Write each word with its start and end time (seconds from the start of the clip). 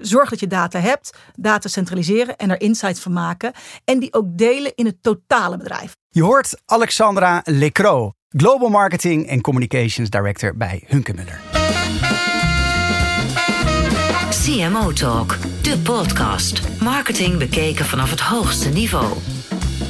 zorg 0.00 0.30
dat 0.30 0.40
je 0.40 0.46
data 0.46 0.78
hebt, 0.78 1.16
data 1.34 1.68
centraliseren 1.68 2.36
en 2.36 2.50
er 2.50 2.60
insights 2.60 3.00
van 3.00 3.12
maken. 3.12 3.52
En 3.84 3.98
die 3.98 4.12
ook 4.12 4.26
delen 4.28 4.72
in 4.74 4.86
het 4.86 5.02
totale 5.02 5.56
bedrijf. 5.56 5.96
Je 6.08 6.22
hoort 6.22 6.62
Alexandra 6.66 7.40
Lecro, 7.44 8.12
Global 8.28 8.68
Marketing 8.68 9.26
en 9.26 9.40
Communications 9.40 10.10
Director 10.10 10.56
bij 10.56 10.84
Hunkemuller. 10.86 11.40
CMO 14.44 14.92
Talk, 14.92 15.36
de 15.62 15.78
podcast. 15.78 16.80
Marketing 16.80 17.38
bekeken 17.38 17.84
vanaf 17.84 18.10
het 18.10 18.20
hoogste 18.20 18.68
niveau. 18.68 19.16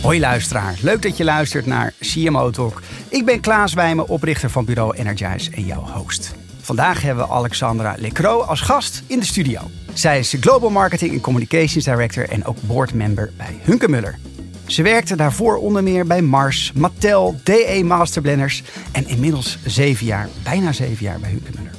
Hoi 0.03 0.21
luisteraar, 0.21 0.79
leuk 0.83 1.03
dat 1.03 1.17
je 1.17 1.25
luistert 1.25 1.67
naar 1.67 1.93
CMO 2.01 2.51
Talk. 2.51 2.83
Ik 3.09 3.25
ben 3.25 3.41
Klaas 3.41 3.75
Wijmen, 3.75 4.09
oprichter 4.09 4.51
van 4.51 4.65
bureau 4.65 4.97
Energize 4.97 5.51
en 5.51 5.65
jouw 5.65 5.87
host. 5.87 6.35
Vandaag 6.61 7.03
hebben 7.03 7.25
we 7.25 7.33
Alexandra 7.33 7.95
Lecro 7.99 8.41
als 8.41 8.61
gast 8.61 9.03
in 9.07 9.19
de 9.19 9.27
studio. 9.27 9.61
Zij 9.95 10.19
is 10.19 10.37
Global 10.41 10.71
Marketing 10.71 11.13
en 11.13 11.21
Communications 11.21 11.85
Director 11.85 12.29
en 12.29 12.45
ook 12.45 12.57
boardmember 12.63 13.33
bij 13.37 13.59
Hunkemuller. 13.63 14.19
Ze 14.67 14.83
werkte 14.83 15.17
daarvoor 15.17 15.57
onder 15.57 15.83
meer 15.83 16.07
bij 16.07 16.23
Mars, 16.23 16.73
Mattel, 16.73 17.41
DE 17.43 17.83
Masterblenders 17.85 18.63
en 18.93 19.09
inmiddels 19.09 19.59
zeven 19.65 20.07
jaar, 20.07 20.29
bijna 20.43 20.73
zeven 20.73 21.05
jaar 21.05 21.21
bij 21.21 21.31
Hunkemuller. 21.31 21.71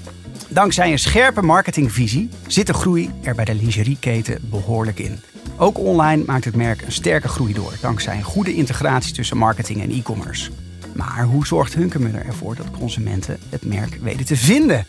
Dankzij 0.48 0.92
een 0.92 1.00
scherpe 1.00 1.42
marketingvisie 1.42 2.30
zit 2.48 2.68
de 2.68 2.74
groei 2.74 3.10
er 3.24 3.36
bij 3.36 3.46
de 3.46 3.55
lingerieketen 3.55 4.38
behoorlijk 4.41 5.00
in. 5.00 5.20
Ook 5.58 5.80
online 5.80 6.24
maakt 6.26 6.46
het 6.46 6.55
merk 6.55 6.82
een 6.82 6.91
sterke 6.91 7.28
groei 7.28 7.54
door, 7.54 7.74
dankzij 7.82 8.16
een 8.16 8.24
goede 8.24 8.54
integratie 8.54 9.14
tussen 9.14 9.38
marketing 9.38 9.82
en 9.82 9.91
e-commerce. 9.91 10.52
Maar 10.94 11.24
hoe 11.24 11.46
zorgt 11.46 11.74
Hunkemuller 11.74 12.26
ervoor 12.26 12.55
dat 12.55 12.72
consumenten 12.72 13.40
het 13.50 13.66
merk 13.66 13.98
weten 14.02 14.26
te 14.26 14.38
vinden? 14.38 14.86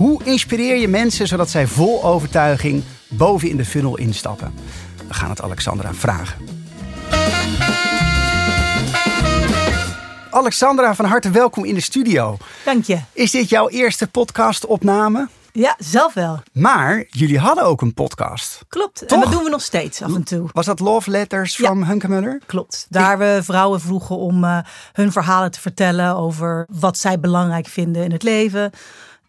Hoe 0.00 0.24
inspireer 0.24 0.76
je 0.76 0.88
mensen 0.88 1.26
zodat 1.26 1.50
zij 1.50 1.66
vol 1.66 2.04
overtuiging 2.04 2.82
boven 3.08 3.48
in 3.48 3.56
de 3.56 3.64
funnel 3.64 3.96
instappen? 3.96 4.54
We 5.08 5.14
gaan 5.14 5.30
het 5.30 5.42
Alexandra 5.42 5.94
vragen. 5.94 6.36
Alexandra, 10.30 10.94
van 10.94 11.04
harte 11.04 11.30
welkom 11.30 11.64
in 11.64 11.74
de 11.74 11.80
studio. 11.80 12.36
Dank 12.64 12.84
je. 12.84 12.98
Is 13.12 13.30
dit 13.30 13.48
jouw 13.48 13.68
eerste 13.68 14.06
podcastopname? 14.08 15.28
Ja, 15.52 15.74
zelf 15.78 16.14
wel. 16.14 16.42
Maar 16.52 17.04
jullie 17.08 17.38
hadden 17.38 17.64
ook 17.64 17.80
een 17.80 17.94
podcast. 17.94 18.64
Klopt. 18.68 19.04
En 19.04 19.20
dat 19.20 19.32
doen 19.32 19.44
we 19.44 19.50
nog 19.50 19.62
steeds 19.62 20.02
af 20.02 20.14
en 20.14 20.24
toe. 20.24 20.48
Was 20.52 20.66
dat 20.66 20.80
Love 20.80 21.10
Letters 21.10 21.56
Ja. 21.56 21.64
from 21.66 21.82
Hunkemuller? 21.82 22.40
Klopt. 22.46 22.86
Daar 22.88 23.18
we 23.18 23.40
vrouwen 23.42 23.80
vroegen 23.80 24.16
om 24.16 24.44
eh, 24.44 24.58
hun 24.92 25.12
verhalen 25.12 25.50
te 25.50 25.60
vertellen 25.60 26.16
over 26.16 26.66
wat 26.70 26.98
zij 26.98 27.20
belangrijk 27.20 27.66
vinden 27.66 28.04
in 28.04 28.12
het 28.12 28.22
leven. 28.22 28.70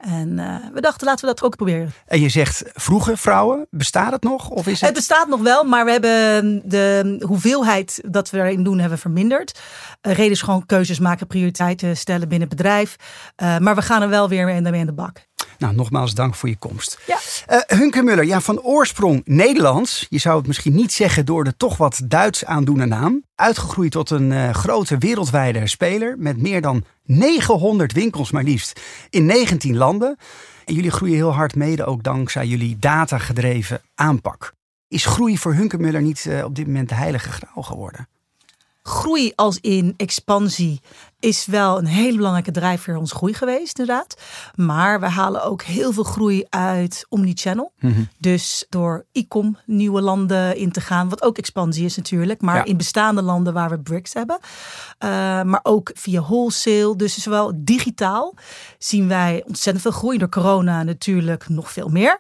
En 0.02 0.40
eh, 0.40 0.56
we 0.74 0.82
dachten, 0.82 1.08
laten 1.08 1.28
we 1.28 1.34
dat 1.34 1.44
ook 1.44 1.56
proberen. 1.56 1.94
En 2.06 2.22
je 2.22 2.30
zegt 2.30 2.64
vroege 2.74 3.18
vrouwen, 3.18 3.68
bestaat 3.70 4.12
het 4.12 4.24
nog? 4.24 4.50
Of 4.50 4.68
is 4.68 4.80
Het 4.80 4.90
het... 4.90 4.94
bestaat 4.94 5.28
nog 5.28 5.42
wel, 5.42 5.64
maar 5.64 5.86
we 5.86 5.92
hebben 5.92 6.62
de 6.70 7.24
hoeveelheid 7.26 8.02
dat 8.06 8.30
we 8.30 8.38
erin 8.38 8.64
doen, 8.64 8.80
hebben 8.80 8.98
verminderd. 8.98 9.60
Uh, 10.02 10.14
reden 10.14 10.32
is 10.32 10.42
gewoon 10.42 10.66
keuzes 10.66 11.00
maken, 11.00 11.28
prioriteiten 11.28 11.98
stellen 11.98 12.30
binnen 12.30 12.48
het 12.48 12.58
bedrijf. 12.58 12.96
Uh, 13.44 13.58
maar 13.58 13.76
we 13.76 13.82
gaan 13.82 14.02
er 14.02 14.10
wel 14.10 14.30
weer 14.30 14.46
mee 14.46 14.80
in 14.80 14.86
de 14.86 14.94
bak. 14.94 15.30
Nou, 15.58 15.76
nogmaals 15.76 16.14
dank 16.14 16.36
voor 16.36 16.50
je 16.50 16.58
komst. 16.58 17.00
Ja. 17.08 17.18
Uh, 17.50 17.60
Hunkemuller, 17.80 18.26
ja, 18.26 18.42
van 18.42 18.62
oorsprong 18.62 19.22
Nederlands. 19.26 20.06
Je 20.10 20.18
zou 20.18 20.38
het 20.38 20.48
misschien 20.48 20.76
niet 20.76 20.94
zeggen 20.94 21.26
door 21.26 21.44
de 21.44 21.58
toch 21.58 21.78
wat 21.78 22.02
Duits 22.04 22.46
aandoende 22.46 22.86
naam. 22.86 23.24
Uitgegroeid 23.36 23.92
tot 23.92 24.10
een 24.10 24.32
uh, 24.32 24.50
grote 24.54 24.98
wereldwijde 24.98 25.68
speler 25.68 26.16
met 26.18 26.38
meer 26.42 26.62
dan 26.62 26.84
900 27.04 27.94
winkels 27.94 28.32
maar 28.32 28.44
liefst 28.44 28.80
in 29.10 29.26
19 29.26 29.78
landen. 29.78 30.18
En 30.66 30.74
jullie 30.74 30.92
groeien 30.92 31.16
heel 31.16 31.34
hard 31.34 31.56
mede 31.56 31.86
ook 31.86 32.04
dankzij 32.04 32.46
jullie 32.46 32.78
datagedreven 32.80 33.82
aanpak. 33.96 34.54
Is 34.88 35.06
groei 35.06 35.38
voor 35.38 35.54
Hunkemuller 35.54 36.02
niet 36.02 36.26
uh, 36.28 36.44
op 36.44 36.56
dit 36.56 36.66
moment 36.66 36.90
de 36.90 36.96
heilige 36.96 37.30
graal 37.30 37.64
geworden? 37.64 38.08
Groei 38.84 39.32
als 39.36 39.58
in 39.62 39.94
expansie 39.98 40.82
is 41.22 41.46
wel 41.46 41.78
een 41.78 41.86
hele 41.86 42.16
belangrijke 42.16 42.52
drijfveer 42.52 42.96
ons 42.96 43.12
groei 43.12 43.34
geweest, 43.34 43.80
inderdaad. 43.80 44.22
Maar 44.56 45.00
we 45.00 45.06
halen 45.06 45.44
ook 45.44 45.62
heel 45.62 45.92
veel 45.92 46.04
groei 46.04 46.46
uit 46.50 47.06
omnichannel. 47.10 47.74
Mm-hmm. 47.80 48.08
Dus 48.18 48.66
door 48.70 49.06
e-com 49.12 49.58
nieuwe 49.66 50.02
landen 50.02 50.58
in 50.58 50.72
te 50.72 50.82
gaan, 50.82 51.10
wat 51.10 51.24
ook 51.24 51.38
expansie 51.38 51.86
is 51.86 51.96
natuurlijk. 51.96 52.42
Maar 52.42 52.56
ja. 52.56 52.64
in 52.64 52.78
bestaande 52.78 53.22
landen 53.22 53.54
waar 53.54 53.70
we 53.70 53.80
bricks 53.80 54.14
hebben. 54.14 54.40
Uh, 54.42 55.10
maar 55.42 55.60
ook 55.64 55.92
via 55.94 56.22
wholesale. 56.22 56.96
Dus 56.96 57.18
zowel 57.18 57.52
digitaal 57.56 58.36
zien 58.78 59.08
wij 59.08 59.44
ontzettend 59.48 59.82
veel 59.82 59.92
groei. 60.00 60.18
Door 60.18 60.30
corona 60.30 60.84
natuurlijk 60.84 61.50
nog 61.50 61.72
veel 61.72 61.90
meer. 61.90 62.20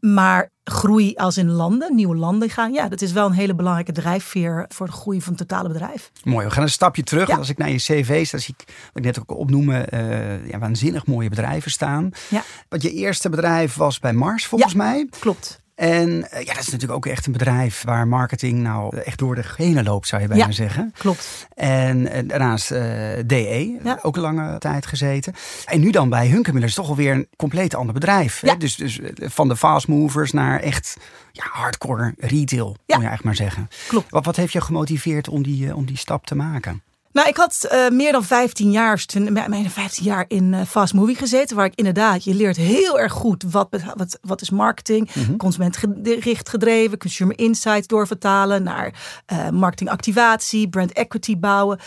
Maar 0.00 0.50
groei 0.64 1.14
als 1.14 1.36
in 1.36 1.50
landen, 1.50 1.94
nieuwe 1.94 2.16
landen 2.16 2.50
gaan. 2.50 2.72
Ja, 2.72 2.88
dat 2.88 3.02
is 3.02 3.12
wel 3.12 3.26
een 3.26 3.32
hele 3.32 3.54
belangrijke 3.54 3.92
drijfveer 3.92 4.64
voor 4.68 4.86
de 4.86 4.92
groei 4.92 5.22
van 5.22 5.34
het 5.34 5.48
totale 5.48 5.68
bedrijf. 5.68 6.10
Mooi, 6.24 6.46
we 6.46 6.52
gaan 6.52 6.62
een 6.62 6.70
stapje 6.70 7.02
terug. 7.02 7.28
Ja. 7.28 7.36
Als 7.36 7.48
ik 7.48 7.58
naar 7.58 7.70
je 7.70 7.76
cv 7.76 8.26
sta, 8.26 8.38
zie 8.40 8.54
ik, 8.58 8.64
wat 8.66 8.76
ik 8.94 9.04
net 9.04 9.20
ook 9.20 9.38
opnoemen, 9.38 9.86
uh, 9.94 10.48
ja, 10.48 10.58
waanzinnig 10.58 11.06
mooie 11.06 11.28
bedrijven 11.28 11.70
staan. 11.70 12.10
Ja. 12.28 12.42
Want 12.68 12.82
je 12.82 12.92
eerste 12.92 13.28
bedrijf 13.28 13.74
was 13.74 13.98
bij 13.98 14.12
Mars, 14.12 14.46
volgens 14.46 14.72
ja, 14.72 14.78
mij. 14.78 15.08
Klopt. 15.18 15.60
En 15.80 16.08
uh, 16.10 16.40
ja, 16.40 16.52
dat 16.54 16.62
is 16.62 16.68
natuurlijk 16.68 16.92
ook 16.92 17.06
echt 17.06 17.26
een 17.26 17.32
bedrijf 17.32 17.82
waar 17.82 18.08
marketing 18.08 18.58
nou 18.58 18.96
echt 18.96 19.18
door 19.18 19.34
de 19.34 19.42
genen 19.42 19.84
loopt, 19.84 20.08
zou 20.08 20.22
je 20.22 20.28
bijna 20.28 20.46
ja, 20.46 20.52
zeggen. 20.52 20.94
Klopt. 20.98 21.48
En, 21.54 22.10
en 22.10 22.26
daarnaast 22.26 22.72
uh, 22.72 22.78
DE, 23.26 23.78
ja. 23.82 23.98
ook 24.02 24.16
een 24.16 24.22
lange 24.22 24.58
tijd 24.58 24.86
gezeten. 24.86 25.34
En 25.64 25.80
nu 25.80 25.90
dan 25.90 26.08
bij 26.08 26.28
Hunkemuller 26.28 26.68
is 26.68 26.74
toch 26.74 26.88
alweer 26.88 27.12
een 27.12 27.28
compleet 27.36 27.74
ander 27.74 27.94
bedrijf. 27.94 28.42
Ja. 28.42 28.52
Hè? 28.52 28.56
Dus, 28.56 28.76
dus 28.76 29.00
van 29.16 29.48
de 29.48 29.56
fast 29.56 29.88
movers 29.88 30.32
naar 30.32 30.60
echt 30.60 30.96
ja, 31.32 31.44
hardcore 31.50 32.14
retail, 32.18 32.66
moet 32.66 32.76
je 32.86 32.92
eigenlijk 32.92 33.24
maar 33.24 33.36
zeggen. 33.36 33.68
Klopt. 33.88 34.10
Wat, 34.10 34.24
wat 34.24 34.36
heeft 34.36 34.52
je 34.52 34.60
gemotiveerd 34.60 35.28
om 35.28 35.42
die, 35.42 35.66
uh, 35.66 35.76
om 35.76 35.86
die 35.86 35.98
stap 35.98 36.26
te 36.26 36.34
maken? 36.34 36.82
Nou, 37.12 37.28
ik 37.28 37.36
had 37.36 37.68
uh, 37.72 37.88
meer 37.88 38.12
dan 38.12 38.24
15 38.24 38.70
jaar, 38.70 39.04
mijn 39.46 39.70
15 39.70 40.04
jaar 40.04 40.24
in 40.28 40.52
uh, 40.52 40.62
fast 40.62 40.94
movie 40.94 41.16
gezeten. 41.16 41.56
Waar 41.56 41.66
ik 41.66 41.74
inderdaad, 41.74 42.24
je 42.24 42.34
leert 42.34 42.56
heel 42.56 42.98
erg 43.00 43.12
goed 43.12 43.44
wat, 43.50 43.68
wat, 43.94 44.18
wat 44.20 44.40
is 44.40 44.50
marketing. 44.50 45.14
Mm 45.14 45.24
-hmm. 45.24 45.36
Consumentgericht 45.36 46.48
gedreven, 46.48 46.98
consumer 46.98 47.38
insights 47.38 47.86
doorvertalen 47.86 48.62
naar 48.62 48.94
uh, 49.32 49.48
marketingactivatie, 49.48 50.68
brand 50.68 50.92
equity 50.92 51.38
bouwen. 51.38 51.78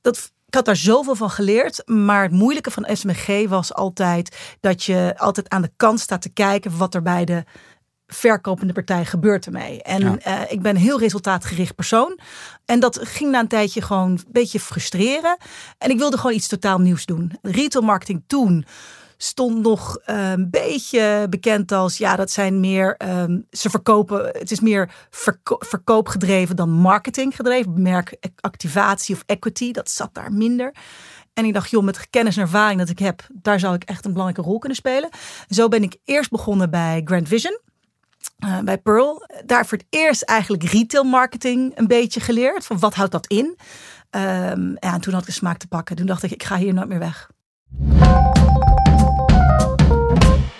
Dat, 0.00 0.32
ik 0.46 0.54
had 0.54 0.64
daar 0.64 0.76
zoveel 0.76 1.14
van 1.14 1.30
geleerd. 1.30 1.82
Maar 1.86 2.22
het 2.22 2.32
moeilijke 2.32 2.70
van 2.70 2.86
SMG 2.92 3.48
was 3.48 3.74
altijd 3.74 4.56
dat 4.60 4.84
je 4.84 5.14
altijd 5.16 5.48
aan 5.48 5.62
de 5.62 5.72
kant 5.76 6.00
staat 6.00 6.22
te 6.22 6.32
kijken 6.32 6.76
wat 6.76 6.94
er 6.94 7.02
bij 7.02 7.24
de 7.24 7.44
verkopende 8.14 8.72
partij 8.72 9.04
gebeurt 9.04 9.46
ermee. 9.46 9.82
En 9.82 10.00
ja. 10.00 10.42
uh, 10.42 10.52
ik 10.52 10.62
ben 10.62 10.74
een 10.74 10.82
heel 10.82 10.98
resultaatgericht 10.98 11.74
persoon. 11.74 12.18
En 12.64 12.80
dat 12.80 12.98
ging 13.02 13.30
na 13.30 13.40
een 13.40 13.48
tijdje 13.48 13.82
gewoon 13.82 14.10
een 14.10 14.24
beetje 14.28 14.60
frustreren. 14.60 15.36
En 15.78 15.90
ik 15.90 15.98
wilde 15.98 16.16
gewoon 16.16 16.36
iets 16.36 16.48
totaal 16.48 16.78
nieuws 16.78 17.06
doen. 17.06 17.32
Retail 17.42 17.84
marketing 17.84 18.22
toen 18.26 18.64
stond 19.16 19.62
nog 19.62 19.98
uh, 20.06 20.30
een 20.30 20.50
beetje 20.50 21.26
bekend 21.30 21.72
als 21.72 21.98
ja, 21.98 22.16
dat 22.16 22.30
zijn 22.30 22.60
meer 22.60 22.96
um, 22.98 23.46
ze 23.50 23.70
verkopen. 23.70 24.26
Het 24.26 24.50
is 24.50 24.60
meer 24.60 24.90
verko 25.10 25.56
verkoopgedreven 25.58 26.56
dan 26.56 26.70
marketinggedreven. 26.70 27.82
Merkactivatie 27.82 29.14
of 29.14 29.22
equity, 29.26 29.72
dat 29.72 29.90
zat 29.90 30.14
daar 30.14 30.32
minder. 30.32 30.74
En 31.34 31.44
ik 31.44 31.54
dacht, 31.54 31.70
joh, 31.70 31.84
met 31.84 32.10
kennis 32.10 32.36
en 32.36 32.42
ervaring 32.42 32.78
dat 32.78 32.88
ik 32.88 32.98
heb, 32.98 33.26
daar 33.32 33.60
zou 33.60 33.74
ik 33.74 33.84
echt 33.84 34.04
een 34.04 34.12
belangrijke 34.12 34.50
rol 34.50 34.58
kunnen 34.58 34.78
spelen. 34.78 35.10
Zo 35.48 35.68
ben 35.68 35.82
ik 35.82 35.96
eerst 36.04 36.30
begonnen 36.30 36.70
bij 36.70 37.00
Grand 37.04 37.28
Vision. 37.28 37.60
Uh, 38.44 38.58
bij 38.58 38.78
Pearl. 38.78 39.26
Daar 39.46 39.66
voor 39.66 39.78
het 39.78 39.86
eerst 39.90 40.22
eigenlijk 40.22 40.62
retail 40.62 41.04
marketing 41.04 41.72
een 41.74 41.86
beetje 41.86 42.20
geleerd. 42.20 42.66
Van 42.66 42.78
wat 42.78 42.94
houdt 42.94 43.12
dat 43.12 43.26
in? 43.26 43.58
Um, 44.10 44.76
ja, 44.80 44.94
en 44.94 45.00
toen 45.00 45.12
had 45.12 45.22
ik 45.22 45.28
de 45.28 45.32
smaak 45.32 45.58
te 45.58 45.68
pakken. 45.68 45.96
Toen 45.96 46.06
dacht 46.06 46.22
ik, 46.22 46.30
ik 46.30 46.42
ga 46.42 46.56
hier 46.56 46.74
nooit 46.74 46.88
meer 46.88 46.98
weg. 46.98 47.30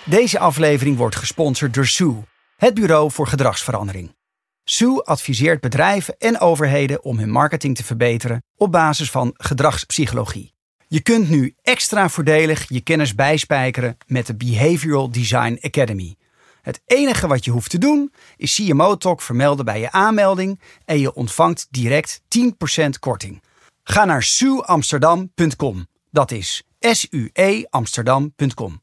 Deze 0.05 0.39
aflevering 0.39 0.97
wordt 0.97 1.15
gesponsord 1.15 1.73
door 1.73 1.85
Sue, 1.85 2.23
het 2.55 2.73
bureau 2.73 3.11
voor 3.11 3.27
gedragsverandering. 3.27 4.15
Sue 4.63 5.03
adviseert 5.03 5.61
bedrijven 5.61 6.15
en 6.17 6.39
overheden 6.39 7.03
om 7.03 7.17
hun 7.17 7.29
marketing 7.29 7.75
te 7.75 7.83
verbeteren 7.83 8.43
op 8.55 8.71
basis 8.71 9.11
van 9.11 9.33
gedragspsychologie. 9.37 10.53
Je 10.87 11.01
kunt 11.01 11.29
nu 11.29 11.55
extra 11.61 12.09
voordelig 12.09 12.65
je 12.69 12.81
kennis 12.81 13.15
bijspijkeren 13.15 13.97
met 14.07 14.27
de 14.27 14.35
Behavioral 14.35 15.11
Design 15.11 15.57
Academy. 15.61 16.15
Het 16.61 16.81
enige 16.85 17.27
wat 17.27 17.45
je 17.45 17.51
hoeft 17.51 17.69
te 17.69 17.77
doen 17.77 18.13
is 18.37 18.55
CMO 18.55 18.97
Talk 18.97 19.21
vermelden 19.21 19.65
bij 19.65 19.79
je 19.79 19.91
aanmelding 19.91 20.61
en 20.85 20.99
je 20.99 21.13
ontvangt 21.13 21.67
direct 21.69 22.21
10% 22.21 22.89
korting. 22.99 23.41
Ga 23.83 24.05
naar 24.05 24.23
sueamsterdam.com. 24.23 25.87
Dat 26.09 26.31
is 26.31 26.63
S-U-E 26.79 27.63
Amsterdam.com. 27.69 28.80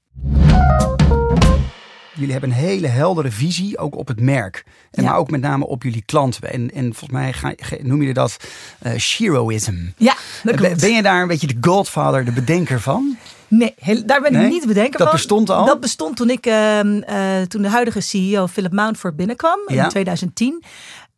jullie 2.18 2.32
hebben 2.32 2.50
een 2.50 2.56
hele 2.56 2.86
heldere 2.86 3.30
visie 3.30 3.78
ook 3.78 3.96
op 3.96 4.08
het 4.08 4.20
merk. 4.20 4.64
En 4.90 5.02
Ja. 5.02 5.08
Maar 5.10 5.18
ook 5.18 5.30
met 5.30 5.40
name 5.40 5.66
op 5.66 5.82
jullie 5.82 6.02
klanten. 6.06 6.52
En, 6.52 6.70
en 6.70 6.82
volgens 6.94 7.10
mij 7.10 7.32
ga, 7.32 7.54
noem 7.82 8.02
je 8.02 8.14
dat 8.14 8.36
eh 8.78 8.96
Shiroism. 8.98 9.76
Ja, 9.96 10.12
dat 10.14 10.42
Ben, 10.42 10.56
klopt. 10.56 10.80
ben 10.80 10.92
je 10.94 11.02
daar 11.02 11.22
een 11.22 11.28
beetje 11.28 11.46
de 11.46 11.56
godfather, 11.68 12.24
de 12.24 12.32
bedenker 12.32 12.80
van? 12.80 13.16
Nee, 13.48 13.74
heel- 13.78 14.06
daar 14.06 14.20
ben 14.20 14.32
ik 14.32 14.38
Nee? 14.38 14.48
niet 14.48 14.60
te 14.60 14.66
bedenken 14.66 14.98
Dat 14.98 15.06
van. 15.08 15.16
bestond 15.16 15.50
al? 15.50 15.64
Dat 15.66 15.80
bestond 15.80 16.16
toen 16.16 16.30
ik, 16.30 16.46
ehm, 16.46 16.98
eh, 17.00 17.42
toen 17.42 17.62
de 17.62 17.68
huidige 17.68 18.00
CEO 18.00 18.46
Philip 18.46 18.72
Mountford 18.72 19.16
binnenkwam 19.16 19.58
Ja. 19.66 19.82
in 19.84 19.88
2010. 19.90 20.62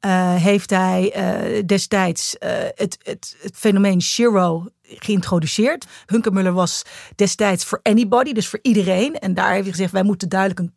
eh, 0.00 0.34
heeft 0.34 0.70
hij 0.70 1.12
eh, 1.12 1.62
destijds 1.66 2.38
eh, 2.38 2.50
het, 2.74 2.98
het, 3.02 3.36
het 3.42 3.56
fenomeen 3.56 4.02
Shiro 4.02 4.66
geïntroduceerd. 4.82 5.86
Hunkemuller 6.06 6.52
was 6.52 6.82
destijds 7.16 7.64
voor 7.64 7.80
anybody, 7.82 8.32
dus 8.32 8.48
voor 8.48 8.58
iedereen. 8.62 9.18
En 9.18 9.34
daar 9.34 9.50
heeft 9.50 9.62
hij 9.62 9.70
gezegd, 9.72 9.92
wij 9.92 10.02
moeten 10.02 10.28
duidelijk 10.28 10.60
een 10.60 10.72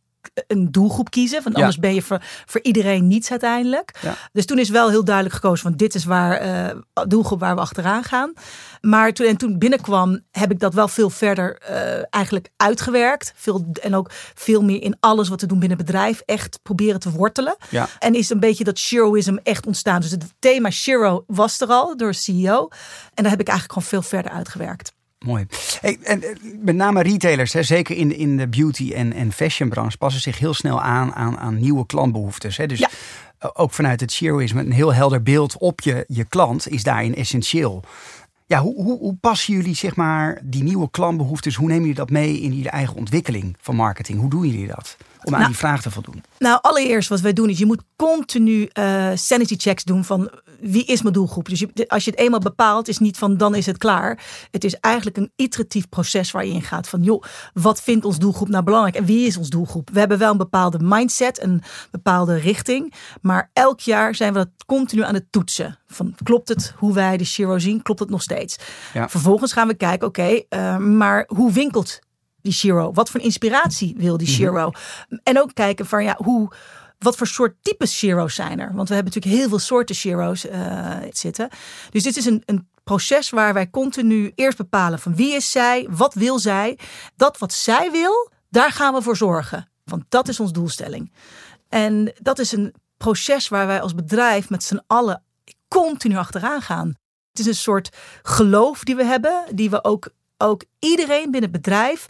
een 0.48 0.72
doelgroep 0.72 1.10
kiezen, 1.10 1.44
want 1.44 1.56
Ja. 1.56 1.62
anders 1.62 1.80
ben 1.80 1.94
je 1.94 2.02
voor, 2.02 2.22
voor 2.46 2.62
iedereen 2.64 3.08
niets 3.08 3.32
uiteindelijk. 3.32 3.98
Ja. 4.02 4.16
Dus 4.32 4.46
toen 4.46 4.60
is 4.60 4.70
wel 4.70 4.90
heel 4.90 5.04
duidelijk 5.04 5.36
gekozen 5.36 5.64
van 5.64 5.78
dit 5.78 5.96
is 5.96 6.06
waar 6.06 6.32
eh 6.32 6.76
doelgroep 7.08 7.40
waar 7.40 7.56
we 7.56 7.62
achteraan 7.62 8.04
gaan. 8.04 8.34
Maar 8.82 9.14
toen, 9.14 9.28
en 9.28 9.38
toen 9.38 9.58
binnenkwam 9.60 10.20
heb 10.32 10.52
ik 10.52 10.60
dat 10.60 10.74
wel 10.74 10.88
veel 10.88 11.10
verder 11.10 11.58
eh, 11.58 12.04
eigenlijk 12.10 12.50
uitgewerkt. 12.58 13.34
Veel, 13.36 13.66
en 13.82 13.96
ook 13.96 14.10
veel 14.34 14.64
meer 14.64 14.82
in 14.82 14.98
alles 15.00 15.30
wat 15.30 15.42
we 15.42 15.48
doen 15.48 15.60
binnen 15.60 15.78
het 15.78 15.86
bedrijf 15.86 16.22
echt 16.26 16.60
proberen 16.64 17.00
te 17.00 17.12
wortelen. 17.12 17.56
Ja. 17.70 17.88
En 18.00 18.16
is 18.16 18.30
een 18.30 18.40
beetje 18.40 18.64
dat 18.64 18.78
Shiroism 18.80 19.38
echt 19.44 19.66
ontstaan. 19.66 20.02
Dus 20.02 20.12
het 20.12 20.24
thema 20.40 20.70
Shiro 20.70 21.24
was 21.28 21.62
er 21.62 21.68
al 21.68 21.98
door 21.98 22.14
CEO. 22.14 22.68
En 23.14 23.24
daar 23.24 23.32
heb 23.32 23.42
ik 23.42 23.48
eigenlijk 23.48 23.80
gewoon 23.80 23.90
veel 24.02 24.10
verder 24.10 24.32
uitgewerkt. 24.32 24.94
Mooi. 25.24 25.46
Hey, 25.82 25.98
en 26.04 26.24
eh, 26.24 26.30
met 26.62 26.76
name 26.76 27.02
retailers, 27.02 27.54
hè, 27.54 27.64
zeker 27.64 27.96
in 27.96 28.08
de, 28.08 28.16
in 28.18 28.38
de 28.38 28.48
beauty- 28.48 28.92
en, 28.94 29.14
en 29.14 29.32
fashionbranche, 29.32 29.98
passen 29.98 30.22
zich 30.22 30.40
heel 30.40 30.54
snel 30.54 30.82
aan 30.82 31.14
aan, 31.14 31.38
aan 31.38 31.60
nieuwe 31.60 31.86
klantbehoeftes. 31.86 32.58
Hè. 32.58 32.66
Dus 32.68 32.80
Ja. 32.80 32.90
eh, 33.38 33.50
ook 33.54 33.72
vanuit 33.72 34.00
het 34.00 34.12
Shiroisme, 34.12 34.62
een 34.62 34.72
heel 34.72 34.94
helder 34.94 35.24
beeld 35.24 35.58
op 35.58 35.82
je, 35.82 36.06
je 36.08 36.24
klant 36.24 36.70
is 36.70 36.84
daarin 36.84 37.16
essentieel. 37.16 37.84
Ja, 38.46 38.60
hoe, 38.60 38.76
hoe, 38.76 39.00
hoe 39.00 39.16
passen 39.16 39.54
jullie 39.54 39.76
zeg 39.76 39.96
maar, 39.96 40.40
die 40.44 40.64
nieuwe 40.64 40.90
klantbehoeftes, 40.92 41.56
hoe 41.56 41.68
nemen 41.68 41.82
jullie 41.82 41.96
dat 41.98 42.10
mee 42.10 42.40
in 42.42 42.50
jullie 42.54 42.70
eigen 42.70 42.96
ontwikkeling 42.96 43.56
van 43.62 43.76
marketing? 43.76 44.20
Hoe 44.20 44.30
doen 44.30 44.48
jullie 44.48 44.68
dat 44.68 44.98
om 45.24 45.34
aan 45.34 45.40
Nou, 45.40 45.52
die 45.52 45.60
vraag 45.60 45.82
te 45.82 45.92
voldoen? 45.92 46.24
Nou, 46.40 46.60
allereerst 46.62 47.10
wat 47.10 47.22
wij 47.22 47.34
doen 47.34 47.50
is 47.50 47.58
je 47.58 47.66
moet 47.66 47.84
continu 47.96 48.66
eh, 48.66 49.12
sanity 49.16 49.56
checks 49.58 49.84
doen 49.84 50.04
van 50.04 50.32
wie 50.64 50.86
is 50.86 51.02
mijn 51.02 51.14
doelgroep. 51.14 51.50
Dus 51.50 51.60
je, 51.60 51.88
als 51.88 52.06
je 52.06 52.12
het 52.12 52.20
eenmaal 52.20 52.40
bepaalt, 52.40 52.88
is 52.88 52.98
niet 52.98 53.18
van 53.18 53.38
dan 53.38 53.56
is 53.56 53.66
het 53.66 53.78
klaar. 53.78 54.24
Het 54.52 54.64
is 54.64 54.76
eigenlijk 54.76 55.18
een 55.18 55.32
iteratief 55.36 55.90
proces 55.90 56.32
waar 56.32 56.46
je 56.46 56.54
in 56.54 56.62
gaat 56.62 56.90
van 56.90 57.02
joh, 57.02 57.24
wat 57.54 57.82
vindt 57.82 58.06
ons 58.06 58.20
doelgroep 58.20 58.48
nou 58.48 58.64
belangrijk 58.64 58.96
en 58.96 59.06
wie 59.06 59.28
is 59.28 59.38
ons 59.38 59.50
doelgroep? 59.50 59.90
We 59.94 60.00
hebben 60.00 60.18
wel 60.18 60.32
een 60.32 60.38
bepaalde 60.38 60.80
mindset, 60.82 61.44
een 61.44 61.62
bepaalde 61.92 62.36
richting, 62.36 62.94
maar 63.22 63.50
elk 63.54 63.80
jaar 63.80 64.16
zijn 64.16 64.34
we 64.34 64.40
dat 64.40 64.50
continu 64.66 65.04
aan 65.04 65.14
het 65.14 65.32
toetsen. 65.32 65.80
Van 65.88 66.16
klopt 66.24 66.50
het 66.50 66.74
hoe 66.78 66.94
wij 66.94 67.18
de 67.18 67.26
Shiro 67.26 67.60
zien? 67.60 67.82
Klopt 67.82 68.00
het 68.00 68.10
nog 68.10 68.22
steeds? 68.22 68.58
Ja. 68.94 69.10
Vervolgens 69.10 69.54
gaan 69.54 69.68
we 69.68 69.74
kijken, 69.74 70.08
oké, 70.08 70.42
eh, 70.50 70.78
maar 70.78 71.24
hoe 71.28 71.52
winkelt 71.52 72.00
die 72.44 72.54
Shiro? 72.54 72.92
Wat 72.92 73.10
voor 73.10 73.20
inspiratie 73.20 73.96
wil 73.98 74.18
die 74.18 74.28
Shiro? 74.28 74.72
En 75.24 75.42
ook 75.42 75.54
kijken 75.54 75.86
van 75.86 76.04
ja, 76.04 76.16
hoe, 76.18 76.52
wat 77.00 77.16
voor 77.16 77.28
soort 77.28 77.56
types 77.62 77.98
Shiro's 77.98 78.36
zijn 78.36 78.60
er? 78.60 78.74
Want 78.74 78.88
we 78.88 78.96
hebben 78.96 79.14
natuurlijk 79.14 79.42
heel 79.42 79.50
veel 79.50 79.60
soorten 79.60 79.96
Shiro's 79.96 80.48
eh, 80.48 80.98
zitten. 81.10 81.50
Dus 81.90 82.04
dit 82.04 82.18
is 82.18 82.26
een, 82.26 82.44
een 82.46 82.68
proces 82.84 83.30
waar 83.30 83.54
wij 83.54 83.70
continu 83.70 84.32
eerst 84.36 84.58
bepalen 84.58 85.00
van 85.00 85.16
wie 85.16 85.34
is 85.34 85.52
zij, 85.52 85.88
wat 85.90 86.14
wil 86.14 86.40
zij. 86.40 86.80
Dat 87.16 87.38
wat 87.38 87.54
zij 87.54 87.92
wil, 87.92 88.32
daar 88.50 88.72
gaan 88.72 88.94
we 88.94 89.02
voor 89.02 89.18
zorgen. 89.18 89.70
Want 89.84 90.04
dat 90.10 90.28
is 90.28 90.40
ons 90.40 90.52
doelstelling. 90.52 91.12
En 91.70 92.14
dat 92.22 92.40
is 92.40 92.52
een 92.52 92.74
proces 92.98 93.48
waar 93.48 93.68
wij 93.68 93.82
als 93.82 93.96
bedrijf 93.96 94.50
met 94.50 94.64
z'n 94.64 94.82
allen 94.88 95.24
continu 95.68 96.16
achteraan 96.16 96.62
gaan. 96.62 96.88
Het 97.30 97.40
is 97.40 97.46
een 97.46 97.56
soort 97.56 97.90
geloof 98.22 98.84
die 98.84 98.96
we 98.96 99.04
hebben, 99.04 99.44
die 99.54 99.70
we 99.70 99.84
ook, 99.84 100.10
ook 100.38 100.64
iedereen 100.80 101.22
binnen 101.32 101.42
het 101.42 101.52
bedrijf 101.52 102.06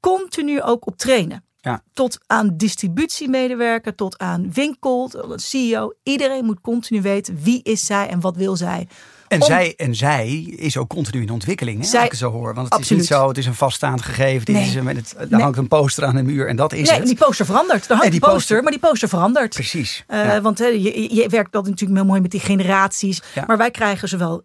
continu 0.00 0.62
ook 0.62 0.86
op 0.86 0.96
trainen. 0.96 1.44
Ja. 1.60 1.82
Tot 1.92 2.18
aan 2.26 2.56
distributiemedewerker, 2.56 3.94
tot 3.94 4.18
aan 4.18 4.52
winkel, 4.52 5.08
tot 5.08 5.32
aan 5.32 5.38
CEO. 5.38 5.92
Iedereen 6.02 6.44
moet 6.44 6.60
continu 6.60 7.02
weten 7.02 7.38
wie 7.42 7.60
is 7.62 7.86
zij 7.86 8.08
en 8.08 8.20
wat 8.20 8.36
wil 8.36 8.56
zij. 8.56 8.88
En, 9.28 9.40
Om- 9.40 9.46
zij, 9.46 9.74
en 9.76 9.94
zij 9.94 10.28
is 10.56 10.76
ook 10.76 10.88
continu 10.88 11.22
in 11.22 11.30
ontwikkeling, 11.30 11.80
hè, 11.80 11.86
Zij- 11.86 12.00
als 12.00 12.08
ik 12.08 12.14
zo 12.14 12.30
hoor. 12.30 12.54
Want 12.54 12.56
het 12.66 12.72
is 12.72 12.78
Absoluut. 12.78 12.98
niet 13.02 13.10
zo, 13.10 13.28
het 13.28 13.38
is 13.38 13.46
een 13.46 13.54
vaststaand 13.54 14.02
gegeven. 14.02 14.44
Dit 14.44 14.54
Nee. 14.54 14.64
is, 14.66 14.74
een- 14.74 14.86
het, 14.86 15.14
Nee. 15.30 15.40
hangt 15.42 15.58
een 15.58 15.68
poster 15.68 16.04
aan 16.04 16.14
de 16.16 16.22
muur 16.22 16.48
en 16.48 16.56
dat 16.56 16.72
is 16.72 16.88
nee, 16.88 16.98
het. 16.98 17.06
die 17.06 17.16
poster 17.16 17.46
verandert. 17.46 17.82
Er 17.84 17.96
hangt 17.96 18.02
die 18.02 18.12
een 18.12 18.18
poster, 18.20 18.32
poster- 18.38 18.62
maar 18.62 18.72
die 18.72 18.80
poster 18.80 19.08
verandert. 19.08 19.54
Precies. 19.54 20.04
Eh, 20.06 20.24
ja. 20.24 20.40
Want 20.40 20.58
je, 20.58 21.14
je 21.14 21.28
werkt 21.28 21.52
dat 21.52 21.64
natuurlijk 21.68 21.98
heel 21.98 22.08
mooi 22.08 22.20
met 22.20 22.30
die 22.30 22.40
generaties. 22.40 23.22
Ja. 23.34 23.44
Maar 23.46 23.56
wij 23.56 23.70
krijgen 23.70 24.08
zowel 24.08 24.42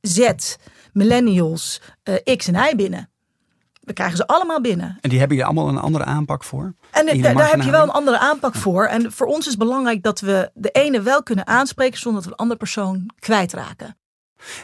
Z, 0.00 0.18
millennials, 0.98 1.80
eh, 2.02 2.36
X 2.36 2.48
en 2.48 2.54
Y 2.54 2.74
binnen. 2.76 3.10
We 3.80 3.92
krijgen 3.92 4.16
ze 4.16 4.26
allemaal 4.26 4.60
binnen. 4.60 4.98
En 5.00 5.10
die 5.10 5.18
hebben 5.18 5.36
hier 5.36 5.46
allemaal 5.46 5.68
een 5.68 5.78
andere 5.78 6.04
aanpak 6.04 6.44
voor. 6.44 6.74
En 6.90 7.06
de 7.06 7.20
daar 7.20 7.50
heb 7.50 7.62
je 7.62 7.70
wel 7.70 7.82
een 7.82 7.90
andere 7.90 8.18
aanpak 8.18 8.54
voor. 8.54 8.86
En 8.86 9.12
voor 9.12 9.26
ons 9.26 9.46
is 9.46 9.56
belangrijk 9.56 10.02
dat 10.02 10.20
we 10.20 10.50
de 10.54 10.70
ene 10.70 11.00
wel 11.00 11.22
kunnen 11.22 11.46
aanspreken 11.46 11.98
zonder 11.98 12.20
dat 12.20 12.30
we 12.30 12.36
de 12.36 12.42
andere 12.42 12.60
persoon 12.60 13.10
kwijtraken. 13.18 13.96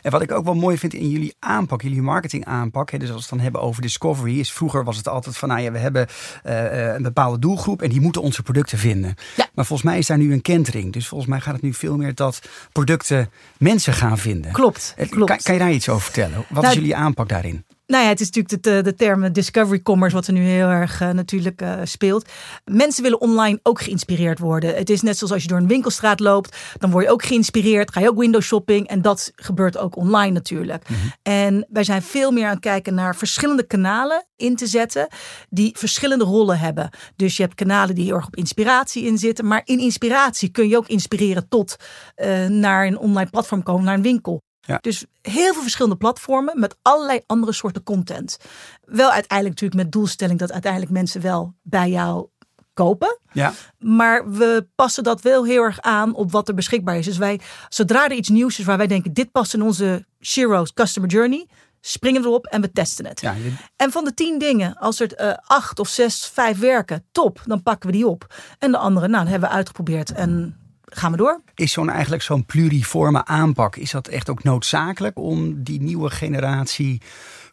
En 0.02 0.10
wat 0.10 0.22
ik 0.22 0.32
ook 0.32 0.44
wel 0.44 0.54
mooi 0.54 0.78
vind 0.78 0.94
in 0.94 1.08
jullie 1.08 1.34
aanpak, 1.38 1.82
jullie 1.82 2.02
marketing 2.02 2.44
aanpak. 2.44 2.90
Hè, 2.90 2.98
dus 2.98 3.08
als 3.08 3.16
we 3.16 3.22
het 3.22 3.30
dan 3.30 3.40
hebben 3.40 3.60
over 3.60 3.82
discovery. 3.82 4.38
Is 4.38 4.52
vroeger 4.52 4.84
was 4.84 4.96
het 4.96 5.08
altijd 5.08 5.36
van, 5.36 5.48
nou 5.48 5.60
ja, 5.60 5.72
we 5.72 5.78
hebben 5.78 6.06
eh, 6.42 6.88
eh, 6.88 6.94
een 6.94 7.02
bepaalde 7.02 7.38
doelgroep. 7.38 7.82
En 7.82 7.88
die 7.88 8.00
moeten 8.00 8.22
onze 8.22 8.42
producten 8.42 8.78
vinden. 8.78 9.14
Ja. 9.36 9.48
Maar 9.54 9.66
volgens 9.66 9.88
mij 9.88 9.98
is 9.98 10.06
daar 10.06 10.18
nu 10.18 10.32
een 10.32 10.42
kentering. 10.42 10.92
Dus 10.92 11.08
volgens 11.08 11.30
mij 11.30 11.40
gaat 11.40 11.54
het 11.54 11.62
nu 11.62 11.74
veel 11.74 11.96
meer 11.96 12.14
dat 12.14 12.40
producten 12.72 13.30
mensen 13.58 13.92
gaan 13.92 14.18
vinden. 14.18 14.52
Klopt, 14.52 14.94
klopt. 15.10 15.30
Kan, 15.30 15.38
kan 15.42 15.54
je 15.54 15.60
daar 15.60 15.72
iets 15.72 15.88
over 15.88 16.02
vertellen? 16.02 16.36
Wat 16.36 16.62
Nou, 16.62 16.66
is 16.66 16.74
jullie 16.74 16.96
aanpak 16.96 17.28
daarin? 17.28 17.64
Nou 17.86 18.02
ja, 18.02 18.08
het 18.08 18.20
is 18.20 18.30
natuurlijk 18.30 18.62
de, 18.64 18.82
de 18.82 18.94
term 18.94 19.32
discovery 19.32 19.82
commerce 19.82 20.14
wat 20.14 20.26
er 20.26 20.32
nu 20.32 20.40
heel 20.40 20.68
erg 20.68 21.00
eh, 21.00 21.10
natuurlijk 21.10 21.60
eh, 21.60 21.80
speelt. 21.84 22.28
Mensen 22.64 23.02
willen 23.02 23.20
online 23.20 23.60
ook 23.62 23.80
geïnspireerd 23.80 24.38
worden. 24.38 24.74
Het 24.74 24.90
is 24.90 25.02
net 25.02 25.16
zoals 25.16 25.32
als 25.32 25.42
je 25.42 25.48
door 25.48 25.58
een 25.58 25.66
winkelstraat 25.66 26.20
loopt, 26.20 26.56
dan 26.78 26.90
word 26.90 27.04
je 27.04 27.10
ook 27.10 27.24
geïnspireerd. 27.24 27.92
Ga 27.92 28.00
je 28.00 28.08
ook 28.08 28.18
window 28.18 28.42
shopping 28.42 28.88
en 28.88 29.02
dat 29.02 29.32
gebeurt 29.36 29.78
ook 29.78 29.96
online 29.96 30.32
natuurlijk. 30.32 30.86
En 31.22 31.66
wij 31.70 31.84
zijn 31.84 32.02
veel 32.02 32.30
meer 32.30 32.44
aan 32.44 32.50
het 32.50 32.60
kijken 32.60 32.94
naar 32.94 33.16
verschillende 33.16 33.66
kanalen 33.66 34.26
in 34.36 34.56
te 34.56 34.66
zetten 34.66 35.08
die 35.48 35.74
verschillende 35.78 36.24
rollen 36.24 36.58
hebben. 36.58 36.90
Dus 37.16 37.36
je 37.36 37.42
hebt 37.42 37.54
kanalen 37.54 37.94
die 37.94 38.04
heel 38.04 38.14
erg 38.14 38.26
op 38.26 38.36
inspiratie 38.36 39.04
in 39.04 39.18
zitten, 39.18 39.46
maar 39.46 39.62
in 39.64 39.78
inspiratie 39.78 40.48
kun 40.48 40.68
je 40.68 40.76
ook 40.76 40.88
inspireren 40.88 41.48
tot 41.48 41.76
eh, 42.14 42.46
naar 42.46 42.86
een 42.86 42.98
online 42.98 43.30
platform 43.30 43.62
komen, 43.62 43.84
naar 43.84 43.94
een 43.94 44.02
winkel. 44.02 44.42
Ja. 44.66 44.78
Dus 44.80 45.04
heel 45.22 45.52
veel 45.52 45.62
verschillende 45.62 45.96
platformen 45.96 46.60
met 46.60 46.76
allerlei 46.82 47.20
andere 47.26 47.52
soorten 47.52 47.82
content. 47.82 48.36
Wel 48.84 49.10
uiteindelijk 49.10 49.60
natuurlijk 49.60 49.82
met 49.82 49.92
doelstelling 49.92 50.38
dat 50.38 50.52
uiteindelijk 50.52 50.92
mensen 50.92 51.20
wel 51.20 51.54
bij 51.62 51.90
jou 51.90 52.26
kopen. 52.74 53.18
Ja, 53.32 53.52
Maar 53.78 54.30
we 54.32 54.66
passen 54.74 55.02
dat 55.04 55.22
wel 55.22 55.44
heel 55.44 55.62
erg 55.62 55.80
aan 55.80 56.14
op 56.14 56.30
wat 56.32 56.48
er 56.48 56.54
beschikbaar 56.54 56.96
is. 56.96 57.04
Dus 57.04 57.16
wij, 57.18 57.40
zodra 57.68 58.04
er 58.04 58.12
iets 58.12 58.28
nieuws 58.28 58.58
is 58.58 58.64
waar 58.64 58.76
wij 58.76 58.86
denken 58.86 59.12
dit 59.12 59.32
past 59.32 59.54
in 59.54 59.62
onze 59.62 60.06
Shiro's 60.20 60.72
Customer 60.72 61.10
Journey, 61.10 61.46
springen 61.80 62.22
we 62.22 62.26
erop 62.28 62.46
en 62.46 62.60
we 62.60 62.72
testen 62.72 63.06
het. 63.06 63.20
ja, 63.20 63.32
je- 63.32 63.52
En 63.76 63.90
van 63.92 64.04
de 64.04 64.14
tien 64.14 64.38
dingen, 64.38 64.76
als 64.78 65.00
er 65.00 65.12
eh, 65.14 65.32
acht 65.46 65.78
of 65.78 65.88
zes, 65.88 66.26
vijf 66.26 66.58
werken, 66.58 67.04
top, 67.12 67.40
dan 67.44 67.62
pakken 67.62 67.90
we 67.90 67.96
die 67.96 68.06
op. 68.06 68.34
En 68.58 68.70
de 68.70 68.78
andere, 68.78 69.08
nou, 69.08 69.26
hebben 69.28 69.48
we 69.48 69.54
uitgeprobeerd 69.54 70.12
en 70.12 70.58
gaan 70.96 71.10
we 71.10 71.16
door. 71.16 71.40
is 71.54 71.72
zo'n 71.72 71.90
eigenlijk 71.90 72.22
zo'n 72.22 72.46
pluriforme 72.46 73.24
aanpak. 73.24 73.76
Is 73.76 73.90
dat 73.90 74.08
echt 74.08 74.30
ook 74.30 74.42
noodzakelijk 74.42 75.18
om 75.18 75.62
die 75.62 75.80
nieuwe 75.80 76.10
generatie 76.10 77.00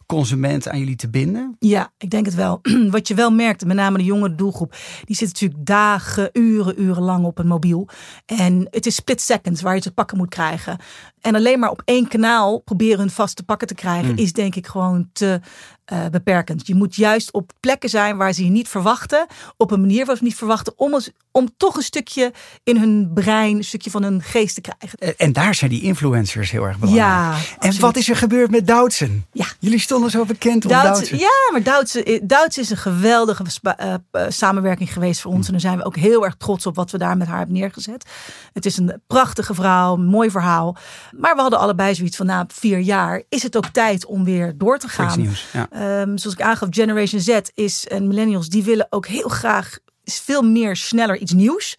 consument 0.06 0.68
aan 0.68 0.78
jullie 0.78 0.96
te 0.96 1.10
binden? 1.10 1.56
Ja, 1.58 1.92
ik 1.98 2.10
denk 2.10 2.24
het 2.26 2.34
wel. 2.34 2.60
Wat 2.90 3.08
je 3.08 3.14
wel 3.14 3.30
merkt, 3.30 3.64
met 3.64 3.76
name 3.76 3.98
de 3.98 4.04
jongere 4.04 4.34
doelgroep, 4.34 4.76
die 5.04 5.16
zit 5.16 5.28
natuurlijk 5.28 5.66
dagen, 5.66 6.30
uren, 6.32 6.82
urenlang 6.82 7.24
op 7.24 7.38
een 7.38 7.46
mobiel. 7.46 7.88
En 8.26 8.66
het 8.70 8.86
is 8.86 8.94
split 8.94 9.20
seconds 9.20 9.62
waar 9.62 9.74
je 9.74 9.80
te 9.80 9.92
pakken 9.92 10.16
moet 10.16 10.28
krijgen. 10.28 10.78
En 11.22 11.34
alleen 11.34 11.58
maar 11.58 11.70
op 11.70 11.82
één 11.84 12.08
kanaal 12.08 12.58
proberen 12.58 12.98
hun 12.98 13.10
vast 13.10 13.36
te 13.36 13.42
pakken 13.42 13.66
te 13.66 13.74
krijgen, 13.74 14.16
is 14.16 14.32
denk 14.32 14.54
ik 14.54 14.66
gewoon 14.66 15.08
te 15.12 15.40
eh, 15.84 16.06
beperkend. 16.10 16.66
Je 16.66 16.74
moet 16.74 16.94
juist 16.94 17.32
op 17.32 17.52
plekken 17.60 17.88
zijn 17.88 18.16
waar 18.16 18.32
ze 18.32 18.44
je 18.44 18.50
niet 18.50 18.68
verwachten, 18.68 19.26
op 19.56 19.70
een 19.70 19.80
manier 19.80 20.06
waar 20.06 20.16
ze 20.16 20.24
niet 20.24 20.34
verwachten, 20.34 20.72
om, 20.76 21.00
om 21.30 21.48
toch 21.56 21.76
een 21.76 21.82
stukje 21.82 22.32
in 22.62 22.76
hun 22.76 23.10
brein, 23.14 23.56
een 23.56 23.64
stukje 23.64 23.90
van 23.90 24.02
hun 24.02 24.22
geest 24.22 24.54
te 24.54 24.60
krijgen. 24.60 24.98
Eh, 24.98 25.08
En 25.16 25.32
daar 25.32 25.54
zijn 25.54 25.70
die 25.70 25.82
influencers 25.82 26.50
heel 26.50 26.64
erg 26.64 26.78
belangrijk. 26.78 27.10
Ja, 27.10 27.30
en 27.30 27.54
absoluut. 27.54 27.80
wat 27.80 27.96
is 27.96 28.08
er 28.08 28.16
gebeurd 28.16 28.50
met 28.50 28.66
Doutzen? 28.66 29.26
Ja. 29.32 29.46
Jullie 29.58 29.78
stonden 29.78 30.10
zo 30.10 30.24
bekend 30.24 30.64
om 30.64 30.70
ja, 30.70 31.50
maar 31.52 31.62
Doutzen, 31.62 32.26
Doutzen 32.26 32.62
is 32.62 32.70
een 32.70 32.76
geweldige 32.76 33.44
eh, 33.62 33.94
eh, 34.10 34.24
samenwerking 34.28 34.92
geweest 34.92 35.20
voor 35.20 35.32
ons. 35.32 35.46
En 35.46 35.52
daar 35.52 35.60
zijn 35.60 35.78
we 35.78 35.84
ook 35.84 35.96
heel 35.96 36.24
erg 36.24 36.34
trots 36.38 36.66
op 36.66 36.74
wat 36.76 36.90
we 36.90 36.98
daar 36.98 37.16
met 37.16 37.26
haar 37.26 37.38
hebben 37.38 37.56
neergezet. 37.56 38.04
Het 38.52 38.66
is 38.66 38.76
een 38.76 39.02
prachtige 39.06 39.54
vrouw, 39.54 39.94
een 39.94 40.04
mooi 40.04 40.30
verhaal. 40.30 40.76
Maar 41.16 41.34
we 41.34 41.40
hadden 41.40 41.58
allebei 41.58 41.94
zoiets 41.94 42.16
van, 42.16 42.26
na 42.26 42.44
vier 42.48 42.78
jaar 42.78 43.22
is 43.28 43.42
het 43.42 43.56
ook 43.56 43.66
tijd 43.66 44.06
om 44.06 44.24
weer 44.24 44.58
door 44.58 44.78
te 44.78 44.88
gaan. 44.88 45.20
nieuws. 45.20 45.46
Ja. 45.52 45.66
Ehm, 45.70 46.16
zoals 46.16 46.36
ik 46.36 46.42
aangaf, 46.42 46.68
Generation 46.70 47.20
Z 47.20 47.38
is 47.54 47.86
en 47.86 48.06
millennials, 48.06 48.48
die 48.48 48.62
willen 48.62 48.86
ook 48.90 49.06
heel 49.06 49.28
graag 49.28 49.78
is 50.04 50.20
veel 50.20 50.42
meer 50.42 50.76
sneller 50.76 51.16
iets 51.16 51.32
nieuws. 51.32 51.76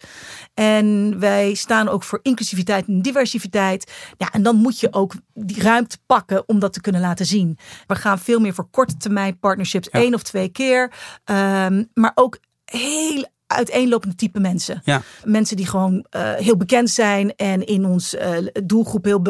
En 0.54 1.18
wij 1.18 1.54
staan 1.54 1.88
ook 1.88 2.02
voor 2.02 2.20
inclusiviteit 2.22 2.86
en 2.86 3.02
diversiteit. 3.02 3.92
Ja, 4.16 4.30
en 4.32 4.42
dan 4.42 4.56
moet 4.56 4.80
je 4.80 4.92
ook 4.92 5.14
die 5.34 5.62
ruimte 5.62 5.98
pakken 6.06 6.48
om 6.48 6.58
dat 6.58 6.72
te 6.72 6.80
kunnen 6.80 7.00
laten 7.00 7.26
zien. 7.26 7.58
We 7.86 7.94
gaan 7.94 8.18
veel 8.18 8.40
meer 8.40 8.54
voor 8.54 8.68
korte 8.70 8.96
termijn 8.96 9.38
partnerships, 9.38 9.88
één 9.90 10.14
of 10.14 10.22
twee 10.22 10.48
keer. 10.48 10.92
Ehm, 11.24 11.84
maar 11.94 12.12
ook 12.14 12.38
heel 12.64 13.26
uiteenlopende 13.46 14.14
type 14.14 14.40
mensen. 14.40 14.80
Ja. 14.84 15.02
Mensen 15.24 15.56
die 15.56 15.66
gewoon 15.66 16.06
uh, 16.16 16.32
heel 16.32 16.56
bekend 16.56 16.90
zijn 16.90 17.36
en 17.36 17.66
in 17.66 17.84
ons 17.84 18.14
uh, 18.14 18.36
doelgroep 18.64 19.04
heel 19.04 19.22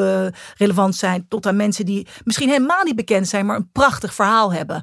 relevant 0.57 0.97
zijn. 0.97 1.27
Tot 1.29 1.47
aan 1.47 1.57
mensen 1.57 1.85
die 1.85 2.07
misschien 2.25 2.49
helemaal 2.49 2.85
niet 2.85 2.97
bekend 2.97 3.29
zijn, 3.29 3.47
maar 3.47 3.57
een 3.57 3.71
prachtig 3.73 4.15
verhaal 4.15 4.53
hebben. 4.53 4.83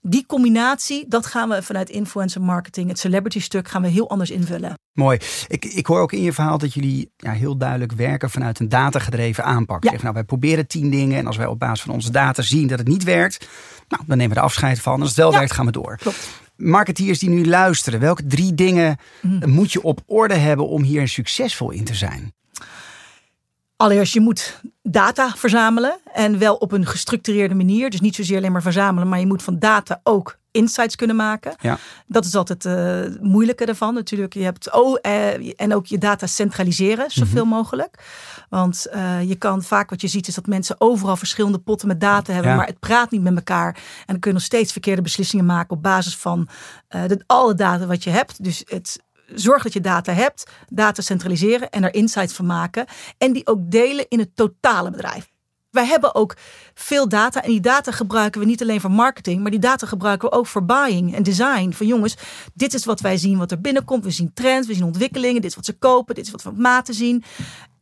Die 0.00 0.26
combinatie, 0.26 1.04
dat 1.08 1.26
gaan 1.26 1.48
we 1.48 1.62
vanuit 1.62 1.90
influencer 1.90 2.42
marketing, 2.42 2.88
het 2.88 2.98
celebrity 2.98 3.40
stuk, 3.40 3.68
gaan 3.68 3.82
we 3.82 3.88
heel 3.88 4.10
anders 4.10 4.30
invullen. 4.30 4.74
Mooi. 4.92 5.18
Ik, 5.46 5.64
ik 5.64 5.86
hoor 5.86 6.00
ook 6.00 6.12
in 6.12 6.22
je 6.22 6.32
verhaal 6.32 6.58
dat 6.58 6.74
jullie 6.74 7.12
ja, 7.16 7.32
heel 7.32 7.56
duidelijk 7.56 7.92
werken 7.92 8.30
vanuit 8.30 8.58
een 8.60 8.68
datagedreven 8.68 9.44
aanpak. 9.44 9.84
Ja. 9.84 9.90
Zeg, 9.90 10.02
nou, 10.02 10.14
wij 10.14 10.24
proberen 10.24 10.66
tien 10.66 10.90
dingen 10.90 11.18
en 11.18 11.26
als 11.26 11.36
wij 11.36 11.46
op 11.46 11.58
basis 11.58 11.82
van 11.82 11.94
onze 11.94 12.10
data 12.10 12.42
zien 12.42 12.66
dat 12.66 12.78
het 12.78 12.88
niet 12.88 13.04
werkt, 13.04 13.48
nou, 13.88 14.02
dan 14.06 14.16
nemen 14.16 14.34
we 14.34 14.38
er 14.40 14.46
afscheid 14.46 14.80
van. 14.80 15.00
Als 15.00 15.08
het 15.08 15.18
wel 15.18 15.30
Ja. 15.32 15.38
werkt, 15.38 15.52
gaan 15.52 15.66
we 15.66 15.72
door. 15.72 15.96
Klopt. 15.96 16.28
Marketeers 16.62 17.18
die 17.18 17.28
nu 17.28 17.46
luisteren, 17.46 18.00
welke 18.00 18.26
drie 18.26 18.54
dingen 18.54 18.96
Mhm. 19.20 19.50
moet 19.50 19.72
je 19.72 19.82
op 19.82 20.00
orde 20.06 20.34
hebben 20.34 20.68
om 20.68 20.82
hier 20.82 21.08
succesvol 21.08 21.70
in 21.70 21.84
te 21.84 21.94
zijn? 21.94 22.32
Allereerst, 23.76 24.12
je 24.14 24.20
moet 24.20 24.60
data 24.82 25.30
verzamelen 25.36 25.98
en 26.12 26.38
wel 26.38 26.54
op 26.54 26.72
een 26.72 26.86
gestructureerde 26.86 27.54
manier. 27.54 27.90
Dus 27.90 28.00
niet 28.00 28.14
zozeer 28.14 28.36
alleen 28.36 28.52
maar 28.52 28.62
verzamelen, 28.62 29.08
maar 29.08 29.18
je 29.20 29.26
moet 29.26 29.42
van 29.42 29.58
data 29.58 30.00
ook 30.02 30.38
insights 30.52 30.96
kunnen 30.96 31.16
maken. 31.16 31.54
Ja. 31.60 31.78
Dat 32.06 32.24
is 32.24 32.34
altijd 32.34 32.62
het 32.62 33.22
moeilijke 33.22 33.64
daarvan. 33.64 33.94
Natuurlijk, 33.94 34.34
je 34.34 34.42
hebt 34.42 34.72
oh, 34.72 34.98
eh, 35.00 35.60
en 35.60 35.74
ook 35.74 35.86
je 35.86 35.98
data 35.98 36.26
centraliseren, 36.26 37.10
zoveel 37.10 37.44
mogelijk. 37.44 38.04
Want 38.48 38.86
eh, 38.86 39.22
je 39.22 39.36
kan 39.36 39.62
vaak 39.62 39.90
wat 39.90 40.00
je 40.00 40.08
ziet 40.08 40.28
is 40.28 40.34
dat 40.34 40.46
mensen 40.46 40.76
overal 40.78 41.16
verschillende 41.16 41.58
potten 41.58 41.88
met 41.88 42.00
data 42.00 42.32
hebben, 42.32 42.50
Ja. 42.50 42.56
maar 42.56 42.66
het 42.66 42.78
praat 42.78 43.10
niet 43.10 43.22
met 43.22 43.36
elkaar. 43.36 43.74
En 43.74 44.04
dan 44.06 44.18
kun 44.18 44.30
je 44.30 44.36
nog 44.36 44.46
steeds 44.46 44.72
verkeerde 44.72 45.02
beslissingen 45.02 45.44
maken 45.44 45.76
op 45.76 45.82
basis 45.82 46.16
van 46.16 46.48
eh, 46.88 47.06
de, 47.06 47.22
alle 47.26 47.54
data 47.54 47.86
wat 47.86 48.04
je 48.04 48.10
hebt. 48.10 48.44
Dus 48.44 48.62
het 48.66 49.00
zorg 49.34 49.62
dat 49.62 49.72
je 49.72 49.80
data 49.80 50.12
hebt, 50.12 50.50
data 50.68 51.02
centraliseren 51.02 51.70
en 51.70 51.84
er 51.84 51.94
insights 51.94 52.34
van 52.34 52.46
maken. 52.46 52.86
En 53.18 53.32
die 53.32 53.46
ook 53.46 53.70
delen 53.70 54.06
in 54.08 54.18
het 54.18 54.36
totale 54.36 54.90
bedrijf. 54.90 55.31
Wij 55.72 55.86
hebben 55.86 56.14
ook 56.14 56.36
veel 56.74 57.08
data 57.08 57.42
en 57.42 57.50
die 57.50 57.60
data 57.60 57.92
gebruiken 57.92 58.40
we 58.40 58.46
niet 58.46 58.62
alleen 58.62 58.80
voor 58.80 58.90
marketing, 58.90 59.40
maar 59.42 59.50
die 59.50 59.60
data 59.60 59.86
gebruiken 59.86 60.28
we 60.28 60.36
ook 60.36 60.46
voor 60.46 60.64
buying 60.64 61.14
en 61.14 61.22
design. 61.22 61.72
Van 61.72 61.86
jongens, 61.86 62.16
dit 62.54 62.74
is 62.74 62.84
wat 62.84 63.00
wij 63.00 63.16
zien 63.16 63.38
wat 63.38 63.50
er 63.50 63.60
binnenkomt. 63.60 64.04
We 64.04 64.10
zien 64.10 64.32
trends, 64.34 64.68
we 64.68 64.74
zien 64.74 64.84
ontwikkelingen, 64.84 65.40
dit 65.40 65.50
is 65.50 65.56
wat 65.56 65.64
ze 65.64 65.72
kopen, 65.72 66.14
dit 66.14 66.26
is 66.26 66.30
wat 66.30 66.42
we 66.42 66.48
op 66.48 66.56
maten 66.58 66.94
zien. 66.94 67.24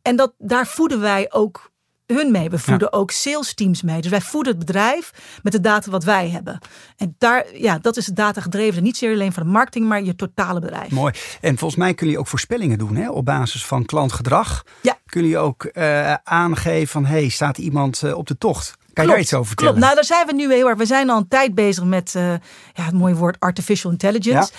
En 0.01 0.15
dat, 0.15 0.33
daar 0.37 0.67
voeden 0.67 0.99
wij 0.99 1.31
ook 1.31 1.70
hun 2.13 2.31
mee. 2.31 2.49
We 2.49 2.59
voeden 2.59 2.93
ook 2.93 3.11
sales 3.11 3.53
teams 3.53 3.81
mee. 3.81 4.01
Dus 4.01 4.11
wij 4.11 4.21
voeden 4.21 4.55
het 4.55 4.65
bedrijf 4.65 5.11
met 5.43 5.53
de 5.53 5.59
data 5.59 5.91
wat 5.91 6.03
wij 6.03 6.29
hebben. 6.29 6.59
En 6.97 7.15
daar, 7.17 7.45
ja, 7.53 7.77
dat 7.77 7.97
is 7.97 8.05
het 8.05 8.15
data 8.15 8.41
gedreven. 8.41 8.83
Niet 8.83 8.97
zeer 8.97 9.13
alleen 9.13 9.33
van 9.33 9.43
de 9.43 9.49
marketing, 9.49 9.87
maar 9.87 10.03
je 10.03 10.15
totale 10.15 10.59
bedrijf. 10.59 10.91
Mooi. 10.91 11.13
En 11.41 11.57
volgens 11.57 11.79
mij 11.79 11.93
kun 11.93 12.09
je 12.09 12.19
ook 12.19 12.27
voorspellingen 12.27 12.77
doen 12.77 12.95
hè? 12.95 13.09
op 13.09 13.25
basis 13.25 13.65
van 13.65 13.85
klantgedrag. 13.85 14.63
Ja. 14.81 14.97
Kun 15.05 15.25
je 15.25 15.37
ook 15.37 15.63
eh, 15.63 16.13
aangeven 16.13 16.87
van, 16.87 17.05
hey, 17.05 17.29
staat 17.29 17.57
iemand 17.57 18.03
eh, 18.03 18.17
op 18.17 18.27
de 18.27 18.37
tocht? 18.37 18.79
Kan 18.93 19.05
je 19.05 19.11
daar 19.11 19.19
iets 19.19 19.33
over 19.33 19.47
vertellen? 19.47 19.73
Klopt. 19.73 19.85
Nou, 19.85 19.95
daar 19.95 20.17
zijn 20.17 20.27
we 20.27 20.33
nu 20.33 20.53
heel 20.53 20.69
erg. 20.69 20.77
We 20.77 20.85
zijn 20.85 21.09
al 21.09 21.17
een 21.17 21.27
tijd 21.27 21.55
bezig 21.55 21.83
met 21.83 22.15
eh, 22.15 22.31
ja, 22.73 22.83
het 22.83 22.93
mooie 22.93 23.15
woord 23.15 23.39
artificial 23.39 23.91
intelligence. 23.91 24.51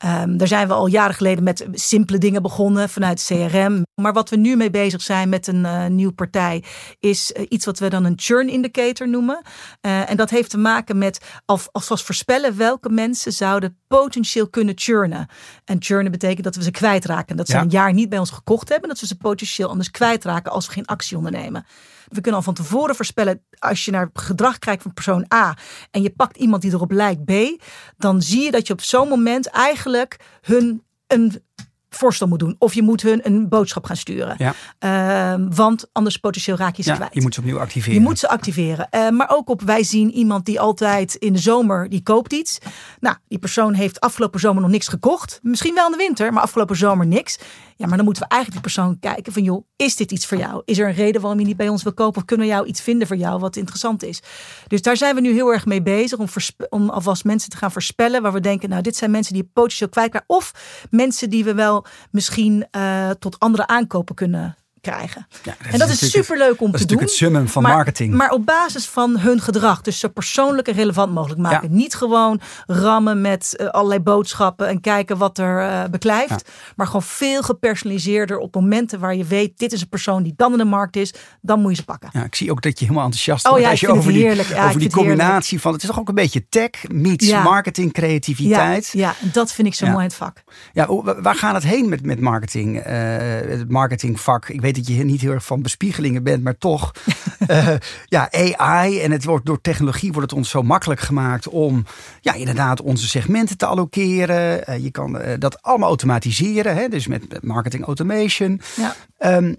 Ehm, 0.00 0.36
daar 0.36 0.48
zijn 0.48 0.68
we 0.68 0.74
al 0.74 0.86
jaren 0.86 1.14
geleden 1.14 1.44
met 1.44 1.66
simpele 1.72 2.18
dingen 2.18 2.42
begonnen 2.42 2.88
vanuit 2.88 3.24
CRM. 3.26 3.82
Maar 3.94 4.12
wat 4.12 4.30
we 4.30 4.36
nu 4.36 4.56
mee 4.56 4.70
bezig 4.70 5.02
zijn 5.02 5.28
met 5.28 5.46
een 5.46 5.64
eh, 5.64 5.86
nieuwe 5.86 6.12
partij 6.12 6.64
is 6.98 7.32
eh, 7.32 7.46
iets 7.48 7.64
wat 7.64 7.78
we 7.78 7.88
dan 7.88 8.04
een 8.04 8.12
churn 8.16 8.48
indicator 8.48 9.08
noemen. 9.08 9.42
Eh, 9.80 10.10
en 10.10 10.16
dat 10.16 10.30
heeft 10.30 10.50
te 10.50 10.58
maken 10.58 10.98
met 10.98 11.20
al- 11.44 11.58
alvast 11.72 12.04
voorspellen 12.04 12.56
welke 12.56 12.88
mensen 12.88 13.32
zouden 13.32 13.78
potentieel 13.86 14.48
kunnen 14.48 14.74
churnen. 14.78 15.28
En 15.64 15.76
churnen 15.82 16.10
betekent 16.12 16.44
dat 16.44 16.56
we 16.56 16.62
ze 16.62 16.70
kwijtraken. 16.70 17.36
Dat 17.36 17.46
ze 17.48 17.54
Ja. 17.56 17.60
een 17.62 17.68
jaar 17.70 17.92
niet 17.92 18.08
bij 18.08 18.18
ons 18.18 18.30
gekocht 18.30 18.68
hebben. 18.68 18.88
Dat 18.88 19.00
we 19.00 19.06
ze 19.06 19.16
potentieel 19.16 19.68
anders 19.68 19.90
kwijtraken 19.90 20.52
als 20.52 20.66
we 20.66 20.72
geen 20.72 20.86
actie 20.86 21.16
ondernemen. 21.16 21.66
We 22.10 22.20
kunnen 22.20 22.40
al 22.40 22.46
van 22.46 22.54
tevoren 22.54 22.94
voorspellen, 22.94 23.44
als 23.58 23.84
je 23.84 23.90
naar 23.90 24.10
gedrag 24.12 24.58
kijkt 24.58 24.82
van 24.82 24.94
persoon 24.94 25.26
A 25.34 25.56
en 25.90 26.02
je 26.02 26.10
pakt 26.10 26.36
iemand 26.36 26.62
die 26.62 26.72
erop 26.72 26.90
lijkt 26.90 27.24
B, 27.24 27.62
dan 27.96 28.22
zie 28.22 28.42
je 28.42 28.50
dat 28.50 28.66
je 28.66 28.72
op 28.72 28.80
zo'n 28.80 29.08
moment 29.08 29.46
eigenlijk 29.46 30.38
hun 30.40 30.82
een 31.06 31.42
voorstel 31.90 32.26
moet 32.26 32.38
doen. 32.38 32.56
Of 32.58 32.74
je 32.74 32.82
moet 32.82 33.02
hun 33.02 33.20
een 33.22 33.48
boodschap 33.48 33.84
gaan 33.84 33.96
sturen. 33.96 34.34
Ja. 34.38 34.54
Ehm, 34.78 35.48
want 35.54 35.86
anders 35.92 36.16
potentieel 36.16 36.56
raak 36.56 36.76
je 36.76 36.82
ze 36.82 36.90
Ja, 36.90 36.96
kwijt. 36.96 37.14
je 37.14 37.20
moet 37.20 37.34
ze 37.34 37.40
opnieuw 37.40 37.58
activeren. 37.60 37.94
Je 37.94 38.00
moet 38.00 38.18
ze 38.18 38.28
activeren. 38.28 38.88
Eh, 38.90 39.08
maar 39.08 39.30
ook 39.30 39.48
op, 39.48 39.62
wij 39.62 39.82
zien 39.82 40.10
iemand 40.12 40.44
die 40.46 40.60
altijd 40.60 41.14
in 41.14 41.32
de 41.32 41.38
zomer, 41.38 41.88
die 41.88 42.02
koopt 42.02 42.32
iets. 42.32 42.58
Nou, 43.00 43.16
die 43.28 43.38
persoon 43.38 43.74
heeft 43.74 44.00
afgelopen 44.00 44.40
zomer 44.40 44.62
nog 44.62 44.70
niks 44.70 44.88
gekocht. 44.88 45.38
Misschien 45.42 45.74
wel 45.74 45.84
in 45.86 45.92
de 45.92 45.96
winter, 45.98 46.32
maar 46.32 46.42
afgelopen 46.42 46.76
zomer 46.76 47.06
niks. 47.06 47.38
Ja, 47.76 47.86
maar 47.86 47.96
dan 47.96 48.04
moeten 48.04 48.22
we 48.22 48.28
eigenlijk 48.28 48.62
die 48.64 48.72
persoon 48.74 48.98
kijken 48.98 49.32
van, 49.32 49.42
joh, 49.42 49.64
is 49.76 49.96
dit 49.96 50.12
iets 50.12 50.26
voor 50.26 50.38
jou? 50.38 50.62
Is 50.64 50.78
er 50.78 50.88
een 50.88 50.94
reden 50.94 51.20
waarom 51.20 51.40
je 51.40 51.46
niet 51.46 51.56
bij 51.56 51.68
ons 51.68 51.82
wil 51.82 51.92
kopen? 51.94 52.16
Of 52.20 52.24
kunnen 52.24 52.46
we 52.46 52.52
jou 52.52 52.66
iets 52.66 52.80
vinden 52.80 53.06
voor 53.06 53.16
jou 53.16 53.40
wat 53.40 53.56
interessant 53.56 54.02
is? 54.02 54.22
Dus 54.66 54.82
daar 54.82 54.96
zijn 54.96 55.14
we 55.14 55.20
nu 55.20 55.32
heel 55.32 55.52
erg 55.52 55.66
mee 55.66 55.82
bezig 55.82 56.18
om, 56.18 56.26
om 56.68 56.90
alvast 56.90 57.24
mensen 57.24 57.50
te 57.50 57.56
gaan 57.56 57.72
voorspellen. 57.72 58.22
Waar 58.22 58.32
we 58.32 58.40
denken, 58.40 58.68
nou, 58.68 58.82
dit 58.82 58.96
zijn 58.96 59.10
mensen 59.10 59.34
die 59.34 59.50
potentieel 59.52 59.88
kwijt 59.88 60.10
kwijt. 60.10 60.24
Of 60.26 60.52
mensen 60.90 61.30
die 61.30 61.44
we 61.44 61.54
wel 61.54 61.79
misschien 62.10 62.66
eh, 62.70 63.10
tot 63.10 63.38
andere 63.38 63.66
aankopen 63.66 64.14
kunnen 64.14 64.56
krijgen. 64.80 65.26
Ja, 65.42 65.54
en 65.58 65.78
dat 65.78 65.88
is 65.88 66.00
natuurlijk 66.00 66.12
superleuk 66.12 66.60
om 66.60 66.70
dat 66.70 66.80
is 66.80 66.86
te 66.86 66.86
doen. 66.86 66.96
natuurlijk 66.96 67.00
het 67.00 67.10
summum 67.10 67.48
van 67.48 67.62
maar, 67.62 67.74
marketing. 67.74 68.14
Maar 68.14 68.30
op 68.30 68.46
basis 68.46 68.86
van 68.86 69.18
hun 69.18 69.40
gedrag. 69.40 69.80
Dus 69.80 69.98
zo 69.98 70.08
persoonlijk 70.08 70.68
en 70.68 70.74
relevant 70.74 71.12
mogelijk 71.12 71.40
maken. 71.40 71.72
Niet 71.74 71.94
gewoon 71.94 72.40
rammen 72.66 73.20
met 73.20 73.56
eh, 73.56 73.66
allerlei 73.66 74.00
boodschappen 74.00 74.68
en 74.68 74.80
kijken 74.80 75.18
wat 75.18 75.38
er 75.38 75.60
eh, 75.60 75.84
beklijft. 75.90 76.50
Maar 76.76 76.86
gewoon 76.86 77.02
veel 77.02 77.42
gepersonaliseerder 77.42 78.38
op 78.38 78.54
momenten 78.54 79.00
waar 79.00 79.14
je 79.14 79.24
weet, 79.24 79.58
dit 79.58 79.72
is 79.72 79.80
een 79.80 79.88
persoon 79.88 80.22
die 80.22 80.32
dan 80.36 80.52
in 80.52 80.58
de 80.58 80.64
markt 80.64 80.96
is. 80.96 81.14
Dan 81.40 81.60
moet 81.60 81.70
je 81.70 81.76
ze 81.76 81.84
pakken. 81.84 82.08
Ja, 82.12 82.24
ik 82.24 82.34
zie 82.34 82.50
ook 82.50 82.62
dat 82.62 82.78
je 82.78 82.84
helemaal 82.84 83.04
enthousiast 83.04 83.44
Oh 83.46 83.50
wordt 83.50 83.66
als 83.66 83.80
je 83.80 83.88
over 83.88 84.12
die, 84.12 84.30
over 84.30 84.44
die 84.44 84.60
heerlijk. 84.60 84.92
combinatie 84.92 85.60
van. 85.60 85.72
Het 85.72 85.82
is 85.82 85.88
toch 85.88 85.98
ook 85.98 86.08
een 86.08 86.14
beetje 86.14 86.48
tech 86.48 86.70
meets 86.88 87.32
marketing, 87.32 87.92
creativiteit. 87.92 88.88
Ja, 88.92 89.14
dat 89.32 89.52
vind 89.52 89.66
ik 89.68 89.74
zo 89.74 89.86
mooi 89.86 89.98
in 89.98 90.04
het 90.04 90.14
vak. 90.14 90.42
Ja, 90.72 90.86
waar 91.22 91.34
gaat 91.34 91.54
het 91.54 91.64
heen 91.64 91.88
met, 91.88 92.02
met 92.04 92.20
marketing? 92.20 92.78
eh, 92.78 93.50
het 93.58 93.70
marketingvak. 93.70 94.48
Ik 94.48 94.60
weet 94.60 94.69
dat 94.72 94.86
je 94.86 95.04
niet 95.04 95.20
heel 95.20 95.32
erg 95.32 95.44
van 95.44 95.62
bespiegelingen 95.62 96.22
bent, 96.22 96.42
maar 96.42 96.58
toch. 96.58 96.94
eh, 97.46 97.74
ja, 98.06 98.28
AI 98.56 99.00
en 99.00 99.10
het 99.10 99.24
wordt 99.24 99.46
door 99.46 99.60
technologie 99.60 100.12
wordt 100.12 100.30
het 100.30 100.38
ons 100.38 100.50
zo 100.50 100.62
makkelijk 100.62 101.00
gemaakt 101.00 101.48
om 101.48 101.84
ja, 102.20 102.34
inderdaad 102.34 102.80
onze 102.80 103.08
segmenten 103.08 103.56
te 103.56 103.66
allokeren. 103.66 104.66
Eh, 104.66 104.82
je 104.82 104.90
kan 104.90 105.18
eh, 105.18 105.38
dat 105.38 105.62
allemaal 105.62 105.88
automatiseren, 105.88 106.76
hè? 106.76 106.88
dus 106.88 107.06
met 107.06 107.42
marketing 107.42 107.84
automation. 107.84 108.60
Ja. 108.76 108.96
Ehm, 109.18 109.54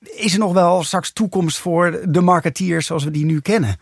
is 0.00 0.32
er 0.32 0.38
nog 0.38 0.52
wel 0.52 0.82
straks 0.82 1.12
toekomst 1.12 1.58
voor 1.58 2.00
de 2.08 2.20
marketeers 2.20 2.86
zoals 2.86 3.04
we 3.04 3.10
die 3.10 3.24
nu 3.24 3.40
kennen? 3.40 3.76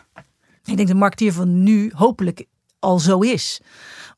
Ik 0.64 0.76
denk 0.76 0.88
de 0.88 0.94
marketeer 0.94 1.32
van 1.32 1.62
nu 1.62 1.92
hopelijk 1.94 2.44
al 2.78 2.98
zo 2.98 3.20
is 3.20 3.60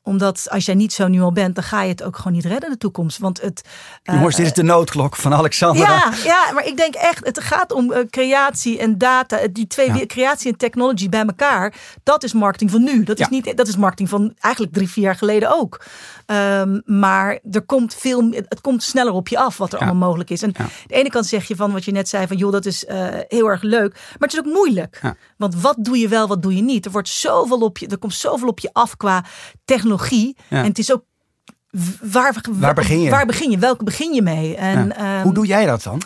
omdat 0.03 0.47
als 0.49 0.65
jij 0.65 0.75
niet 0.75 0.93
zo 0.93 1.07
nu 1.07 1.21
al 1.21 1.31
bent, 1.31 1.55
dan 1.55 1.63
ga 1.63 1.81
je 1.81 1.89
het 1.89 2.03
ook 2.03 2.15
gewoon 2.17 2.33
niet 2.33 2.45
redden 2.45 2.69
de 2.69 2.77
toekomst. 2.77 3.17
Want 3.17 3.41
het. 3.41 3.61
eh, 4.03 4.15
Jongens, 4.15 4.35
dit 4.35 4.45
is 4.45 4.53
de 4.53 4.63
noodklok 4.63 5.15
van 5.15 5.33
Alexandra. 5.33 5.83
Ja, 5.83 6.13
ja, 6.23 6.51
maar 6.53 6.65
ik 6.65 6.77
denk 6.77 6.93
echt, 6.95 7.25
het 7.25 7.39
gaat 7.39 7.71
om 7.71 7.91
eh, 7.91 8.05
creatie 8.09 8.79
en 8.79 8.97
data. 8.97 9.39
Die 9.51 9.67
twee, 9.67 9.93
Ja. 9.93 10.05
creatie 10.05 10.51
en 10.51 10.57
technology 10.57 11.09
bij 11.09 11.25
elkaar. 11.25 11.73
Dat 12.03 12.23
is 12.23 12.33
marketing 12.33 12.71
van 12.71 12.83
nu. 12.83 13.03
Dat 13.03 13.19
is, 13.19 13.27
niet, 13.27 13.57
dat 13.57 13.67
is 13.67 13.75
marketing 13.77 14.09
van 14.09 14.33
eigenlijk 14.39 14.73
drie, 14.73 14.89
vier 14.89 15.03
jaar 15.03 15.15
geleden 15.15 15.57
ook. 15.59 15.81
Ehm, 16.25 16.79
maar 16.85 17.39
er 17.51 17.61
komt 17.61 17.95
veel, 17.95 18.29
het 18.31 18.61
komt 18.61 18.83
sneller 18.83 19.13
op 19.13 19.27
je 19.27 19.37
af 19.37 19.57
wat 19.57 19.73
er 19.73 19.79
Ja. 19.79 19.85
allemaal 19.85 20.07
mogelijk 20.07 20.29
is. 20.29 20.41
En 20.41 20.53
Ja. 20.57 20.65
de 20.87 20.93
ene 20.93 21.09
kant 21.09 21.25
zeg 21.25 21.47
je 21.47 21.55
van 21.55 21.71
wat 21.71 21.85
je 21.85 21.91
net 21.91 22.09
zei 22.09 22.27
van 22.27 22.37
joh, 22.37 22.51
dat 22.51 22.65
is 22.65 22.85
eh, 22.85 23.07
heel 23.27 23.47
erg 23.47 23.61
leuk. 23.61 23.93
Maar 23.93 24.29
het 24.29 24.33
is 24.33 24.39
ook 24.39 24.45
moeilijk. 24.53 25.01
Want 25.37 25.61
wat 25.61 25.75
doe 25.79 25.97
je 25.97 26.07
wel, 26.07 26.27
wat 26.27 26.41
doe 26.41 26.55
je 26.55 26.61
niet? 26.61 26.85
Er 26.85 26.91
wordt 26.91 27.09
zoveel 27.09 27.59
op 27.59 27.77
je, 27.77 27.87
er 27.87 27.97
komt 27.97 28.13
zoveel 28.13 28.47
op 28.47 28.59
je 28.59 28.69
af 28.73 28.97
qua 28.97 29.23
technologie. 29.65 29.89
Ja. 30.49 30.57
En 30.57 30.65
het 30.65 30.77
is 30.79 30.91
ook 30.93 31.03
waar, 32.01 32.35
Waar 32.51 32.73
begin 32.73 33.01
je? 33.01 33.09
Waar 33.09 33.25
begin 33.25 33.51
je? 33.51 33.57
Welke 33.57 33.83
begin 33.83 34.13
je 34.13 34.21
mee? 34.21 34.55
En, 34.55 34.87
Ja. 34.87 34.95
ehm, 34.95 35.21
Hoe 35.23 35.33
doe 35.33 35.45
jij 35.45 35.65
dat 35.65 35.83
dan? 35.83 36.01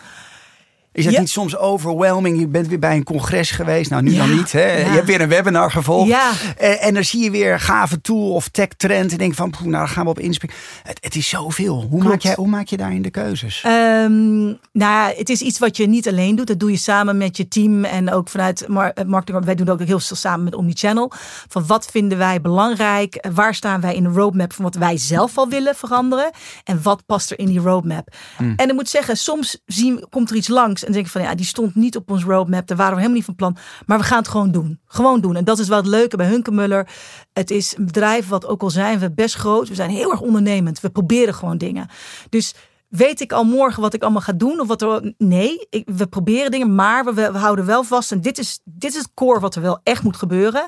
Is 0.95 1.05
het 1.05 1.13
Ja. 1.13 1.19
niet 1.19 1.29
soms 1.29 1.57
overwhelming? 1.57 2.39
Je 2.39 2.47
bent 2.47 2.67
weer 2.67 2.79
bij 2.79 2.95
een 2.95 3.03
congres 3.03 3.51
geweest. 3.51 3.89
Nou, 3.89 4.03
nu 4.03 4.11
Ja, 4.11 4.17
dan 4.17 4.35
niet. 4.35 4.51
Hè? 4.51 4.71
ja. 4.71 4.77
Je 4.77 4.83
hebt 4.83 5.05
weer 5.07 5.21
een 5.21 5.29
webinar 5.29 5.71
gevolgd. 5.71 6.15
En, 6.57 6.79
en 6.79 6.93
dan 6.93 7.03
zie 7.03 7.23
je 7.23 7.31
weer 7.31 7.59
gave 7.59 8.01
tool 8.01 8.31
of 8.33 8.47
tech 8.49 8.67
trend. 8.67 9.11
En 9.11 9.17
denk 9.17 9.33
van, 9.33 9.49
poeh, 9.49 9.61
nou, 9.63 9.73
daar 9.73 9.87
gaan 9.87 10.03
we 10.03 10.09
op 10.09 10.19
inspringen. 10.19 10.55
Het, 10.83 10.97
het 11.01 11.15
is 11.15 11.29
zoveel. 11.29 11.87
Hoe 11.89 12.03
maak, 12.03 12.21
jij, 12.21 12.33
hoe 12.35 12.47
maak 12.47 12.67
je 12.67 12.77
daarin 12.77 13.01
de 13.01 13.09
keuzes? 13.09 13.61
Ehm, 13.65 14.43
nou 14.71 15.13
het 15.17 15.29
is 15.29 15.41
iets 15.41 15.59
wat 15.59 15.77
je 15.77 15.87
niet 15.87 16.07
alleen 16.07 16.35
doet. 16.35 16.47
Dat 16.47 16.59
doe 16.59 16.71
je 16.71 16.77
samen 16.77 17.17
met 17.17 17.37
je 17.37 17.47
team 17.47 17.83
en 17.83 18.11
ook 18.11 18.29
vanuit 18.29 18.61
eh, 18.61 19.05
marketing. 19.05 19.45
Wij 19.45 19.55
doen 19.55 19.69
ook 19.69 19.79
heel 19.83 19.99
veel 19.99 20.15
samen 20.15 20.43
met 20.43 20.55
Omnichannel. 20.55 21.11
Van 21.47 21.65
wat 21.65 21.85
vinden 21.91 22.17
wij 22.17 22.41
belangrijk? 22.41 23.15
Eh, 23.15 23.31
Waar 23.33 23.55
staan 23.55 23.81
wij 23.81 23.95
in 23.95 24.03
de 24.03 24.09
roadmap 24.09 24.53
van 24.53 24.63
wat 24.63 24.75
wij 24.75 24.97
zelf 24.97 25.37
al 25.37 25.49
willen 25.49 25.75
veranderen? 25.75 26.31
En 26.63 26.79
wat 26.83 27.05
past 27.05 27.31
er 27.31 27.39
in 27.39 27.45
die 27.47 27.59
roadmap? 27.59 28.07
En 28.55 28.69
ik 28.69 28.73
moet 28.73 28.89
zeggen, 28.89 29.17
soms 29.17 29.61
zien, 29.65 30.05
komt 30.09 30.29
er 30.29 30.35
iets 30.35 30.47
langs 30.47 30.83
en 30.85 30.91
denk 30.91 31.07
van 31.07 31.21
ja, 31.21 31.35
die 31.35 31.45
stond 31.45 31.75
niet 31.75 31.95
op 31.95 32.11
ons 32.11 32.23
roadmap. 32.23 32.67
Daar 32.67 32.77
waren 32.77 32.93
we 32.93 33.01
helemaal 33.01 33.17
niet 33.17 33.25
van 33.25 33.35
plan. 33.35 33.57
Maar 33.85 33.97
we 33.97 34.03
gaan 34.03 34.17
het 34.17 34.27
gewoon 34.27 34.51
doen. 34.51 34.79
Gewoon 34.85 35.21
doen. 35.21 35.35
En 35.35 35.43
dat 35.43 35.59
is 35.59 35.67
wel 35.67 35.77
het 35.77 35.87
leuke 35.87 36.17
bij 36.17 36.27
Hunkemuller. 36.27 36.87
Het 37.33 37.51
is 37.51 37.77
een 37.77 37.85
bedrijf 37.85 38.27
wat 38.27 38.47
ook 38.47 38.61
al 38.61 38.69
zijn 38.69 38.99
we 38.99 39.11
best 39.11 39.35
groot. 39.35 39.67
We 39.67 39.75
zijn 39.75 39.89
heel 39.89 40.11
erg 40.11 40.21
ondernemend. 40.21 40.79
We 40.79 40.89
proberen 40.89 41.33
gewoon 41.33 41.57
dingen. 41.57 41.87
Dus 42.29 42.53
Weet 42.95 43.21
ik 43.21 43.31
al 43.31 43.43
morgen 43.43 43.81
wat 43.81 43.93
ik 43.93 44.01
allemaal 44.01 44.21
ga 44.21 44.31
doen? 44.31 44.59
Of 44.59 44.67
wat 44.67 44.81
er, 44.81 45.13
nee, 45.17 45.67
ik, 45.69 45.89
we 45.95 46.07
proberen 46.07 46.51
dingen, 46.51 46.75
maar 46.75 47.05
we, 47.05 47.13
we 47.13 47.37
houden 47.37 47.65
wel 47.65 47.83
vast. 47.83 48.11
En 48.11 48.21
dit 48.21 48.37
is, 48.37 48.59
dit 48.63 48.91
is 48.91 48.97
het 48.97 49.13
core 49.13 49.39
wat 49.39 49.55
er 49.55 49.61
wel 49.61 49.79
echt 49.83 50.03
moet 50.03 50.17
gebeuren. 50.17 50.67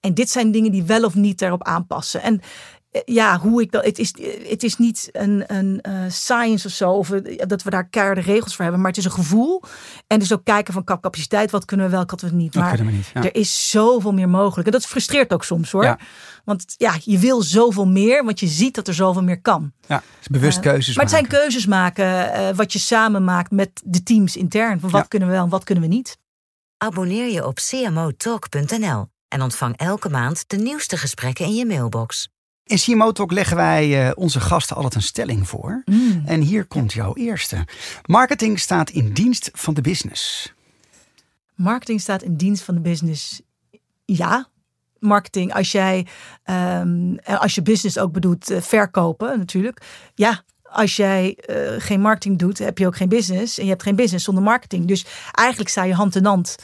En 0.00 0.14
dit 0.14 0.30
zijn 0.30 0.50
dingen 0.50 0.72
die 0.72 0.82
wel 0.82 1.04
of 1.04 1.14
niet 1.14 1.38
daarop 1.38 1.62
aanpassen. 1.62 2.22
En 2.22 2.40
ja, 3.04 3.38
hoe 3.38 3.62
ik 3.62 3.72
dat. 3.72 3.84
Het 3.84 3.98
is, 3.98 4.14
het 4.48 4.62
is 4.62 4.76
niet 4.76 5.08
een, 5.12 5.44
een 5.46 5.80
eh, 5.80 5.92
science 6.08 6.66
of 6.66 6.72
zo. 6.72 6.90
Of 6.90 7.10
eh, 7.10 7.42
dat 7.46 7.62
we 7.62 7.70
daar 7.70 7.88
keiharde 7.88 8.20
regels 8.20 8.54
voor 8.54 8.62
hebben. 8.62 8.80
Maar 8.82 8.90
het 8.90 9.00
is 9.00 9.04
een 9.04 9.10
gevoel. 9.10 9.62
En 10.06 10.18
dus 10.18 10.32
ook 10.32 10.44
kijken 10.44 10.72
van 10.74 10.84
capaciteit. 10.84 11.50
Wat 11.50 11.64
kunnen 11.64 11.86
we 11.86 11.92
wel, 11.92 12.00
wat 12.00 12.20
kunnen 12.20 12.36
we 12.36 12.42
niet. 12.42 12.54
Maar 12.54 12.76
we 12.76 12.84
niet, 12.84 13.10
ja. 13.14 13.22
er 13.22 13.34
is 13.34 13.70
zoveel 13.70 14.12
meer 14.12 14.28
mogelijk. 14.28 14.66
En 14.66 14.72
dat 14.72 14.86
frustreert 14.86 15.32
ook 15.32 15.44
soms 15.44 15.70
hoor. 15.70 15.84
Ja. 15.84 15.98
Want 16.44 16.74
ja, 16.76 16.94
je 17.04 17.18
wil 17.18 17.42
zoveel 17.42 17.86
meer. 17.86 18.24
Want 18.24 18.40
je 18.40 18.46
ziet 18.46 18.74
dat 18.74 18.88
er 18.88 18.94
zoveel 18.94 19.22
meer 19.22 19.40
kan. 19.40 19.72
Ja, 19.86 19.96
het 19.96 20.04
is 20.20 20.26
bewust 20.28 20.60
keuzes 20.60 20.94
Maar 20.94 21.04
het 21.04 21.12
zijn 21.12 21.24
maken. 21.24 21.38
keuzes 21.38 21.66
maken 21.66 22.32
eh, 22.32 22.54
wat 22.54 22.72
je 22.72 22.78
samen 22.78 23.24
maakt 23.24 23.50
met 23.50 23.70
de 23.84 24.02
teams 24.02 24.36
intern. 24.36 24.80
Van 24.80 24.90
wat 24.90 25.00
Ja. 25.00 25.06
kunnen 25.06 25.28
we 25.28 25.34
wel 25.34 25.44
en 25.44 25.50
wat 25.50 25.64
kunnen 25.64 25.84
we 25.88 25.90
niet. 25.90 26.18
Abonneer 26.76 27.32
je 27.32 27.46
op 27.46 27.54
cmotalk.nl 27.58 29.08
en 29.28 29.42
ontvang 29.42 29.76
elke 29.76 30.08
maand 30.08 30.44
de 30.46 30.56
nieuwste 30.56 30.96
gesprekken 30.96 31.44
in 31.44 31.54
je 31.54 31.66
mailbox. 31.66 32.28
In 32.68 32.76
CMO 32.76 33.12
Talk 33.12 33.32
leggen 33.32 33.56
wij 33.56 34.06
eh, 34.06 34.12
onze 34.14 34.40
gasten 34.40 34.76
altijd 34.76 34.94
een 34.94 35.02
stelling 35.02 35.48
voor. 35.48 35.82
Mm. 35.84 36.22
En 36.26 36.40
hier 36.40 36.64
komt 36.64 36.92
jouw 36.92 37.14
eerste. 37.14 37.66
Marketing 38.04 38.58
staat 38.58 38.90
in 38.90 39.12
dienst 39.12 39.50
van 39.52 39.74
de 39.74 39.80
business. 39.80 40.52
Marketing 41.54 42.00
staat 42.00 42.22
in 42.22 42.36
dienst 42.36 42.62
van 42.62 42.74
de 42.74 42.80
business. 42.80 43.40
Ja, 44.04 44.48
marketing. 44.98 45.54
Als 45.54 45.72
jij, 45.72 46.06
ehm, 46.42 47.14
en 47.16 47.38
als 47.38 47.54
je 47.54 47.62
business 47.62 47.98
ook 47.98 48.12
bedoelt, 48.12 48.50
eh, 48.50 48.60
verkopen 48.60 49.38
natuurlijk. 49.38 49.82
Ja, 50.14 50.42
als 50.62 50.96
jij 50.96 51.34
eh, 51.36 51.74
geen 51.78 52.00
marketing 52.00 52.38
doet, 52.38 52.58
heb 52.58 52.78
je 52.78 52.86
ook 52.86 52.96
geen 52.96 53.08
business. 53.08 53.58
En 53.58 53.64
je 53.64 53.70
hebt 53.70 53.82
geen 53.82 53.96
business 53.96 54.24
zonder 54.24 54.44
marketing. 54.44 54.86
Dus 54.86 55.06
eigenlijk 55.32 55.70
sta 55.70 55.84
je 55.84 55.94
hand 55.94 56.16
in 56.16 56.24
hand. 56.24 56.56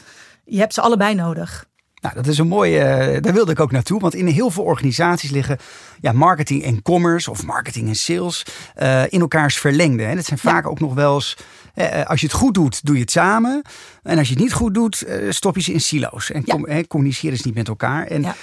Je 0.43 0.59
hebt 0.59 0.73
ze 0.73 0.81
allebei 0.81 1.15
nodig. 1.15 1.65
Nou, 2.05 2.17
dat 2.17 2.27
is 2.27 2.37
een 2.37 2.47
mooie. 2.47 2.79
eh, 2.79 3.21
daar 3.21 3.33
wilde 3.33 3.51
ik 3.51 3.59
ook 3.59 3.71
naartoe. 3.71 3.99
Want 3.99 4.15
in 4.15 4.27
heel 4.27 4.49
veel 4.51 4.63
organisaties 4.63 5.29
liggen 5.29 5.57
ja, 5.99 6.11
marketing 6.11 6.63
en 6.63 6.81
commerce 6.81 7.29
of 7.31 7.43
marketing 7.43 7.87
en 7.87 7.95
sales 7.95 8.45
eh, 8.75 9.03
in 9.09 9.19
elkaars 9.21 9.57
verlengde. 9.57 10.03
Hè. 10.03 10.15
Dat 10.15 10.25
zijn 10.25 10.39
vaak 10.39 10.67
ook 10.67 10.79
nog 10.79 10.93
wel 10.93 11.15
eens. 11.15 11.37
eh, 11.73 12.05
als 12.05 12.19
je 12.21 12.27
het 12.27 12.35
goed 12.35 12.53
doet, 12.53 12.85
doe 12.85 12.95
je 12.95 13.01
het 13.01 13.11
samen. 13.11 13.61
En 14.03 14.17
als 14.17 14.27
je 14.27 14.33
het 14.33 14.43
niet 14.43 14.53
goed 14.53 14.73
doet, 14.73 15.05
stop 15.29 15.55
je 15.55 15.61
ze 15.61 15.73
in 15.73 15.81
silo's. 15.81 16.31
En 16.31 16.41
Ja. 16.45 16.53
com- 16.53 16.67
hè, 16.69 16.87
communiceren 16.87 17.37
ze 17.37 17.43
niet 17.45 17.55
met 17.55 17.67
elkaar. 17.67 18.07
En, 18.07 18.21
Ja. 18.21 18.35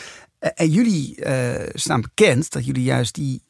en 0.54 0.71
jullie 0.71 1.19
staan 1.73 2.00
bekend 2.00 2.50
dat 2.52 2.66
jullie 2.66 2.83
juist 2.83 3.14
die, 3.14 3.42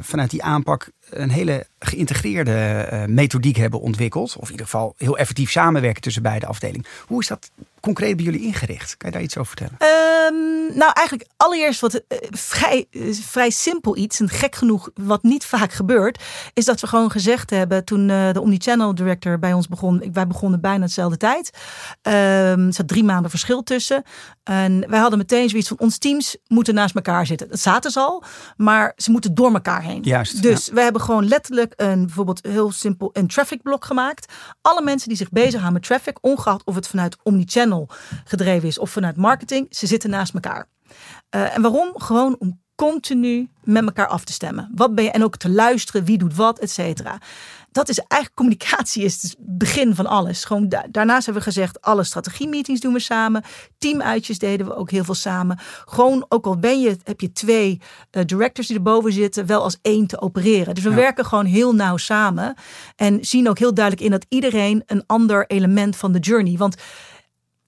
vanuit 0.00 0.30
die 0.30 0.42
aanpak 0.42 0.90
een 1.10 1.30
hele 1.30 1.66
geïntegreerde 1.78 2.52
eh, 2.52 3.04
methodiek 3.04 3.56
hebben 3.56 3.80
ontwikkeld. 3.80 4.36
Of 4.36 4.44
in 4.44 4.50
ieder 4.50 4.66
geval 4.66 4.94
heel 4.96 5.18
effectief 5.18 5.50
samenwerken 5.50 6.02
tussen 6.02 6.22
beide 6.22 6.46
afdelingen. 6.46 6.86
Hoe 7.06 7.20
is 7.20 7.26
dat 7.26 7.50
concreet 7.80 8.16
bij 8.16 8.24
jullie 8.24 8.42
ingericht? 8.42 8.96
Kan 8.96 9.08
je 9.08 9.14
daar 9.14 9.24
iets 9.24 9.36
over 9.36 9.56
vertellen? 9.56 9.78
Ehm, 9.78 10.78
nou, 10.78 10.92
eigenlijk 10.94 11.28
allereerst 11.36 11.80
wat 11.80 11.94
eh, 11.94 12.18
vrij, 12.30 12.86
eh, 12.90 13.12
vrij 13.12 13.50
simpel 13.50 13.96
iets. 13.96 14.20
En 14.20 14.28
gek 14.28 14.54
genoeg, 14.54 14.90
wat 14.94 15.22
niet 15.22 15.44
vaak 15.44 15.72
gebeurt. 15.72 16.22
Is 16.54 16.64
dat 16.64 16.80
we 16.80 16.86
gewoon 16.86 17.10
gezegd 17.10 17.50
hebben 17.50 17.84
toen 17.84 18.06
de 18.06 18.40
Omnichannel 18.40 18.94
Director 18.94 19.38
bij 19.38 19.52
ons 19.52 19.68
begon. 19.68 20.10
Wij 20.12 20.26
begonnen 20.26 20.60
bijna 20.60 20.84
dezelfde 20.84 21.16
tijd. 21.16 21.50
Ehm, 22.02 22.66
er 22.66 22.72
zat 22.72 22.88
drie 22.88 23.04
maanden 23.04 23.30
verschil 23.30 23.62
tussen. 23.62 24.02
En 24.42 24.88
wij 24.88 24.98
hadden 24.98 25.18
meteen 25.18 25.48
zoiets 25.48 25.68
van 25.68 25.78
ons 25.78 25.98
teams 25.98 26.36
moeten 26.46 26.74
naast 26.74 26.94
elkaar 26.94 27.26
zitten. 27.26 27.48
Dat 27.48 27.60
zaten 27.60 27.90
ze 27.90 28.00
al, 28.00 28.22
maar 28.56 28.92
ze 28.96 29.10
moeten 29.10 29.34
door 29.34 29.52
elkaar 29.52 29.82
heen. 29.82 30.02
Juist, 30.02 30.42
Dus 30.42 30.68
we 30.68 30.80
hebben 30.80 30.97
gewoon 31.00 31.28
letterlijk 31.28 31.72
een 31.76 32.06
bijvoorbeeld 32.06 32.46
heel 32.46 32.72
simpel 32.72 33.10
een 33.12 33.26
traffic 33.26 33.62
blok 33.62 33.84
gemaakt. 33.84 34.32
Alle 34.60 34.82
mensen 34.82 35.08
die 35.08 35.16
zich 35.16 35.30
bezighouden 35.30 35.72
met 35.72 35.82
traffic, 35.82 36.18
ongeacht 36.20 36.64
of 36.64 36.74
het 36.74 36.88
vanuit 36.88 37.16
omnichannel 37.22 37.88
gedreven 38.24 38.68
is 38.68 38.78
of 38.78 38.90
vanuit 38.90 39.16
marketing, 39.16 39.66
ze 39.70 39.86
zitten 39.86 40.10
naast 40.10 40.34
elkaar. 40.34 40.68
Eh, 41.30 41.56
en 41.56 41.62
waarom? 41.62 41.92
Gewoon 41.94 42.36
om 42.38 42.60
continu 42.74 43.50
met 43.62 43.84
elkaar 43.84 44.06
af 44.06 44.24
te 44.24 44.32
stemmen. 44.32 44.70
Wat 44.74 44.94
ben 44.94 45.04
je 45.04 45.10
en 45.10 45.24
ook 45.24 45.36
te 45.36 45.50
luisteren, 45.50 46.04
wie 46.04 46.18
doet 46.18 46.36
wat, 46.36 46.58
et 46.58 46.70
cetera. 46.70 47.18
Dat 47.72 47.88
is 47.88 47.98
eigenlijk 47.98 48.34
communicatie 48.34 49.02
is 49.04 49.22
het 49.22 49.36
begin 49.38 49.94
van 49.94 50.06
alles. 50.06 50.44
Gewoon 50.44 50.68
da- 50.68 50.86
daarnaast 50.90 51.24
hebben 51.24 51.44
we 51.44 51.50
gezegd, 51.50 51.80
alle 51.80 52.04
strategie-meetings 52.04 52.80
doen 52.80 52.92
we 52.92 52.98
samen. 53.00 53.44
Teamuitjes 53.78 54.38
deden 54.38 54.66
we 54.66 54.74
ook 54.74 54.90
heel 54.90 55.04
veel 55.04 55.14
samen. 55.14 55.58
Gewoon, 55.84 56.26
ook 56.28 56.46
al 56.46 56.58
ben 56.58 56.80
je, 56.80 56.96
heb 57.04 57.20
je 57.20 57.32
twee 57.32 57.80
eh, 58.10 58.24
directors 58.24 58.66
die 58.66 58.76
erboven 58.76 59.12
zitten, 59.12 59.46
wel 59.46 59.62
als 59.62 59.78
één 59.82 60.06
te 60.06 60.20
opereren. 60.20 60.74
Dus 60.74 60.84
we 60.84 60.94
werken 60.94 61.24
gewoon 61.24 61.44
heel 61.44 61.74
nauw 61.74 61.96
samen. 61.96 62.54
En 62.96 63.24
zien 63.24 63.48
ook 63.48 63.58
heel 63.58 63.74
duidelijk 63.74 64.04
in 64.04 64.10
dat 64.10 64.26
iedereen 64.28 64.82
een 64.86 65.02
ander 65.06 65.46
element 65.46 65.96
van 65.96 66.12
de 66.12 66.18
journey. 66.18 66.56
Want 66.56 66.76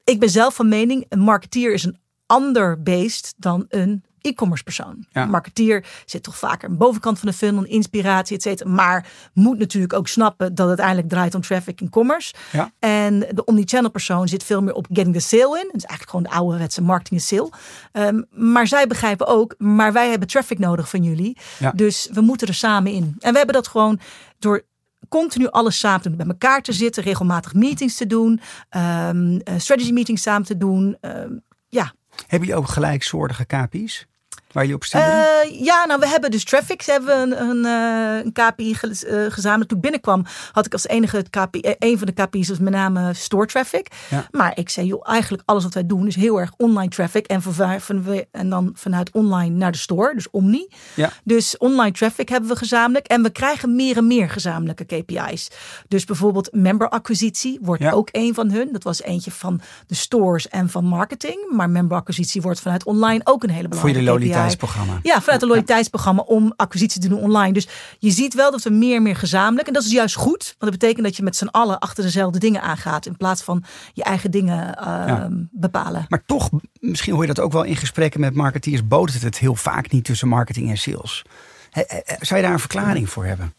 ik 0.04 0.20
ben 0.20 0.30
zelf 0.30 0.54
van 0.54 0.68
mening, 0.68 1.04
een 1.08 1.20
marketeer 1.20 1.72
is 1.72 1.84
een 1.84 1.98
ander 2.26 2.82
beest 2.82 3.34
dan 3.36 3.64
een 3.68 4.04
e-commerce 4.20 4.62
persoon. 4.64 5.06
Ja. 5.10 5.22
Een 5.22 5.30
marketeer 5.30 5.84
zit 6.06 6.22
toch 6.22 6.38
vaker 6.38 6.64
aan 6.68 6.74
de 6.74 6.78
bovenkant 6.78 7.18
van 7.18 7.28
de 7.28 7.34
funnel, 7.34 7.64
inspiratie, 7.64 8.36
et 8.36 8.42
cetera. 8.42 8.70
Maar 8.70 9.06
moet 9.34 9.58
natuurlijk 9.58 9.92
ook 9.92 10.08
snappen 10.08 10.46
dat 10.46 10.58
het 10.58 10.68
uiteindelijk 10.68 11.08
draait 11.08 11.34
om 11.34 11.40
traffic 11.40 11.80
en 11.80 11.90
commerce. 11.90 12.34
Ja. 12.52 12.72
En 12.78 13.18
de 13.18 13.44
omnichannel 13.44 13.90
persoon 13.90 14.28
zit 14.28 14.44
veel 14.44 14.62
meer 14.62 14.74
op 14.74 14.86
getting 14.92 15.14
the 15.14 15.20
sale 15.20 15.58
in. 15.58 15.64
Dat 15.66 15.76
is 15.76 15.84
eigenlijk 15.84 16.10
gewoon 16.10 16.22
de 16.22 16.30
ouderwetse 16.30 16.82
marketing 16.82 17.20
en 17.20 17.26
sale. 17.26 17.50
Ehm, 17.92 18.22
maar 18.30 18.66
zij 18.66 18.86
begrijpen 18.86 19.26
ook, 19.26 19.54
maar 19.58 19.92
wij 19.92 20.10
hebben 20.10 20.28
traffic 20.28 20.58
nodig 20.58 20.88
van 20.88 21.02
jullie. 21.02 21.36
Ja. 21.58 21.70
Dus 21.74 22.08
we 22.12 22.20
moeten 22.20 22.48
er 22.48 22.54
samen 22.54 22.92
in. 22.92 23.16
En 23.18 23.30
we 23.32 23.36
hebben 23.36 23.54
dat 23.54 23.68
gewoon 23.68 24.00
door 24.38 24.62
continu 25.08 25.48
alles 25.48 25.78
samen 25.78 26.00
te 26.00 26.08
doen. 26.08 26.16
Bij 26.16 26.26
elkaar 26.26 26.62
te 26.62 26.72
zitten, 26.72 27.02
regelmatig 27.02 27.54
meetings 27.54 27.96
te 27.96 28.06
doen. 28.06 28.40
ehm, 28.68 29.36
eh, 29.44 29.54
strategy 29.58 29.92
meetings 29.92 30.22
samen 30.22 30.46
te 30.46 30.56
doen. 30.56 30.96
ehm, 31.00 31.32
ja, 31.68 31.92
Hebben 32.26 32.48
jullie 32.48 32.62
ook 32.62 32.68
gelijksoortige 32.68 33.44
KPI's? 33.44 34.06
Waar 34.52 34.62
jullie 34.62 34.76
op 34.76 34.84
sturen? 34.84 35.06
eh, 35.06 35.64
ja, 35.64 35.84
nou, 35.86 36.00
we 36.00 36.08
hebben 36.08 36.30
dus 36.30 36.44
traffic. 36.44 36.82
Ze 36.82 36.90
hebben 36.90 37.20
een, 37.20 37.40
een, 37.40 37.64
eh, 37.64 38.24
een 38.24 38.32
KPI 38.32 38.74
ge- 38.74 39.06
eh, 39.06 39.32
gezamenlijk. 39.32 39.68
Toen 39.68 39.76
ik 39.78 39.82
binnenkwam, 39.82 40.24
had 40.52 40.66
ik 40.66 40.72
als 40.72 40.86
enige 40.86 41.16
het 41.16 41.30
KPI, 41.30 41.74
een 41.78 41.98
van 41.98 42.06
de 42.06 42.12
KPI's 42.12 42.48
was 42.48 42.58
met 42.58 42.72
name 42.72 43.14
store 43.14 43.46
traffic. 43.46 43.86
Ja. 44.10 44.26
Maar 44.30 44.52
ik 44.58 44.68
zei, 44.68 44.86
joh, 44.86 45.08
eigenlijk 45.08 45.42
alles 45.46 45.62
wat 45.62 45.74
wij 45.74 45.86
doen 45.86 46.06
is 46.06 46.14
heel 46.16 46.40
erg 46.40 46.50
online 46.56 46.88
traffic. 46.90 47.26
En, 47.26 47.42
van, 47.42 47.80
van, 47.80 48.24
en 48.30 48.48
dan 48.50 48.70
vanuit 48.74 49.10
online 49.12 49.54
naar 49.56 49.72
de 49.72 49.78
store, 49.78 50.14
dus 50.14 50.30
omni. 50.30 50.68
Ja. 50.94 51.10
Dus 51.24 51.56
online 51.58 51.92
traffic 51.92 52.28
hebben 52.28 52.50
we 52.50 52.56
gezamenlijk. 52.56 53.06
En 53.06 53.22
we 53.22 53.30
krijgen 53.30 53.76
meer 53.76 53.96
en 53.96 54.06
meer 54.06 54.30
gezamenlijke 54.30 54.84
KPI's. 54.84 55.50
Dus 55.88 56.04
bijvoorbeeld 56.04 56.48
member 56.52 56.88
acquisitie 56.88 57.58
wordt 57.62 57.82
Ja. 57.82 57.90
ook 57.90 58.08
een 58.12 58.34
van 58.34 58.50
hun. 58.50 58.68
Dat 58.72 58.82
was 58.82 59.02
eentje 59.02 59.30
van 59.30 59.60
de 59.86 59.94
stores 59.94 60.48
en 60.48 60.68
van 60.68 60.84
marketing. 60.84 61.50
Maar 61.52 61.70
member 61.70 61.96
acquisitie 61.96 62.42
wordt 62.42 62.60
vanuit 62.60 62.84
online 62.84 63.20
ook 63.24 63.42
een 63.42 63.50
hele 63.50 63.68
Voor 63.70 63.90
belangrijke 63.92 64.18
KPI. 64.28 64.39
Loyaliteitsprogramma. 64.40 64.98
Ja, 65.02 65.20
vanuit 65.20 65.42
een 65.42 65.48
loyaliteitsprogramma 65.48 66.22
om 66.22 66.52
acquisitie 66.56 67.00
te 67.00 67.08
doen 67.08 67.18
online. 67.18 67.52
Dus 67.52 67.68
je 67.98 68.10
ziet 68.10 68.34
wel 68.34 68.50
dat 68.50 68.62
we 68.62 68.70
meer 68.70 68.96
en 68.96 69.02
meer 69.02 69.16
gezamenlijk. 69.16 69.66
En 69.68 69.72
dat 69.74 69.84
is 69.84 69.90
juist 69.92 70.14
goed. 70.14 70.44
Want 70.58 70.70
dat 70.72 70.80
betekent 70.80 71.04
dat 71.06 71.16
je 71.16 71.22
met 71.22 71.36
z'n 71.36 71.46
allen 71.46 71.78
achter 71.78 72.04
dezelfde 72.04 72.38
dingen 72.38 72.62
aangaat. 72.62 73.06
In 73.06 73.16
plaats 73.16 73.42
van 73.42 73.64
je 73.92 74.02
eigen 74.04 74.30
dingen 74.30 74.74
eh, 74.78 75.24
bepalen. 75.50 76.04
Maar 76.08 76.22
toch, 76.26 76.50
misschien 76.80 77.12
hoor 77.12 77.22
je 77.26 77.32
dat 77.34 77.44
ook 77.44 77.52
wel 77.52 77.62
in 77.64 77.76
gesprekken 77.76 78.20
met 78.20 78.34
marketeers, 78.34 78.86
botert 78.86 79.22
het 79.22 79.38
heel 79.38 79.54
vaak 79.54 79.90
niet 79.90 80.04
tussen 80.04 80.28
marketing 80.28 80.70
en 80.70 80.76
sales. 80.78 81.24
He- 81.70 81.82
he- 81.86 82.14
Zou 82.20 82.40
je 82.40 82.46
daar 82.46 82.54
een 82.54 82.60
verklaring 82.60 83.10
voor 83.10 83.24
hebben? 83.24 83.54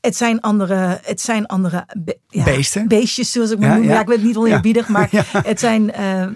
Het 0.00 0.16
zijn 0.16 0.40
andere, 0.40 1.00
het 1.02 1.20
zijn 1.20 1.46
andere 1.46 1.86
be- 1.98 2.18
ja, 2.28 2.44
Beesten? 2.44 2.88
beestjes, 2.88 3.30
zoals 3.32 3.50
ik 3.50 3.58
maar 3.58 3.68
Ja, 3.68 3.74
noem. 3.76 3.84
Ja, 3.88 4.00
ik 4.00 4.06
weet 4.06 4.16
het 4.16 4.26
niet 4.26 4.36
oneerbiedig, 4.36 4.88
maar 4.88 5.08
het 5.32 5.60
zijn 5.60 5.92
eh, 5.92 6.26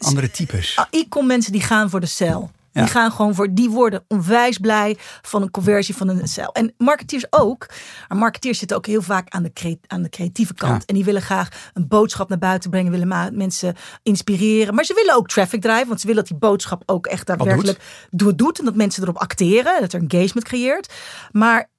Andere 0.00 0.30
types. 0.30 0.78
e-com 0.90 1.26
mensen 1.26 1.52
die 1.52 1.60
gaan 1.60 1.90
voor 1.90 2.00
de 2.00 2.06
cel. 2.06 2.50
Die 2.72 2.86
gaan 2.86 3.12
gewoon 3.12 3.34
voor, 3.34 3.54
die 3.54 3.70
worden 3.70 4.04
onwijs 4.08 4.58
blij 4.58 4.96
van 5.22 5.42
een 5.42 5.50
conversie 5.50 5.96
van 5.96 6.08
een 6.08 6.28
cel. 6.28 6.52
En 6.52 6.74
marketeers 6.78 7.26
ook. 7.30 7.66
Maar 8.08 8.18
marketeers 8.18 8.58
zitten 8.58 8.76
ook 8.76 8.86
heel 8.86 9.02
vaak 9.02 9.28
aan 9.28 9.42
de, 9.42 9.78
aan 9.86 10.02
de 10.02 10.08
creatieve 10.08 10.54
kant. 10.54 10.84
En 10.84 10.94
die 10.94 11.04
willen 11.04 11.22
graag 11.22 11.70
een 11.72 11.88
boodschap 11.88 12.28
naar 12.28 12.38
buiten 12.38 12.70
brengen, 12.70 12.90
willen 12.90 13.36
mensen 13.36 13.74
inspireren. 14.02 14.74
Maar 14.74 14.84
ze 14.84 14.94
willen 14.94 15.14
ook 15.14 15.28
traffic 15.28 15.60
driven, 15.60 15.88
want 15.88 16.00
ze 16.00 16.06
willen 16.06 16.22
dat 16.22 16.30
die 16.30 16.48
boodschap 16.48 16.82
ook 16.86 17.06
echt 17.06 17.26
daadwerkelijk 17.26 17.78
doet. 18.10 18.38
doet. 18.38 18.58
En 18.58 18.64
dat 18.64 18.74
mensen 18.74 19.02
erop 19.02 19.16
acteren, 19.16 19.80
dat 19.80 19.92
er 19.92 20.00
engagement 20.00 20.44
creëert. 20.44 20.92
Maar 21.32 21.70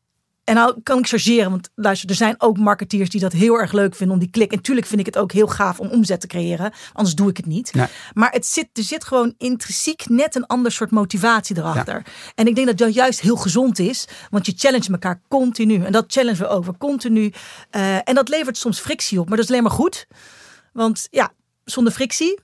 en 0.43 0.55
nou 0.55 0.75
kan 0.83 0.99
ik 0.99 1.07
chargeren, 1.07 1.49
want 1.49 1.69
luister, 1.75 2.09
er 2.09 2.15
zijn 2.15 2.35
ook 2.37 2.57
marketeers 2.57 3.09
die 3.09 3.19
dat 3.19 3.31
heel 3.31 3.59
erg 3.59 3.71
leuk 3.71 3.95
vinden 3.95 4.15
om 4.15 4.21
die 4.21 4.31
klik. 4.31 4.51
En 4.51 4.61
tuurlijk 4.61 4.87
vind 4.87 4.99
ik 4.99 5.05
het 5.05 5.17
ook 5.17 5.31
heel 5.31 5.47
gaaf 5.47 5.79
om 5.79 5.87
omzet 5.87 6.21
te 6.21 6.27
creëren, 6.27 6.73
anders 6.93 7.15
doe 7.15 7.29
ik 7.29 7.37
het 7.37 7.45
niet. 7.45 7.73
Maar 8.13 8.31
het 8.31 8.45
zit, 8.45 8.67
er 8.73 8.83
zit 8.83 9.03
gewoon 9.03 9.33
intrinsiek 9.37 10.09
net 10.09 10.35
een 10.35 10.45
ander 10.45 10.71
soort 10.71 10.91
motivatie 10.91 11.57
erachter. 11.57 12.05
En 12.35 12.47
ik 12.47 12.55
denk 12.55 12.67
dat 12.67 12.77
dat 12.77 12.93
juist 12.93 13.19
heel 13.19 13.35
gezond 13.35 13.79
is, 13.79 14.07
want 14.29 14.45
je 14.45 14.53
challenge 14.55 14.91
elkaar 14.91 15.21
continu. 15.27 15.83
En 15.83 15.91
dat 15.91 16.05
challenge 16.07 16.37
we 16.37 16.47
over 16.47 16.77
continu. 16.77 17.33
Uh, 17.71 17.95
en 17.95 18.15
dat 18.15 18.29
levert 18.29 18.57
soms 18.57 18.79
frictie 18.79 19.19
op, 19.19 19.27
maar 19.27 19.37
dat 19.37 19.45
is 19.45 19.51
alleen 19.51 19.63
maar 19.63 19.71
goed. 19.71 20.07
Want 20.73 21.07
ja, 21.11 21.31
zonder 21.63 21.93
frictie 21.93 22.39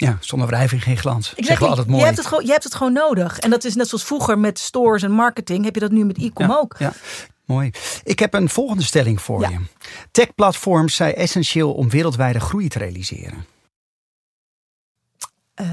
ja, 0.00 0.16
zonder 0.20 0.48
wrijving 0.48 0.82
geen 0.82 0.96
glans. 0.96 1.18
Exactly. 1.18 1.44
Zeggen 1.44 1.64
we 1.64 1.70
altijd 1.70 1.88
mooi. 1.88 2.00
Je 2.00 2.06
hebt, 2.06 2.18
het 2.18 2.26
gewoon, 2.26 2.44
je 2.44 2.50
hebt 2.50 2.64
het 2.64 2.74
gewoon 2.74 2.92
nodig. 2.92 3.38
En 3.38 3.50
dat 3.50 3.64
is 3.64 3.74
net 3.74 3.88
zoals 3.88 4.04
vroeger 4.04 4.38
met 4.38 4.58
stores 4.58 5.02
en 5.02 5.10
marketing. 5.10 5.64
Heb 5.64 5.74
je 5.74 5.80
dat 5.80 5.90
nu 5.90 6.04
met 6.04 6.18
e-com 6.18 6.50
ook. 6.50 6.74
Ja. 6.78 6.92
Mooi. 7.44 7.70
Ik 8.02 8.18
heb 8.18 8.34
een 8.34 8.48
volgende 8.48 8.82
stelling 8.82 9.20
voor 9.20 9.40
je. 9.40 9.58
Tech-platforms 10.10 10.94
zijn 10.94 11.14
essentieel 11.14 11.72
om 11.72 11.90
wereldwijde 11.90 12.40
groei 12.40 12.68
te 12.68 12.78
realiseren. 12.78 13.46
Uh, 15.60 15.66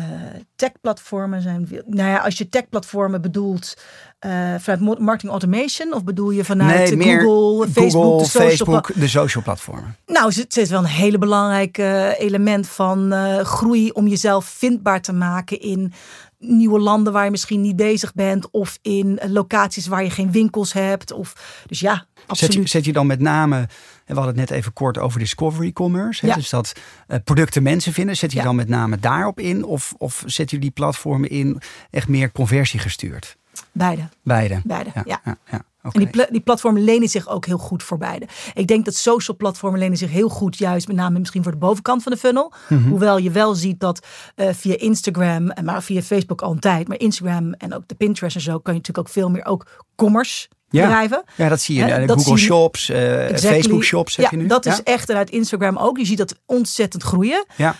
tech-platformen 0.55 1.41
zijn. 1.41 1.67
Nou 1.85 2.09
ja, 2.09 2.17
als 2.17 2.37
je 2.37 2.49
tech-platformen 2.49 3.21
bedoelt 3.21 3.77
uh, 4.25 4.55
vanuit 4.59 4.99
marketing 4.99 5.31
automation, 5.31 5.93
of 5.93 6.03
bedoel 6.03 6.29
je 6.29 6.45
vanuit 6.45 6.89
Google, 6.89 7.67
Facebook, 7.67 8.19
de 8.19 8.25
social, 8.25 8.49
Facebook, 8.49 8.91
de 8.95 9.07
social 9.07 9.43
platformen? 9.43 9.95
Nou, 10.05 10.33
het 10.35 10.57
is 10.57 10.69
wel 10.69 10.79
een 10.79 10.85
hele 10.85 11.17
belangrijk 11.17 11.77
uh, 11.77 12.19
element 12.19 12.67
van 12.67 13.13
groei 13.43 13.89
om 13.89 14.07
jezelf 14.07 14.45
vindbaar 14.45 15.01
te 15.01 15.13
maken 15.13 15.61
in 15.61 15.93
nieuwe 16.39 16.79
landen 16.79 17.13
waar 17.13 17.25
je 17.25 17.31
misschien 17.31 17.61
niet 17.61 17.75
bezig 17.75 18.13
bent, 18.13 18.51
of 18.51 18.77
in 18.81 19.19
locaties 19.27 19.87
waar 19.87 20.03
je 20.03 20.09
geen 20.09 20.31
winkels 20.31 20.73
hebt. 20.73 21.11
Of, 21.11 21.63
dus 21.67 21.79
ja, 21.79 22.05
absoluut. 22.25 22.53
Zet 22.53 22.63
je, 22.63 22.69
zet 22.69 22.85
je 22.85 22.93
dan 22.93 23.07
met 23.07 23.19
name 23.19 23.67
we 24.05 24.13
hadden 24.13 24.39
het 24.39 24.49
net 24.49 24.59
even 24.59 24.73
kort 24.73 24.97
over 24.97 25.19
discovery 25.19 25.71
commerce. 25.71 26.25
Hè? 26.25 26.33
Dus 26.33 26.49
dat 26.49 26.73
uh, 27.07 27.17
producten 27.23 27.63
mensen 27.63 27.93
vinden. 27.93 28.17
Zet 28.17 28.31
je 28.31 28.41
dan 28.41 28.55
met 28.55 28.67
name 28.67 28.99
daarop 28.99 29.39
in? 29.39 29.63
Of, 29.63 29.93
of 29.97 30.23
zet 30.25 30.51
je 30.51 30.59
die 30.59 30.71
platformen 30.71 31.29
in 31.29 31.61
echt 31.89 32.07
meer 32.07 32.31
conversie 32.31 32.79
gestuurd? 32.79 33.37
Beide. 33.71 34.09
Beide. 34.23 34.61
Beide, 34.63 34.89
ja. 34.93 35.21
ja, 35.23 35.37
ja 35.49 35.65
En 35.81 35.91
die, 35.91 36.07
pl 36.07 36.21
die, 36.29 36.41
platformen 36.41 36.83
lenen 36.83 37.09
zich 37.09 37.27
ook 37.27 37.45
heel 37.45 37.57
goed 37.57 37.83
voor 37.83 37.97
beide. 37.97 38.27
Ik 38.53 38.67
denk 38.67 38.85
dat 38.85 38.95
social 38.95 39.37
platformen 39.37 39.79
lenen 39.79 39.97
zich 39.97 40.11
heel 40.11 40.29
goed, 40.29 40.57
juist 40.57 40.87
met 40.87 40.95
name 40.95 41.19
misschien 41.19 41.43
voor 41.43 41.51
de 41.51 41.57
bovenkant 41.57 42.03
van 42.03 42.11
de 42.11 42.17
funnel. 42.17 42.53
Mhm. 42.69 42.89
Hoewel 42.89 43.17
je 43.17 43.31
wel 43.31 43.55
ziet 43.55 43.79
dat 43.79 44.05
uh, 44.35 44.49
via 44.53 44.77
Instagram, 44.77 45.51
maar 45.63 45.83
via 45.83 46.01
Facebook 46.01 46.41
al 46.41 46.51
een 46.51 46.59
tijd, 46.59 46.87
maar 46.87 46.99
Instagram 46.99 47.53
en 47.53 47.73
ook 47.73 47.87
de 47.87 47.95
Pinterest 47.95 48.35
en 48.35 48.41
zo, 48.41 48.59
kan 48.59 48.73
je 48.73 48.79
natuurlijk 48.79 49.07
ook 49.07 49.13
veel 49.13 49.29
meer 49.29 49.45
ook 49.45 49.83
commerce 49.95 50.47
ja. 50.69 50.81
bedrijven. 50.81 51.23
Ja, 51.35 51.49
dat 51.49 51.61
zie 51.61 51.75
je. 51.75 51.99
Uh, 51.99 52.07
Google 52.07 52.37
Shops, 52.37 52.89
uh, 52.89 52.97
Facebook 53.27 53.83
Shops. 53.83 54.15
Heb 54.15 54.25
ja, 54.25 54.37
je 54.37 54.43
nu. 54.43 54.47
dat 54.47 54.65
is 54.65 54.83
echt 54.83 55.09
en 55.09 55.15
uit 55.15 55.29
Instagram 55.29 55.77
ook. 55.77 55.97
Je 55.97 56.05
ziet 56.05 56.17
dat 56.17 56.35
ontzettend 56.45 57.03
groeien. 57.03 57.45
Ja. 57.55 57.75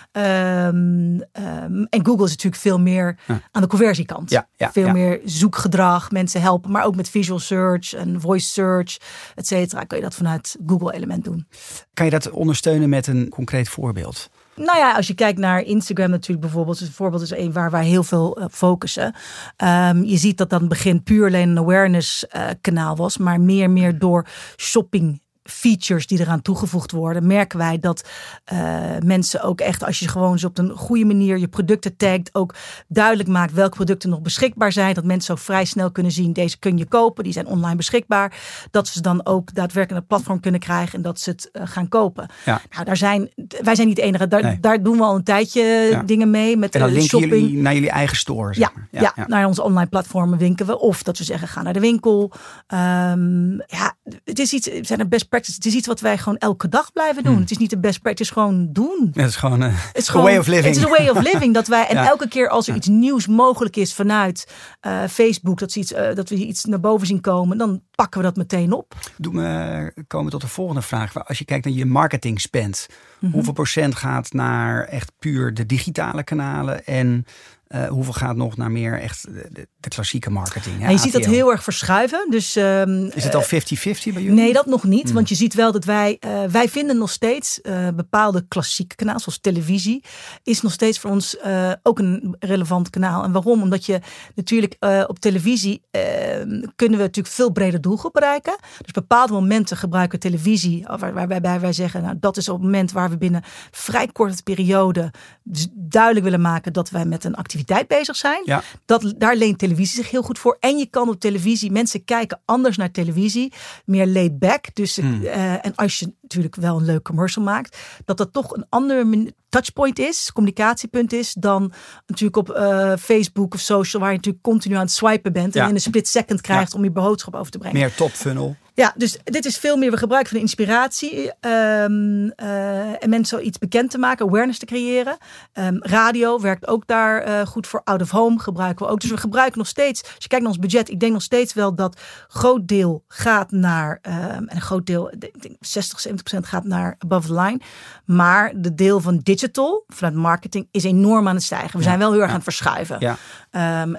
Um, 0.68 0.74
um, 0.74 1.88
en 1.90 2.06
Google 2.06 2.26
is 2.26 2.30
natuurlijk 2.30 2.62
veel 2.62 2.80
meer 2.80 3.18
aan 3.52 3.62
de 3.62 3.68
conversiekant. 3.68 4.42
Veel 4.58 4.92
meer 4.92 5.22
zoekgedrag, 5.26 6.12
mensen 6.12 6.42
helpen, 6.42 6.72
maar 6.72 6.86
ook 6.86 6.96
met 6.96 7.10
visual 7.10 7.40
search 7.40 7.94
en 7.94 8.22
voice 8.22 8.48
search, 8.48 8.98
et 9.36 9.48
cetera. 9.48 9.84
Kun 9.84 9.98
je 9.98 10.04
dat 10.04 10.16
vanuit 10.16 10.56
Google 10.68 10.94
element 10.94 11.24
doen. 11.24 11.48
Kan 11.94 12.06
je 12.06 12.12
dat 12.12 12.30
ondersteunen 12.30 12.90
met 12.90 13.08
een 13.08 13.30
concreet 13.30 13.70
voorbeeld? 13.70 14.30
Nou 14.56 14.78
ja, 14.78 14.96
als 14.96 15.08
je 15.08 15.14
kijkt 15.14 15.40
naar 15.40 15.62
Instagram 15.62 16.10
natuurlijk 16.10 16.42
bijvoorbeeld. 16.42 16.80
Dus 16.80 16.90
voorbeeld 16.90 17.22
is 17.22 17.32
een 17.32 17.52
waar 17.52 17.72
wij 17.72 17.86
heel 17.86 18.04
veel 18.04 18.30
op 18.30 18.52
focussen. 18.52 19.16
Um, 19.64 20.04
je 20.04 20.18
ziet 20.18 20.38
dat 20.38 20.50
dat 20.50 20.68
begin 20.68 21.04
puur 21.04 21.28
alleen 21.28 21.50
een 21.50 21.58
awareness 21.58 22.26
uh, 22.36 22.48
kanaal 22.62 22.96
was. 22.96 23.18
Maar 23.18 23.42
meer 23.42 23.70
meer 23.70 24.00
door 24.00 24.28
shopping 24.58 25.22
features 25.50 26.08
die 26.08 26.20
eraan 26.20 26.42
toegevoegd 26.42 26.92
worden, 26.92 27.28
merken 27.28 27.58
wij 27.58 27.80
dat 27.80 28.10
uh, 28.54 28.80
mensen 29.00 29.42
ook 29.42 29.60
echt, 29.62 29.84
als 29.84 30.00
je 30.00 30.08
gewoon 30.08 30.40
zo 30.40 30.48
op 30.48 30.58
een 30.58 30.70
goede 30.70 31.06
manier 31.06 31.38
je 31.38 31.48
producten 31.48 31.98
tagt, 31.98 32.30
ook 32.32 32.56
duidelijk 32.88 33.30
maakt 33.30 33.54
welke 33.54 33.76
producten 33.76 34.10
nog 34.10 34.22
beschikbaar 34.22 34.72
zijn. 34.72 34.94
Dat 34.94 35.04
mensen 35.04 35.38
zo 35.38 35.44
vrij 35.44 35.66
snel 35.66 35.92
kunnen 35.92 36.12
zien, 36.12 36.34
deze 36.34 36.60
kun 36.60 36.78
je 36.78 36.86
kopen, 36.86 37.24
die 37.24 37.34
zijn 37.34 37.48
online 37.48 37.76
beschikbaar. 37.76 38.38
Dat 38.72 38.88
ze 38.88 39.02
dan 39.02 39.26
ook 39.26 39.54
daadwerkelijk 39.54 40.02
een 40.02 40.08
platform 40.08 40.40
kunnen 40.40 40.60
krijgen 40.60 40.94
en 40.96 41.02
dat 41.02 41.20
ze 41.20 41.30
het 41.30 41.50
uh, 41.54 41.62
gaan 41.66 41.88
kopen. 41.88 42.30
Ja. 42.46 42.62
Nou, 42.70 42.86
daar 42.86 42.98
zijn, 42.98 43.30
wij 43.62 43.76
zijn 43.76 43.88
niet 43.88 43.96
de 43.96 44.02
enige, 44.02 44.28
daar, 44.28 44.44
nee. 44.44 44.60
daar 44.60 44.84
doen 44.84 44.98
we 44.98 45.04
al 45.04 45.16
een 45.16 45.24
tijdje 45.24 45.62
ja. 45.64 46.04
dingen 46.04 46.30
mee. 46.30 46.58
Met 46.58 46.74
en 46.74 46.80
dan 46.80 46.90
uh, 46.90 46.96
linken 46.96 47.20
shopping. 47.20 47.42
jullie 47.42 47.62
naar 47.62 47.74
jullie 47.74 47.90
eigen 47.90 48.18
store. 48.18 48.54
Zeg 48.54 48.68
ja, 48.68 48.72
maar. 48.76 49.02
ja, 49.02 49.14
ja, 49.16 49.28
naar 49.28 49.46
onze 49.46 49.64
online 49.64 49.90
platformen 49.90 50.38
winken 50.38 50.66
we. 50.66 50.80
Of 50.80 51.04
dat 51.04 51.18
we 51.18 51.24
zeggen, 51.24 51.48
ga 51.48 51.62
naar 51.62 51.74
de 51.74 51.80
winkel. 51.80 52.32
Um, 52.68 53.64
ja, 53.68 53.96
het 54.24 54.40
is 54.40 54.54
iets, 54.54 54.70
zijn 54.82 55.00
er 55.00 55.08
best 55.08 55.30
practice. 55.36 55.56
Het 55.56 55.66
is 55.66 55.74
iets 55.74 55.88
wat 55.88 56.00
wij 56.00 56.18
gewoon 56.18 56.38
elke 56.38 56.70
dag 56.70 56.92
blijven 56.92 57.24
doen. 57.24 57.32
Hmm. 57.32 57.42
Het 57.42 57.52
is 57.52 57.58
niet 57.58 57.70
de 57.70 57.80
best 57.80 58.02
practice, 58.02 58.34
gewoon 58.34 58.70
doen. 58.72 59.10
Ja, 59.12 59.22
het 59.22 59.30
is 59.30 59.36
gewoon, 59.36 59.64
uh, 59.64 59.70
het 59.74 59.98
is 59.98 60.10
gewoon 60.10 60.26
way 60.26 60.38
of 60.38 60.48
living. 60.48 60.76
Het 60.76 60.76
is 60.76 60.86
a 60.86 60.90
way 60.98 61.10
of 61.10 61.22
living. 61.34 61.54
dat 61.54 61.68
wij, 61.68 61.88
en 61.88 61.96
ja. 61.96 62.08
elke 62.08 62.28
keer 62.28 62.50
als 62.50 62.66
er 62.66 62.72
ja. 62.72 62.78
iets 62.78 62.88
nieuws 62.88 63.28
mogelijk 63.28 63.76
is 63.76 63.94
vanuit 63.94 64.48
uh, 64.88 65.04
Facebook, 65.10 65.60
dat, 65.60 65.72
ze 65.72 65.80
iets, 65.80 65.92
uh, 65.92 66.14
dat 66.14 66.30
we 66.30 66.36
iets 66.36 66.66
naar 66.66 66.80
boven 66.80 67.08
zien 67.08 67.22
komen, 67.22 67.58
dan 67.58 67.82
pakken 67.96 68.20
we 68.20 68.26
dat 68.26 68.36
meteen 68.36 68.72
op. 68.72 68.94
Doe 69.18 69.34
me 69.34 70.04
komen 70.08 70.32
tot 70.32 70.42
de 70.42 70.48
volgende 70.48 70.82
vraag. 70.82 71.28
Als 71.28 71.38
je 71.38 71.46
kijkt 71.46 71.66
naar 71.66 71.74
je 71.74 71.86
marketing 71.86 72.42
spend, 72.42 72.88
mm 72.90 72.96
-hmm. 73.20 73.32
hoeveel 73.32 73.54
procent 73.54 73.96
gaat 73.96 74.34
naar 74.34 74.84
echt 74.84 75.12
puur 75.20 75.54
de 75.54 75.66
digitale 75.66 76.24
kanalen 76.24 76.86
en 76.86 77.26
uh, 77.68 77.88
hoeveel 77.88 78.14
gaat 78.14 78.36
nog 78.36 78.58
naar 78.58 78.72
meer 78.72 79.00
echt 79.00 79.24
de, 79.24 79.68
de 79.80 79.90
klassieke 79.90 80.30
marketing? 80.30 80.82
Ja, 80.82 80.90
je 80.90 80.98
ziet 80.98 81.14
dat 81.14 81.26
heel 81.26 81.52
erg 81.52 81.64
verschuiven. 81.64 82.28
Dus, 82.30 82.56
um, 82.56 83.12
is 83.14 83.24
het 83.24 83.36
al 83.36 83.44
50-50 83.44 83.46
bij 83.48 83.98
jullie? 84.04 84.32
Nee, 84.32 84.54
dat 84.54 84.66
nog 84.66 84.84
niet. 84.84 85.04
Hmm. 85.04 85.14
Want 85.14 85.30
je 85.30 85.36
ziet 85.36 85.54
wel 85.54 85.72
dat 85.72 85.86
wij, 85.86 86.18
uh, 86.26 86.44
wij 86.44 86.70
vinden 86.70 86.98
nog 86.98 87.10
steeds 87.10 87.60
uh, 87.64 87.88
bepaalde 87.96 88.46
klassieke 88.48 88.96
kanalen, 88.96 89.22
zoals 89.22 89.40
televisie, 89.40 90.04
is 90.44 90.62
nog 90.62 90.72
steeds 90.72 91.00
voor 91.00 91.10
ons 91.10 91.38
ook 91.84 92.00
een 92.00 92.36
relevant 92.40 92.90
kanaal. 92.90 93.24
En 93.24 93.32
waarom? 93.32 93.62
Omdat 93.62 93.86
je 93.86 94.00
natuurlijk 94.36 94.76
op 95.08 95.20
televisie 95.20 95.82
ehm, 95.92 96.62
kunnen 96.76 96.98
we 96.98 97.04
natuurlijk 97.04 97.36
veel 97.36 97.52
breder 97.52 97.82
doelgroep 97.82 98.14
bereiken. 98.14 98.56
Dus 98.82 98.92
bepaalde 98.92 99.34
momenten 99.34 99.78
gebruiken 99.78 100.20
we 100.20 100.28
televisie, 100.28 100.86
waar, 101.00 101.14
waarbij 101.14 101.60
wij 101.60 101.74
zeggen, 101.74 102.02
nou, 102.02 102.16
dat 102.20 102.38
is 102.38 102.50
op 102.50 102.56
het 102.56 102.64
moment 102.64 102.92
waar 102.92 103.10
we 103.10 103.18
binnen 103.18 103.44
vrij 103.72 104.08
korte 104.08 104.44
periode 104.44 105.12
dus 105.44 105.68
duidelijk 105.74 106.26
willen 106.26 106.42
maken 106.42 106.74
dat 106.74 106.90
wij 106.90 107.06
met 107.06 107.24
een 107.24 107.36
activiteit 107.56 107.88
bezig 107.88 108.16
zijn. 108.16 108.42
Ja. 108.46 108.64
Dat, 108.86 109.14
daar 109.18 109.36
leent 109.36 109.58
televisie 109.60 109.96
zich 110.04 110.12
heel 110.12 110.22
goed 110.22 110.40
voor. 110.40 110.58
En 110.60 110.78
je 110.78 110.86
kan 110.86 111.10
op 111.10 111.20
televisie, 111.20 111.72
mensen 111.72 112.04
kijken 112.04 112.42
anders 112.46 112.78
naar 112.78 112.92
televisie, 112.92 113.54
meer 113.86 114.08
laid 114.08 114.40
back. 114.40 114.66
Dus, 114.74 114.96
Hmm. 114.96 115.22
uh, 115.24 115.66
en 115.66 115.76
als 115.76 116.00
je 116.00 116.14
natuurlijk 116.22 116.56
wel 116.56 116.78
een 116.78 116.86
leuk 116.86 117.04
commercial 117.04 117.44
maakt, 117.46 117.78
dat 118.06 118.18
dat 118.18 118.34
toch 118.34 118.56
een 118.56 118.66
andere 118.70 119.34
touchpoint 119.50 120.00
is, 120.00 120.32
communicatiepunt 120.34 121.14
is, 121.14 121.34
dan 121.40 121.72
natuurlijk 122.08 122.38
op 122.38 122.58
uh, 122.58 122.94
Facebook 123.00 123.54
of 123.54 123.60
social, 123.60 124.02
waar 124.02 124.12
je 124.12 124.18
natuurlijk 124.18 124.44
continu 124.44 124.76
aan 124.76 124.82
het 124.82 124.92
swipen 124.92 125.34
bent 125.34 125.54
Ja. 125.54 125.62
en 125.64 125.70
in 125.70 125.76
een 125.76 125.82
split 125.82 126.08
second 126.08 126.42
krijgt 126.42 126.72
Ja. 126.72 126.78
om 126.78 126.84
je 126.84 126.92
boodschap 126.92 127.36
over 127.36 127.52
te 127.52 127.58
brengen. 127.58 127.80
Meer 127.80 127.94
top 127.96 128.12
funnel. 128.12 128.56
Ja, 128.76 128.94
dus 128.98 129.18
dit 129.24 129.46
is 129.46 129.58
veel 129.58 129.78
meer. 129.78 129.92
We 129.92 129.98
gebruiken 129.98 130.30
van 130.32 130.40
de 130.40 130.46
inspiratie 130.46 131.32
ehm, 131.40 132.30
eh, 132.30 133.04
en 133.04 133.10
mensen 133.10 133.38
zoiets 133.38 133.58
bekend 133.58 133.92
te 133.92 133.98
maken, 133.98 134.26
awareness 134.26 134.60
te 134.60 134.66
creëren. 134.66 135.18
Ehm, 135.54 135.78
radio 135.80 136.40
werkt 136.40 136.68
ook 136.68 136.88
daar 136.88 137.22
eh, 137.22 137.46
goed 137.46 137.68
voor. 137.68 137.82
Out 137.84 138.02
of 138.02 138.10
home 138.10 138.40
gebruiken 138.40 138.86
we 138.86 138.92
ook. 138.92 139.00
Dus 139.00 139.10
we 139.10 139.18
gebruiken 139.18 139.58
nog 139.58 139.68
steeds, 139.68 140.04
als 140.04 140.12
je 140.18 140.28
kijkt 140.28 140.44
naar 140.44 140.54
ons 140.54 140.62
budget, 140.62 140.90
ik 140.90 141.00
denk 141.00 141.12
nog 141.12 141.22
steeds 141.22 141.54
wel 141.54 141.76
dat 141.76 142.02
groot 142.28 142.68
deel 142.68 143.04
gaat 143.08 143.52
naar, 143.52 144.00
ehm, 144.02 144.20
en 144.20 144.56
een 144.56 144.62
groot 144.62 144.86
deel, 144.86 145.12
ik 145.12 145.42
denk 145.42 145.56
60, 145.60 146.00
70 146.00 146.24
procent 146.24 146.48
gaat 146.48 146.64
naar 146.64 146.96
above 147.00 147.28
the 147.28 147.34
line. 147.34 147.60
Maar 148.06 148.54
de 148.56 148.76
deel 148.76 149.00
van 149.00 149.18
digital, 149.18 149.84
vanuit 149.88 150.16
marketing, 150.16 150.68
is 150.72 150.84
enorm 150.84 151.28
aan 151.28 151.36
het 151.36 151.44
stijgen. 151.44 151.78
We 151.78 151.84
zijn 151.84 152.00
wel 152.00 152.12
heel 152.12 152.22
erg 152.22 152.30
aan 152.30 152.36
het 152.36 152.44
verschuiven. 152.44 152.98
Ja. 153.00 153.18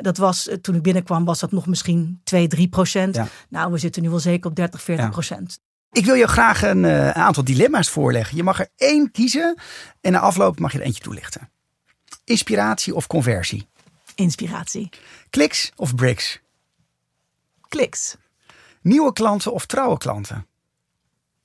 Dat 0.00 0.16
was, 0.16 0.48
eh, 0.48 0.56
toen 0.56 0.74
ik 0.74 0.82
binnenkwam, 0.82 1.24
was 1.24 1.40
dat 1.40 1.52
nog 1.52 1.66
misschien 1.66 2.20
2, 2.24 2.46
3 2.46 2.68
procent. 2.68 3.14
Ja. 3.14 3.26
Nou, 3.48 3.72
we 3.72 3.78
zitten 3.78 4.02
nu 4.02 4.10
wel 4.10 4.18
zeker 4.18 4.50
op 4.50 4.56
30, 4.56 4.65
40 4.72 5.10
procent. 5.10 5.58
Ik 5.92 6.04
wil 6.04 6.14
je 6.14 6.26
graag 6.26 6.62
een 6.62 6.84
eh, 6.84 7.10
aantal 7.10 7.44
dilemma's 7.44 7.88
voorleggen. 7.88 8.36
Je 8.36 8.42
mag 8.42 8.60
er 8.60 8.68
één 8.76 9.10
kiezen 9.10 9.58
en 10.00 10.12
na 10.12 10.18
afloop 10.18 10.58
mag 10.58 10.72
je 10.72 10.78
er 10.78 10.84
eentje 10.84 11.02
toelichten. 11.02 11.50
Inspiratie 12.24 12.94
of 12.94 13.06
conversie? 13.06 13.68
Inspiratie. 14.14 14.88
Kliks 15.30 15.72
of 15.76 15.94
bricks? 15.94 16.40
Kliks. 17.68 18.16
Nieuwe 18.80 19.12
klanten 19.12 19.52
of 19.52 19.66
trouwe 19.66 19.98
klanten? 19.98 20.46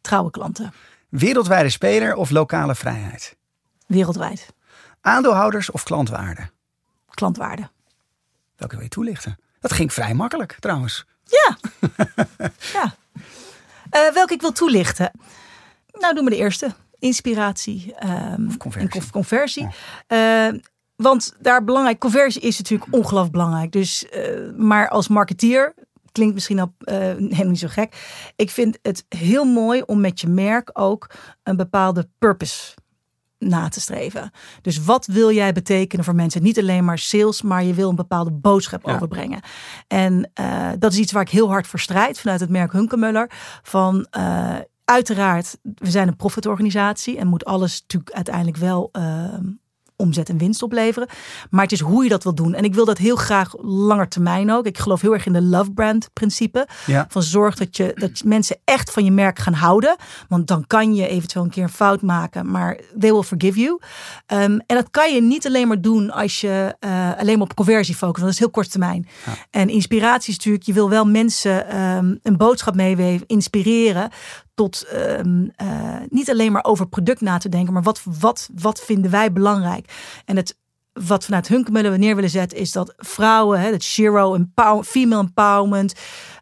Trouwe 0.02 0.32
klanten. 0.32 0.74
Wereldwijde 1.10 1.70
speler 1.70 2.16
of 2.16 2.30
lokale 2.30 2.76
vrijheid? 2.76 3.36
Wereldwijd. 3.88 4.54
Aandeelhouders 5.02 5.72
of 5.72 5.84
klantwaarde? 5.84 6.50
Klantwaarde. 7.10 7.70
Welke 8.56 8.76
wil 8.76 8.84
je 8.84 8.90
toelichten? 8.90 9.40
Dat 9.60 9.74
ging 9.74 9.94
vrij 9.94 10.14
makkelijk 10.14 10.58
trouwens. 10.60 11.06
Ja. 11.24 11.58
ja. 12.74 12.96
Uh, 13.96 14.14
welke 14.14 14.34
ik 14.34 14.42
wil 14.42 14.52
toelichten? 14.52 15.12
Nou, 15.92 16.14
doen 16.14 16.24
we 16.24 16.30
de 16.30 16.38
eerste. 16.38 16.72
Inspiratie 17.00 17.96
um, 18.04 18.48
of 18.48 18.58
conversie. 18.58 19.02
En 19.02 19.12
conversie. 19.12 19.68
Uh, 20.08 20.48
want 20.96 21.36
daar 21.40 21.64
belangrijk, 21.64 22.00
conversie 22.00 22.42
is 22.42 22.58
natuurlijk 22.58 22.94
ongelooflijk 22.94 23.32
belangrijk. 23.32 23.72
Dus, 23.72 24.06
uh, 24.16 24.52
maar 24.58 24.90
als 24.90 25.08
marketeer 25.08 25.74
klinkt 26.12 26.34
misschien 26.34 26.60
al 26.60 26.74
uh, 26.80 26.96
helemaal 26.96 27.46
niet 27.46 27.60
zo 27.60 27.68
gek. 27.68 27.96
Ik 28.36 28.50
vind 28.50 28.80
het 28.82 29.06
heel 29.10 29.46
mooi 29.46 29.82
om 29.82 30.02
met 30.02 30.22
je 30.22 30.28
merk 30.28 30.70
ook 30.74 31.10
een 31.44 31.56
bepaalde 31.56 32.10
purpose 32.18 32.74
na 33.42 33.70
te 33.70 33.82
streven. 33.82 34.32
Dus 34.62 34.84
wat 34.84 35.06
wil 35.06 35.32
jij 35.32 35.54
betekenen 35.54 36.06
voor 36.06 36.16
mensen? 36.16 36.44
Niet 36.44 36.60
alleen 36.60 36.86
maar 36.86 36.98
sales, 36.98 37.42
maar 37.42 37.64
je 37.64 37.74
wil 37.74 37.90
een 37.90 37.96
bepaalde 37.96 38.32
boodschap 38.32 38.86
overbrengen. 38.86 39.40
En 39.88 40.32
uh, 40.40 40.70
dat 40.80 40.92
is 40.92 41.00
iets 41.00 41.12
waar 41.12 41.22
ik 41.22 41.30
heel 41.30 41.50
hard 41.50 41.68
voor 41.68 41.80
strijd 41.80 42.20
vanuit 42.20 42.40
het 42.40 42.50
merk 42.50 42.72
Hunkemuller. 42.72 43.32
Van 43.64 44.08
uh, 44.18 44.56
uiteraard, 44.86 45.58
we 45.62 45.90
zijn 45.90 46.08
een 46.08 46.16
profitorganisatie 46.16 47.18
en 47.18 47.28
moet 47.28 47.46
alles 47.46 47.82
natuurlijk 47.82 48.16
uiteindelijk 48.16 48.58
wel 48.58 48.90
uh, 48.92 49.34
omzet 50.02 50.30
en 50.30 50.38
winst 50.38 50.64
opleveren. 50.64 51.08
Maar 51.50 51.64
het 51.64 51.72
is 51.72 51.80
hoe 51.80 52.04
je 52.04 52.10
dat 52.10 52.24
wil 52.24 52.36
doen. 52.36 52.54
En 52.54 52.64
ik 52.64 52.74
wil 52.74 52.86
dat 52.86 52.98
heel 52.98 53.16
graag 53.16 53.54
langer 53.62 54.08
termijn 54.08 54.52
ook. 54.52 54.66
Ik 54.66 54.78
geloof 54.78 55.02
heel 55.02 55.14
erg 55.14 55.26
in 55.26 55.34
de 55.34 55.42
love 55.42 55.72
brand 55.72 56.10
principe. 56.14 56.68
Ja. 56.86 57.06
Van 57.10 57.24
zorg 57.24 57.56
dat, 57.56 57.78
je, 57.78 57.92
dat 57.96 58.22
mensen 58.26 58.58
echt 58.66 58.92
van 58.92 59.04
je 59.04 59.12
merk 59.12 59.40
gaan 59.40 59.54
houden. 59.54 59.96
Want 60.28 60.48
dan 60.48 60.68
kan 60.68 60.96
je 60.96 61.08
eventueel 61.08 61.44
een 61.44 61.50
keer 61.50 61.64
een 61.64 61.70
fout 61.70 62.02
maken. 62.02 62.52
Maar 62.52 62.80
they 63.00 63.12
will 63.12 63.22
forgive 63.22 63.60
you. 63.60 63.72
Um, 63.72 63.80
en 64.66 64.76
dat 64.76 64.88
kan 64.92 65.14
je 65.14 65.22
niet 65.22 65.48
alleen 65.48 65.68
maar 65.68 65.82
doen 65.82 66.12
als 66.12 66.42
je 66.42 66.76
uh, 66.80 67.18
alleen 67.18 67.38
maar 67.38 67.48
op 67.48 67.56
conversie 67.56 67.96
focust. 67.96 68.22
Want 68.22 68.26
dat 68.26 68.34
is 68.34 68.40
heel 68.40 68.50
kort 68.50 68.72
termijn. 68.72 69.08
Ja. 69.26 69.32
En 69.50 69.70
inspiratie 69.70 70.30
is 70.30 70.36
natuurlijk, 70.36 70.66
je 70.66 70.74
wil 70.74 70.90
wel 70.90 71.06
mensen 71.06 71.80
um, 71.82 72.20
een 72.24 72.38
boodschap 72.38 72.76
meeweven, 72.76 73.28
inspireren 73.28 74.10
tot 74.54 74.86
um, 74.94 75.52
uh, 75.62 75.98
niet 76.10 76.30
alleen 76.30 76.52
maar 76.52 76.64
over 76.64 76.88
product 76.88 77.22
na 77.22 77.38
te 77.38 77.50
denken, 77.50 77.74
maar 77.74 77.84
wat, 77.84 78.02
wat, 78.20 78.50
wat 78.56 78.82
vinden 78.82 79.12
wij 79.12 79.32
belangrijk? 79.32 79.94
En 80.26 80.36
het 80.36 80.60
wat 80.94 81.26
vanuit 81.26 81.48
Hunkemullen 81.48 81.92
we 81.92 81.98
neer 81.98 82.16
willen 82.16 82.30
zetten, 82.30 82.58
is 82.58 82.72
dat 82.72 82.94
vrouwen, 82.98 83.60
hè, 83.60 83.72
dat 83.72 83.84
Shiro, 83.84 84.34
empower, 84.34 84.84
female 84.84 85.22
empowerment, 85.22 85.94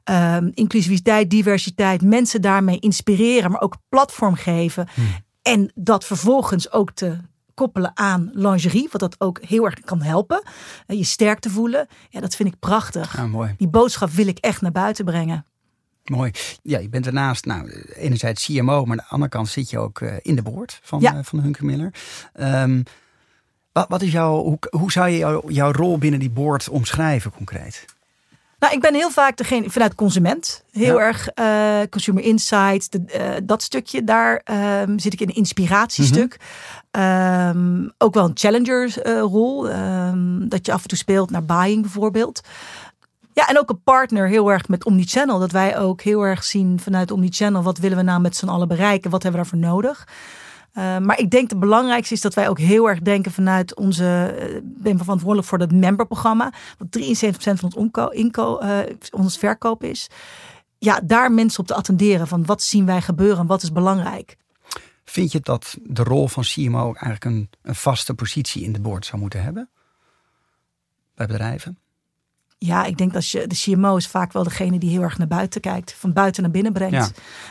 um, 0.03 0.51
inclusiviteit, 0.53 1.29
diversiteit, 1.29 2.01
mensen 2.01 2.41
daarmee 2.41 2.79
inspireren, 2.79 3.51
maar 3.51 3.61
ook 3.61 3.75
platform 3.89 4.35
geven. 4.35 4.87
Hmm. 4.93 5.05
En 5.41 5.71
dat 5.75 6.05
vervolgens 6.05 6.71
ook 6.71 6.91
te 6.91 7.17
koppelen 7.53 7.91
aan 7.93 8.29
lingerie, 8.33 8.87
wat 8.91 9.01
dat 9.01 9.15
ook 9.17 9.41
heel 9.41 9.65
erg 9.65 9.79
kan 9.79 10.01
helpen. 10.01 10.43
Je 10.87 11.03
sterk 11.03 11.39
te 11.39 11.49
voelen. 11.49 11.87
Ja, 12.09 12.19
dat 12.19 12.35
vind 12.35 12.53
ik 12.53 12.59
prachtig. 12.59 13.17
Ja, 13.17 13.27
mooi. 13.27 13.55
Die 13.57 13.67
boodschap 13.67 14.09
wil 14.09 14.27
ik 14.27 14.37
echt 14.37 14.61
naar 14.61 14.71
buiten 14.71 15.05
brengen. 15.05 15.45
Mooi. 16.09 16.31
Ja, 16.61 16.79
je 16.79 16.89
bent 16.89 17.03
daarnaast, 17.03 17.45
nou, 17.45 17.83
enerzijds 17.95 18.45
CMO, 18.45 18.85
maar 18.85 18.97
aan 18.97 19.03
de 19.03 19.11
andere 19.11 19.31
kant 19.31 19.49
zit 19.49 19.69
je 19.69 19.79
ook 19.79 19.99
uh, 19.99 20.13
in 20.21 20.35
de 20.35 20.41
boord 20.41 20.79
van, 20.83 21.01
ja. 21.01 21.13
uh, 21.13 21.19
van 21.23 21.39
Hunke 21.39 21.65
Miller. 21.65 21.93
Um, 22.39 22.83
wat, 23.71 23.85
wat, 23.89 24.01
is 24.01 24.11
jouw, 24.11 24.43
hoe, 24.43 24.57
hoe 24.69 24.91
zou 24.91 25.09
je 25.09 25.17
jou, 25.17 25.53
jouw 25.53 25.71
rol 25.71 25.97
binnen 25.97 26.19
die 26.19 26.29
board 26.29 26.69
omschrijven 26.69 27.31
concreet? 27.31 27.85
Nou, 28.59 28.73
ik 28.73 28.81
ben 28.81 28.93
heel 28.93 29.11
vaak 29.11 29.37
degene 29.37 29.69
vanuit 29.69 29.95
consument. 29.95 30.63
Heel 30.71 30.97
ja. 30.97 31.05
erg 31.05 31.29
uh, 31.35 31.89
consumer 31.89 32.23
insights, 32.23 32.89
de, 32.89 33.41
dat 33.43 33.63
stukje. 33.63 34.03
Daar 34.03 34.41
um, 34.81 34.99
zit 34.99 35.13
ik 35.13 35.21
in 35.21 35.27
een 35.29 35.35
inspiratiestuk. 35.35 36.37
Mm 36.91 37.01
-hmm. 37.01 37.83
um, 37.83 37.91
ook 37.97 38.13
wel 38.13 38.25
een 38.25 38.37
challenger 38.37 39.07
rol. 39.19 39.63
dat 40.47 40.65
je 40.65 40.71
af 40.71 40.81
en 40.81 40.87
toe 40.87 40.97
speelt 40.97 41.29
naar 41.29 41.45
buying 41.45 41.81
bijvoorbeeld. 41.81 42.41
Ja, 43.39 43.47
en 43.47 43.59
ook 43.59 43.69
een 43.69 43.83
partner 43.83 44.27
heel 44.27 44.51
erg 44.51 44.67
met 44.67 44.85
Omnichannel. 44.85 45.39
Dat 45.39 45.51
wij 45.51 45.77
ook 45.77 46.01
heel 46.01 46.21
erg 46.21 46.43
zien 46.43 46.79
vanuit 46.79 47.11
Omnichannel. 47.11 47.63
Wat 47.63 47.77
willen 47.77 47.97
we 47.97 48.03
nou 48.03 48.21
met 48.21 48.35
z'n 48.35 48.47
allen 48.47 48.67
bereiken? 48.67 49.11
Wat 49.11 49.23
hebben 49.23 49.41
we 49.41 49.47
daarvoor 49.49 49.71
nodig? 49.71 50.07
Uh, 50.73 50.97
maar 50.97 51.19
ik 51.19 51.29
denk 51.29 51.49
het 51.49 51.59
belangrijkste 51.59 52.13
is 52.13 52.21
dat 52.21 52.33
wij 52.33 52.49
ook 52.49 52.59
heel 52.59 52.89
erg 52.89 52.99
denken 52.99 53.31
vanuit 53.31 53.75
onze. 53.75 54.35
Ik 54.37 54.53
uh, 54.53 54.59
ben 54.63 54.97
verantwoordelijk 54.97 55.47
voor 55.47 55.57
dat 55.57 55.71
memberprogramma. 55.71 56.53
Wat 56.77 56.99
73% 56.99 57.31
van 57.31 57.57
ons, 57.61 57.75
omko, 57.75 58.07
inko, 58.07 58.59
uh, 58.61 58.79
ons 59.11 59.37
verkoop 59.37 59.83
is. 59.83 60.09
Ja, 60.77 61.01
daar 61.03 61.31
mensen 61.31 61.59
op 61.59 61.67
te 61.67 61.75
attenderen. 61.75 62.27
Van 62.27 62.45
wat 62.45 62.61
zien 62.61 62.85
wij 62.85 63.01
gebeuren 63.01 63.39
en 63.39 63.47
wat 63.47 63.63
is 63.63 63.71
belangrijk. 63.71 64.37
Vind 65.03 65.31
je 65.31 65.39
dat 65.39 65.77
de 65.83 66.03
rol 66.03 66.27
van 66.27 66.43
CMO 66.43 66.83
eigenlijk 66.83 67.25
een, 67.25 67.49
een 67.61 67.75
vaste 67.75 68.13
positie 68.13 68.63
in 68.63 68.73
de 68.73 68.81
board 68.81 69.05
zou 69.05 69.21
moeten 69.21 69.43
hebben? 69.43 69.69
Bij 71.15 71.27
bedrijven? 71.27 71.77
Ja, 72.61 72.85
ik 72.85 72.97
denk 72.97 73.13
dat 73.13 73.29
je, 73.29 73.47
de 73.47 73.55
CMO 73.55 73.95
is 73.95 74.07
vaak 74.07 74.33
wel 74.33 74.43
degene 74.43 74.79
die 74.79 74.89
heel 74.89 75.01
erg 75.01 75.17
naar 75.17 75.27
buiten 75.27 75.61
kijkt, 75.61 75.95
van 75.97 76.13
buiten 76.13 76.41
naar 76.43 76.51
binnen 76.51 76.73
brengt. 76.73 76.93
Ja. 76.93 77.09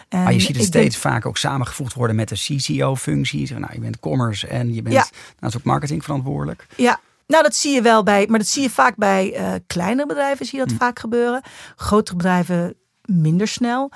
En 0.09 0.23
maar 0.23 0.33
je 0.33 0.41
ziet 0.41 0.57
het 0.57 0.65
steeds 0.65 1.01
denk, 1.01 1.15
vaak 1.15 1.27
ook 1.27 1.37
samengevoegd 1.37 1.95
worden 1.95 2.17
met 2.17 2.29
de 2.29 2.35
CCO-functie. 2.35 3.55
Nou, 3.59 3.73
je 3.73 3.81
bent 3.81 4.01
commerce 4.01 4.47
en 4.47 4.75
je 4.75 4.83
bent 4.83 4.95
ja. 4.95 5.07
nou, 5.39 5.55
ook 5.57 5.63
marketing 5.63 6.05
verantwoordelijk. 6.05 6.67
Ja, 6.77 7.01
nou, 7.27 7.43
dat 7.43 7.55
zie 7.55 7.75
je 7.75 7.83
wel 7.83 8.03
bij, 8.03 8.27
maar 8.27 8.39
dat 8.39 8.49
zie 8.49 8.63
je 8.63 8.71
vaak 8.71 8.97
bij 8.97 9.41
uh, 9.41 9.53
kleinere 9.67 10.07
bedrijven, 10.07 10.47
zie 10.47 10.59
je 10.59 10.65
dat 10.65 10.75
hm. 10.75 10.81
vaak 10.81 10.99
gebeuren. 10.99 11.43
Grotere 11.77 12.17
bedrijven 12.17 12.75
minder 13.05 13.49
snel. 13.49 13.91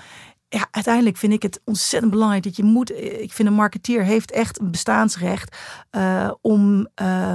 Ja, 0.49 0.69
uiteindelijk 0.71 1.17
vind 1.17 1.33
ik 1.33 1.43
het 1.43 1.61
ontzettend 1.65 2.13
belangrijk 2.13 2.43
dat 2.43 2.57
je 2.57 2.65
moet. 2.65 2.91
Ik 3.21 3.33
vind 3.33 3.49
een 3.49 3.55
marketeer 3.55 4.05
heeft 4.05 4.31
echt 4.31 4.61
een 4.61 4.71
bestaansrecht 4.71 5.57
uh, 5.93 6.31
om 6.41 6.89
uh, 7.03 7.35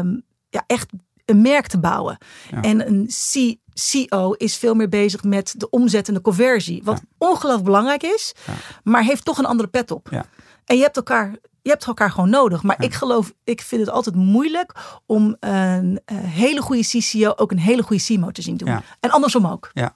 ja, 0.49 0.63
echt 0.67 0.89
een 1.27 1.41
merk 1.41 1.67
te 1.67 1.79
bouwen. 1.79 2.17
Ja. 2.51 2.61
En 2.61 2.87
een 2.87 3.05
C 3.07 3.55
CEO 3.73 4.31
is 4.31 4.57
veel 4.57 4.73
meer 4.73 4.89
bezig 4.89 5.23
met 5.23 5.53
de 5.57 5.69
omzet 5.69 6.07
en 6.07 6.13
de 6.13 6.21
conversie. 6.21 6.81
Wat 6.83 6.97
ja. 6.97 7.27
ongelooflijk 7.27 7.65
belangrijk 7.65 8.03
is, 8.03 8.33
ja. 8.45 8.53
maar 8.83 9.03
heeft 9.03 9.25
toch 9.25 9.37
een 9.37 9.45
andere 9.45 9.69
pet 9.69 9.91
op. 9.91 10.09
En 10.65 10.75
je 10.75 10.81
hebt 10.81 10.95
elkaar. 10.95 11.35
Je 11.61 11.73
hebt 11.73 11.85
elkaar 11.85 12.11
gewoon 12.11 12.29
nodig. 12.29 12.63
Maar 12.63 12.83
ik 12.83 12.93
geloof, 12.93 13.33
ik 13.43 13.61
vind 13.61 13.81
het 13.81 13.89
altijd 13.89 14.15
moeilijk 14.15 14.99
om 15.05 15.35
een, 15.39 16.01
een 16.05 16.17
hele 16.17 16.61
goede 16.61 16.81
CCO 16.81 17.33
ook 17.35 17.51
een 17.51 17.59
hele 17.59 17.83
goede 17.83 18.03
CMO 18.03 18.31
te 18.31 18.41
zien 18.41 18.57
doen. 18.57 18.81
En 18.99 19.09
andersom 19.09 19.47
ook. 19.47 19.69
Ja. 19.73 19.95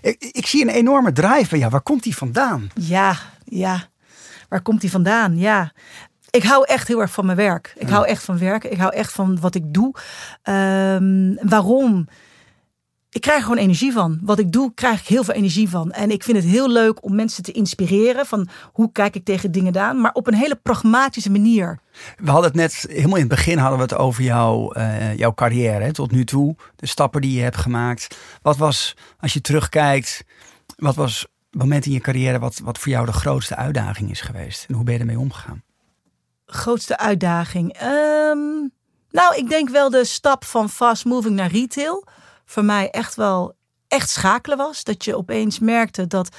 Ik, 0.00 0.16
ik, 0.32 0.46
zie 0.46 0.62
een 0.62 0.68
enorme 0.68 1.12
drive 1.12 1.48
bij 1.48 1.58
jou. 1.58 1.70
Waar 1.70 1.82
komt 1.82 2.02
die 2.02 2.16
vandaan? 2.16 2.70
Ja, 2.74 3.16
ja. 3.44 3.88
Waar 4.48 4.62
komt 4.62 4.80
die 4.80 4.90
vandaan? 4.90 5.36
Ja. 5.38 5.72
Ik 6.32 6.42
hou 6.42 6.64
echt 6.66 6.88
heel 6.88 7.00
erg 7.00 7.12
van 7.12 7.24
mijn 7.26 7.36
werk. 7.36 7.72
Ik 7.76 7.88
ja. 7.88 7.94
hou 7.94 8.06
echt 8.06 8.24
van 8.24 8.38
werken. 8.38 8.72
Ik 8.72 8.78
hou 8.78 8.94
echt 8.94 9.12
van 9.12 9.40
wat 9.40 9.54
ik 9.54 9.74
doe. 9.74 9.94
Um, 10.44 11.38
waarom? 11.42 12.06
ik 13.12 13.20
krijg 13.20 13.42
gewoon 13.42 13.58
energie 13.58 13.92
van. 13.92 14.18
Wat 14.22 14.38
ik 14.38 14.52
doe, 14.52 14.74
krijg 14.74 15.00
ik 15.00 15.06
heel 15.06 15.24
veel 15.24 15.34
energie 15.34 15.68
van. 15.68 15.90
En 15.90 16.10
ik 16.10 16.22
vind 16.22 16.36
het 16.36 16.46
heel 16.46 16.70
leuk 16.70 17.04
om 17.04 17.14
mensen 17.14 17.42
te 17.42 17.52
inspireren 17.52 18.26
van 18.26 18.48
hoe 18.72 18.92
kijk 18.92 19.14
ik 19.14 19.24
tegen 19.24 19.52
dingen 19.52 19.80
aan, 19.80 20.00
maar 20.00 20.12
op 20.12 20.26
een 20.26 20.34
hele 20.34 20.56
pragmatische 20.56 21.30
manier. 21.30 21.78
We 22.16 22.30
hadden 22.30 22.50
het 22.50 22.60
net, 22.60 22.86
helemaal 22.88 23.16
in 23.16 23.28
het 23.28 23.34
begin 23.34 23.58
hadden 23.58 23.78
we 23.78 23.84
het 23.84 23.94
over 23.94 24.22
jou, 24.22 24.78
uh, 24.78 25.16
jouw 25.16 25.34
carrière 25.34 25.84
hè, 25.84 25.92
tot 25.92 26.10
nu 26.10 26.24
toe. 26.24 26.56
De 26.76 26.86
stappen 26.86 27.20
die 27.20 27.36
je 27.36 27.42
hebt 27.42 27.56
gemaakt. 27.56 28.16
Wat 28.42 28.56
was, 28.56 28.96
als 29.20 29.32
je 29.32 29.40
terugkijkt, 29.40 30.24
wat 30.76 30.94
was 30.94 31.20
het 31.50 31.60
moment 31.60 31.86
in 31.86 31.92
je 31.92 32.00
carrière 32.00 32.38
wat, 32.38 32.60
wat 32.64 32.78
voor 32.78 32.92
jou 32.92 33.06
de 33.06 33.12
grootste 33.12 33.56
uitdaging 33.56 34.10
is 34.10 34.20
geweest? 34.20 34.64
En 34.68 34.74
hoe 34.74 34.84
ben 34.84 34.94
je 34.94 35.00
ermee 35.00 35.18
omgegaan? 35.18 35.62
Grootste 36.52 36.98
uitdaging? 36.98 37.82
Um, 37.82 38.72
nou, 39.10 39.36
ik 39.36 39.48
denk 39.48 39.68
wel 39.68 39.90
de 39.90 40.04
stap 40.04 40.44
van 40.44 40.70
fast 40.70 41.04
moving 41.04 41.36
naar 41.36 41.50
retail 41.50 42.04
voor 42.44 42.64
mij 42.64 42.90
echt 42.90 43.14
wel 43.14 43.54
echt 43.88 44.10
schakelen 44.10 44.56
was. 44.56 44.84
Dat 44.84 45.04
je 45.04 45.16
opeens 45.16 45.58
merkte 45.58 46.06
dat 46.06 46.36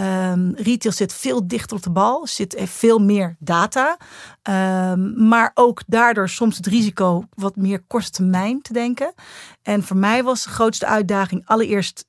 um, 0.00 0.54
retail 0.54 0.94
zit 0.94 1.12
veel 1.12 1.46
dichter 1.48 1.76
op 1.76 1.82
de 1.82 1.90
bal. 1.90 2.26
Zit 2.26 2.56
veel 2.64 2.98
meer 2.98 3.36
data. 3.38 3.96
Um, 4.90 5.28
maar 5.28 5.50
ook 5.54 5.82
daardoor 5.86 6.28
soms 6.28 6.56
het 6.56 6.66
risico 6.66 7.24
wat 7.34 7.56
meer 7.56 7.82
korte 7.86 8.10
termijn 8.10 8.62
te 8.62 8.72
denken. 8.72 9.14
En 9.62 9.82
voor 9.82 9.96
mij 9.96 10.22
was 10.22 10.42
de 10.42 10.50
grootste 10.50 10.86
uitdaging 10.86 11.42
allereerst 11.46 12.06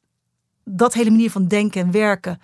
dat 0.63 0.93
hele 0.93 1.09
manier 1.09 1.31
van 1.31 1.47
denken 1.47 1.81
en 1.81 1.91
werken 1.91 2.39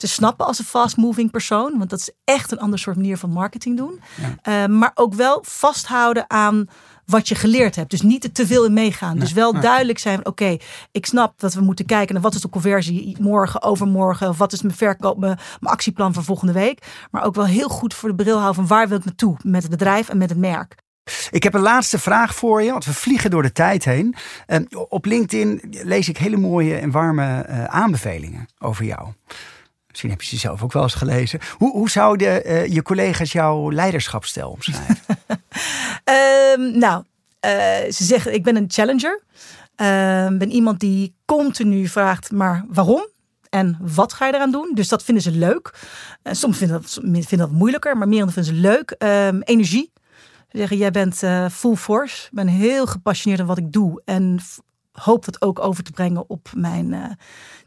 te 0.00 0.06
snappen 0.06 0.46
als 0.46 0.58
een 0.58 0.64
fast-moving 0.64 1.30
persoon. 1.30 1.78
Want 1.78 1.90
dat 1.90 1.98
is 1.98 2.10
echt 2.24 2.52
een 2.52 2.58
ander 2.58 2.78
soort 2.78 2.96
manier 2.96 3.16
van 3.16 3.30
marketing 3.30 3.76
doen. 3.76 4.00
Ja. 4.44 4.64
Uh, 4.64 4.76
maar 4.76 4.90
ook 4.94 5.14
wel 5.14 5.44
vasthouden 5.46 6.30
aan 6.30 6.68
wat 7.04 7.28
je 7.28 7.34
geleerd 7.34 7.76
hebt. 7.76 7.90
Dus 7.90 8.02
niet 8.02 8.34
te 8.34 8.46
veel 8.46 8.64
in 8.64 8.72
meegaan. 8.72 9.12
Nee, 9.12 9.20
dus 9.20 9.32
wel 9.32 9.52
nee. 9.52 9.62
duidelijk 9.62 9.98
zijn: 9.98 10.18
oké, 10.18 10.28
okay, 10.28 10.60
ik 10.92 11.06
snap 11.06 11.40
dat 11.40 11.54
we 11.54 11.60
moeten 11.60 11.86
kijken 11.86 12.14
naar 12.14 12.22
wat 12.22 12.34
is 12.34 12.40
de 12.40 12.48
conversie 12.48 13.16
morgen, 13.20 13.62
overmorgen, 13.62 14.28
of 14.28 14.38
wat 14.38 14.52
is 14.52 14.62
mijn 14.62 14.76
verkoop, 14.76 15.18
mijn, 15.18 15.38
mijn 15.60 15.74
actieplan 15.74 16.14
voor 16.14 16.24
volgende 16.24 16.52
week. 16.52 16.86
Maar 17.10 17.24
ook 17.24 17.34
wel 17.34 17.46
heel 17.46 17.68
goed 17.68 17.94
voor 17.94 18.08
de 18.08 18.22
bril 18.22 18.36
houden 18.36 18.54
van 18.54 18.66
waar 18.66 18.88
wil 18.88 18.98
ik 18.98 19.04
naartoe 19.04 19.36
met 19.42 19.62
het 19.62 19.70
bedrijf 19.70 20.08
en 20.08 20.18
met 20.18 20.28
het 20.28 20.38
merk. 20.38 20.76
Ik 21.30 21.42
heb 21.42 21.54
een 21.54 21.60
laatste 21.60 21.98
vraag 21.98 22.34
voor 22.34 22.62
je, 22.62 22.70
want 22.70 22.84
we 22.84 22.94
vliegen 22.94 23.30
door 23.30 23.42
de 23.42 23.52
tijd 23.52 23.84
heen. 23.84 24.14
En 24.46 24.66
op 24.88 25.04
LinkedIn 25.04 25.60
lees 25.70 26.08
ik 26.08 26.16
hele 26.16 26.36
mooie 26.36 26.76
en 26.76 26.90
warme 26.90 27.46
uh, 27.48 27.64
aanbevelingen 27.64 28.48
over 28.58 28.84
jou. 28.84 29.08
Misschien 29.90 30.10
heb 30.10 30.22
je 30.22 30.28
ze 30.28 30.36
zelf 30.36 30.62
ook 30.62 30.72
wel 30.72 30.82
eens 30.82 30.94
gelezen. 30.94 31.40
Hoe, 31.56 31.72
hoe 31.72 31.90
zouden 31.90 32.50
uh, 32.50 32.66
je 32.66 32.82
collega's 32.82 33.32
jouw 33.32 33.70
leiderschapsstijl 33.70 34.50
omschrijven? 34.50 34.96
um, 36.58 36.78
nou, 36.84 37.04
uh, 37.44 37.50
ze 37.92 38.04
zeggen 38.04 38.34
ik 38.34 38.42
ben 38.42 38.56
een 38.56 38.70
challenger. 38.70 39.22
Ehm, 39.76 40.38
ben 40.38 40.50
iemand 40.50 40.80
die 40.80 41.14
continu 41.24 41.88
vraagt, 41.88 42.30
maar 42.30 42.64
waarom? 42.68 43.08
En 43.48 43.78
wat 43.80 44.12
ga 44.12 44.26
je 44.26 44.34
eraan 44.34 44.50
doen? 44.50 44.70
Dus 44.74 44.88
dat 44.88 45.02
vinden 45.02 45.22
ze 45.22 45.30
leuk. 45.30 45.74
En 46.22 46.36
soms 46.36 46.58
vinden 46.58 46.80
dat, 46.80 46.98
vinden 47.02 47.38
dat 47.38 47.50
moeilijker, 47.50 47.96
maar 47.96 48.08
meer 48.08 48.24
vinden 48.24 48.54
ze 48.54 48.60
leuk. 48.60 48.90
Ehm, 48.90 49.40
energie. 49.40 49.92
Ze 50.48 50.58
zeggen, 50.58 50.76
jij 50.76 50.90
bent 50.90 51.22
uh, 51.22 51.48
full 51.48 51.74
force. 51.74 52.26
Ik 52.26 52.32
ben 52.32 52.46
heel 52.46 52.86
gepassioneerd 52.86 53.40
in 53.40 53.46
wat 53.46 53.58
ik 53.58 53.72
doe. 53.72 54.02
En 54.04 54.40
hoop 54.92 55.24
dat 55.24 55.42
ook 55.42 55.58
over 55.58 55.82
te 55.82 55.90
brengen 55.90 56.28
op 56.28 56.48
mijn 56.54 56.92
uh, 56.92 57.04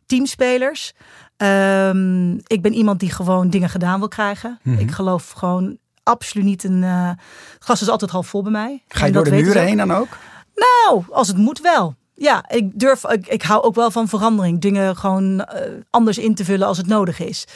teamspelers. 0.05 0.93
Um, 1.37 2.33
ik 2.47 2.61
ben 2.61 2.73
iemand 2.73 2.99
die 2.99 3.11
gewoon 3.11 3.49
dingen 3.49 3.69
gedaan 3.69 3.99
wil 3.99 4.07
krijgen. 4.07 4.59
Mm 4.61 4.73
-hmm. 4.73 4.81
Ik 4.81 4.91
geloof 4.91 5.31
gewoon 5.31 5.77
absoluut 6.03 6.45
niet 6.45 6.63
in. 6.63 6.81
Uh, 6.81 7.07
het 7.53 7.63
glas 7.63 7.81
is 7.81 7.89
altijd 7.89 8.11
half 8.11 8.27
vol 8.27 8.41
bij 8.43 8.51
mij. 8.51 8.83
Ga 8.87 9.05
je 9.05 9.11
door 9.11 9.23
de 9.23 9.31
muren 9.31 9.63
heen 9.63 9.77
dan 9.77 9.91
ook? 9.93 10.17
Nou, 10.55 11.03
als 11.09 11.27
het 11.27 11.37
moet 11.37 11.61
wel. 11.61 11.95
Ja, 12.15 12.49
ik 12.49 12.79
durf. 12.79 13.05
Ik, 13.05 13.27
ik 13.27 13.41
hou 13.41 13.63
ook 13.63 13.75
wel 13.75 13.91
van 13.91 14.07
verandering. 14.07 14.61
Dingen 14.61 14.97
gewoon 14.97 15.33
uh, 15.33 15.45
anders 15.89 16.17
in 16.17 16.35
te 16.35 16.45
vullen 16.45 16.67
als 16.67 16.77
het 16.77 16.87
nodig 16.87 17.19
is. 17.19 17.47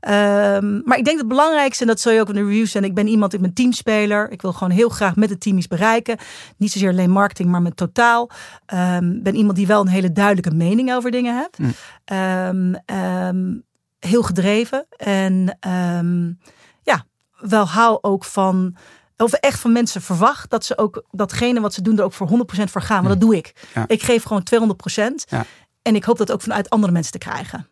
Um, 0.00 0.82
maar 0.84 0.98
ik 0.98 1.04
denk 1.04 1.04
dat 1.04 1.18
het 1.18 1.28
belangrijkste, 1.28 1.82
en 1.82 1.88
dat 1.88 2.00
zul 2.00 2.12
je 2.12 2.20
ook 2.20 2.28
in 2.28 2.34
de 2.34 2.44
reviews 2.44 2.70
zijn. 2.70 2.84
Ik 2.84 2.94
ben 2.94 3.06
iemand, 3.06 3.32
ik 3.32 3.40
ben 3.40 3.52
teamspeler. 3.52 4.30
Ik 4.30 4.42
wil 4.42 4.52
gewoon 4.52 4.70
heel 4.70 4.88
graag 4.88 5.16
met 5.16 5.30
het 5.30 5.40
team 5.40 5.56
iets 5.56 5.66
bereiken. 5.66 6.18
Niet 6.56 6.72
zozeer 6.72 6.90
alleen 6.90 7.10
marketing, 7.10 7.48
maar 7.48 7.62
met 7.62 7.76
totaal. 7.76 8.30
Um, 8.74 9.22
ben 9.22 9.34
iemand 9.34 9.56
die 9.56 9.66
wel 9.66 9.80
een 9.80 9.88
hele 9.88 10.12
duidelijke 10.12 10.50
mening 10.50 10.92
over 10.92 11.10
dingen 11.10 11.36
heeft. 11.36 11.58
Mm. 11.58 12.76
Um, 12.96 13.64
heel 13.98 14.22
gedreven. 14.22 14.86
En 14.96 15.58
ja, 16.82 17.04
wel 17.38 17.68
hou 17.68 17.98
ook 18.00 18.24
van 18.24 18.76
of 19.16 19.32
echt 19.32 19.60
van 19.60 19.72
mensen 19.72 20.02
verwacht 20.02 20.50
dat 20.50 20.64
ze 20.64 20.78
ook 20.78 21.04
datgene 21.10 21.60
wat 21.60 21.74
ze 21.74 21.82
doen 21.82 21.98
er 21.98 22.04
ook 22.04 22.12
voor 22.12 22.28
100% 22.28 22.62
voor 22.64 22.82
gaan. 22.82 23.04
Want 23.04 23.08
dat 23.08 23.20
doe 23.20 23.36
ik. 23.36 23.68
Ja. 23.74 23.84
Ik 23.86 24.02
geef 24.02 24.22
gewoon 24.22 24.46
200%. 25.00 25.14
Ja. 25.28 25.44
En 25.82 25.94
ik 25.94 26.04
hoop 26.04 26.18
dat 26.18 26.32
ook 26.32 26.40
vanuit 26.40 26.70
andere 26.70 26.92
mensen 26.92 27.12
te 27.12 27.18
krijgen. 27.18 27.68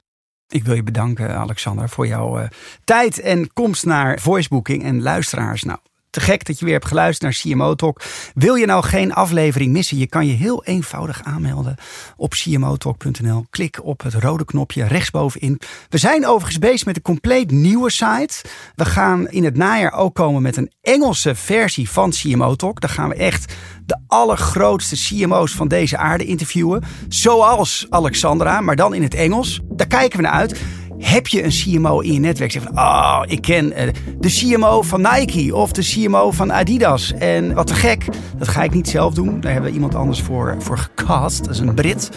Ik 0.54 0.64
wil 0.64 0.74
je 0.74 0.82
bedanken, 0.82 1.36
Alexander, 1.36 1.88
voor 1.88 2.06
jouw 2.06 2.40
uh, 2.40 2.44
tijd 2.84 3.20
en 3.20 3.52
komst 3.52 3.86
naar 3.86 4.20
voicebooking 4.20 4.84
en 4.84 5.02
luisteraars. 5.02 5.62
Nou, 5.62 5.78
te 6.14 6.20
gek 6.20 6.44
dat 6.44 6.58
je 6.58 6.64
weer 6.64 6.74
hebt 6.74 6.86
geluisterd 6.86 7.22
naar 7.22 7.54
CMO 7.54 7.74
Talk. 7.74 8.02
Wil 8.34 8.54
je 8.54 8.66
nou 8.66 8.84
geen 8.84 9.12
aflevering 9.12 9.72
missen? 9.72 9.98
Je 9.98 10.06
kan 10.06 10.26
je 10.26 10.32
heel 10.32 10.64
eenvoudig 10.64 11.22
aanmelden 11.24 11.76
op 12.16 12.30
cmotalk.nl. 12.30 13.44
Klik 13.50 13.84
op 13.84 14.02
het 14.02 14.14
rode 14.14 14.44
knopje 14.44 14.86
rechtsbovenin. 14.86 15.60
We 15.88 15.98
zijn 15.98 16.26
overigens 16.26 16.58
bezig 16.58 16.86
met 16.86 16.96
een 16.96 17.02
compleet 17.02 17.50
nieuwe 17.50 17.90
site. 17.90 18.44
We 18.74 18.84
gaan 18.84 19.28
in 19.28 19.44
het 19.44 19.56
najaar 19.56 19.92
ook 19.92 20.14
komen 20.14 20.42
met 20.42 20.56
een 20.56 20.72
Engelse 20.82 21.34
versie 21.34 21.90
van 21.90 22.10
CMO 22.10 22.54
Talk. 22.54 22.80
Daar 22.80 22.90
gaan 22.90 23.08
we 23.08 23.14
echt 23.14 23.54
de 23.86 23.98
allergrootste 24.06 24.96
CMO's 24.96 25.52
van 25.52 25.68
deze 25.68 25.96
aarde 25.96 26.24
interviewen. 26.24 26.82
Zoals 27.08 27.86
Alexandra, 27.90 28.60
maar 28.60 28.76
dan 28.76 28.94
in 28.94 29.02
het 29.02 29.14
Engels. 29.14 29.60
Daar 29.64 29.86
kijken 29.86 30.16
we 30.16 30.22
naar 30.22 30.32
uit. 30.32 30.60
Heb 31.04 31.26
je 31.26 31.44
een 31.44 31.50
CMO 31.50 32.00
in 32.00 32.12
je 32.12 32.18
netwerk? 32.18 32.52
Zeg 32.52 32.62
van, 32.62 32.78
oh, 32.78 33.22
ik 33.26 33.40
ken 33.40 33.66
uh, 33.66 33.72
de 34.18 34.28
CMO 34.28 34.82
van 34.82 35.00
Nike 35.00 35.54
of 35.54 35.72
de 35.72 35.82
CMO 35.82 36.30
van 36.30 36.52
Adidas. 36.52 37.12
En 37.12 37.54
wat 37.54 37.66
te 37.66 37.74
gek, 37.74 38.06
dat 38.38 38.48
ga 38.48 38.62
ik 38.62 38.74
niet 38.74 38.88
zelf 38.88 39.14
doen. 39.14 39.40
Daar 39.40 39.52
hebben 39.52 39.70
we 39.70 39.76
iemand 39.76 39.94
anders 39.94 40.20
voor, 40.20 40.56
voor 40.58 40.78
gecast. 40.78 41.44
Dat 41.44 41.54
is 41.54 41.58
een 41.58 41.74
Brit. 41.74 42.10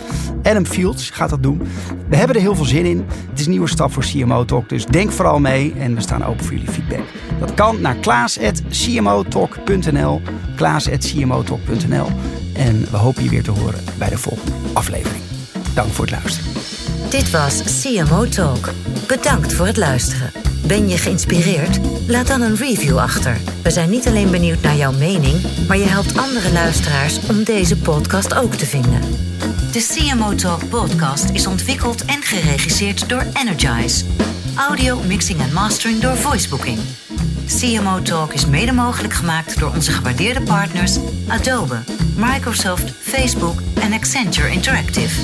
Adam 0.44 0.66
Fields 0.66 1.10
gaat 1.10 1.30
dat 1.30 1.44
doen. 1.44 1.62
We 2.10 2.16
hebben 2.16 2.36
er 2.36 2.42
heel 2.42 2.56
veel 2.56 2.66
zin 2.66 2.86
in. 2.86 3.06
Het 3.30 3.40
is 3.40 3.46
een 3.46 3.52
nieuwe 3.52 3.68
stap 3.68 3.94
voor 3.94 4.04
CMO 4.04 4.46
Talk. 4.46 4.70
Dus 4.70 4.86
denk 4.86 5.12
vooral 5.12 5.40
mee 5.40 5.74
en 5.78 5.96
we 5.96 6.02
staan 6.02 6.26
open 6.26 6.46
voor 6.46 6.54
jullie 6.54 6.72
feedback. 6.72 7.04
Dat 7.40 7.54
kan 7.54 7.82
naar 7.82 7.96
klaas.cmotalk.nl 7.96 10.22
klaas.cmotalk.nl 10.56 12.08
En 12.54 12.88
we 12.92 12.98
hopen 12.98 13.24
je 13.24 13.30
weer 13.30 13.44
te 13.44 13.52
horen 13.52 13.84
bij 13.98 14.10
de 14.10 14.18
volgende 14.18 14.52
aflevering. 14.74 15.24
Dank 15.74 15.90
voor 15.90 16.06
het 16.06 16.14
luisteren. 16.14 16.52
Dit 17.10 17.30
was 17.30 17.82
CMO 17.82 18.28
Talk. 18.28 18.70
Bedankt 19.08 19.54
voor 19.54 19.66
het 19.66 19.78
luisteren. 19.78 20.32
Ben 20.66 20.90
je 20.90 20.98
geïnspireerd? 20.98 21.80
Laat 22.08 22.28
dan 22.28 22.42
een 22.42 22.56
review 22.56 22.98
achter. 22.98 23.38
We 23.64 23.72
zijn 23.72 23.90
niet 23.90 24.08
alleen 24.08 24.32
benieuwd 24.32 24.62
naar 24.62 24.76
jouw 24.76 24.92
mening, 24.92 25.36
maar 25.68 25.78
je 25.78 25.86
helpt 25.86 26.18
andere 26.18 26.52
luisteraars 26.52 27.20
om 27.30 27.44
deze 27.44 27.78
podcast 27.78 28.36
ook 28.36 28.54
te 28.54 28.66
vinden. 28.66 29.02
De 29.72 29.94
CMO 29.94 30.36
Talk 30.36 30.70
podcast 30.70 31.30
is 31.30 31.48
ontwikkeld 31.48 32.06
en 32.06 32.22
geregisseerd 32.22 33.10
door 33.10 33.26
Energize. 33.34 34.06
Audio, 34.56 35.02
mixing 35.02 35.40
en 35.40 35.54
mastering 35.54 36.00
door 36.00 36.18
Voicebooking. 36.18 36.80
CMO 37.46 38.02
Talk 38.02 38.34
is 38.34 38.46
mede 38.46 38.72
mogelijk 38.72 39.14
gemaakt 39.14 39.60
door 39.60 39.74
onze 39.74 39.92
gewaardeerde 39.92 40.42
partners 40.42 40.98
Adobe, 41.28 41.84
Microsoft, 42.16 42.92
Facebook 43.02 43.60
en 43.82 43.94
Accenture 43.94 44.50
Interactive. 44.50 45.16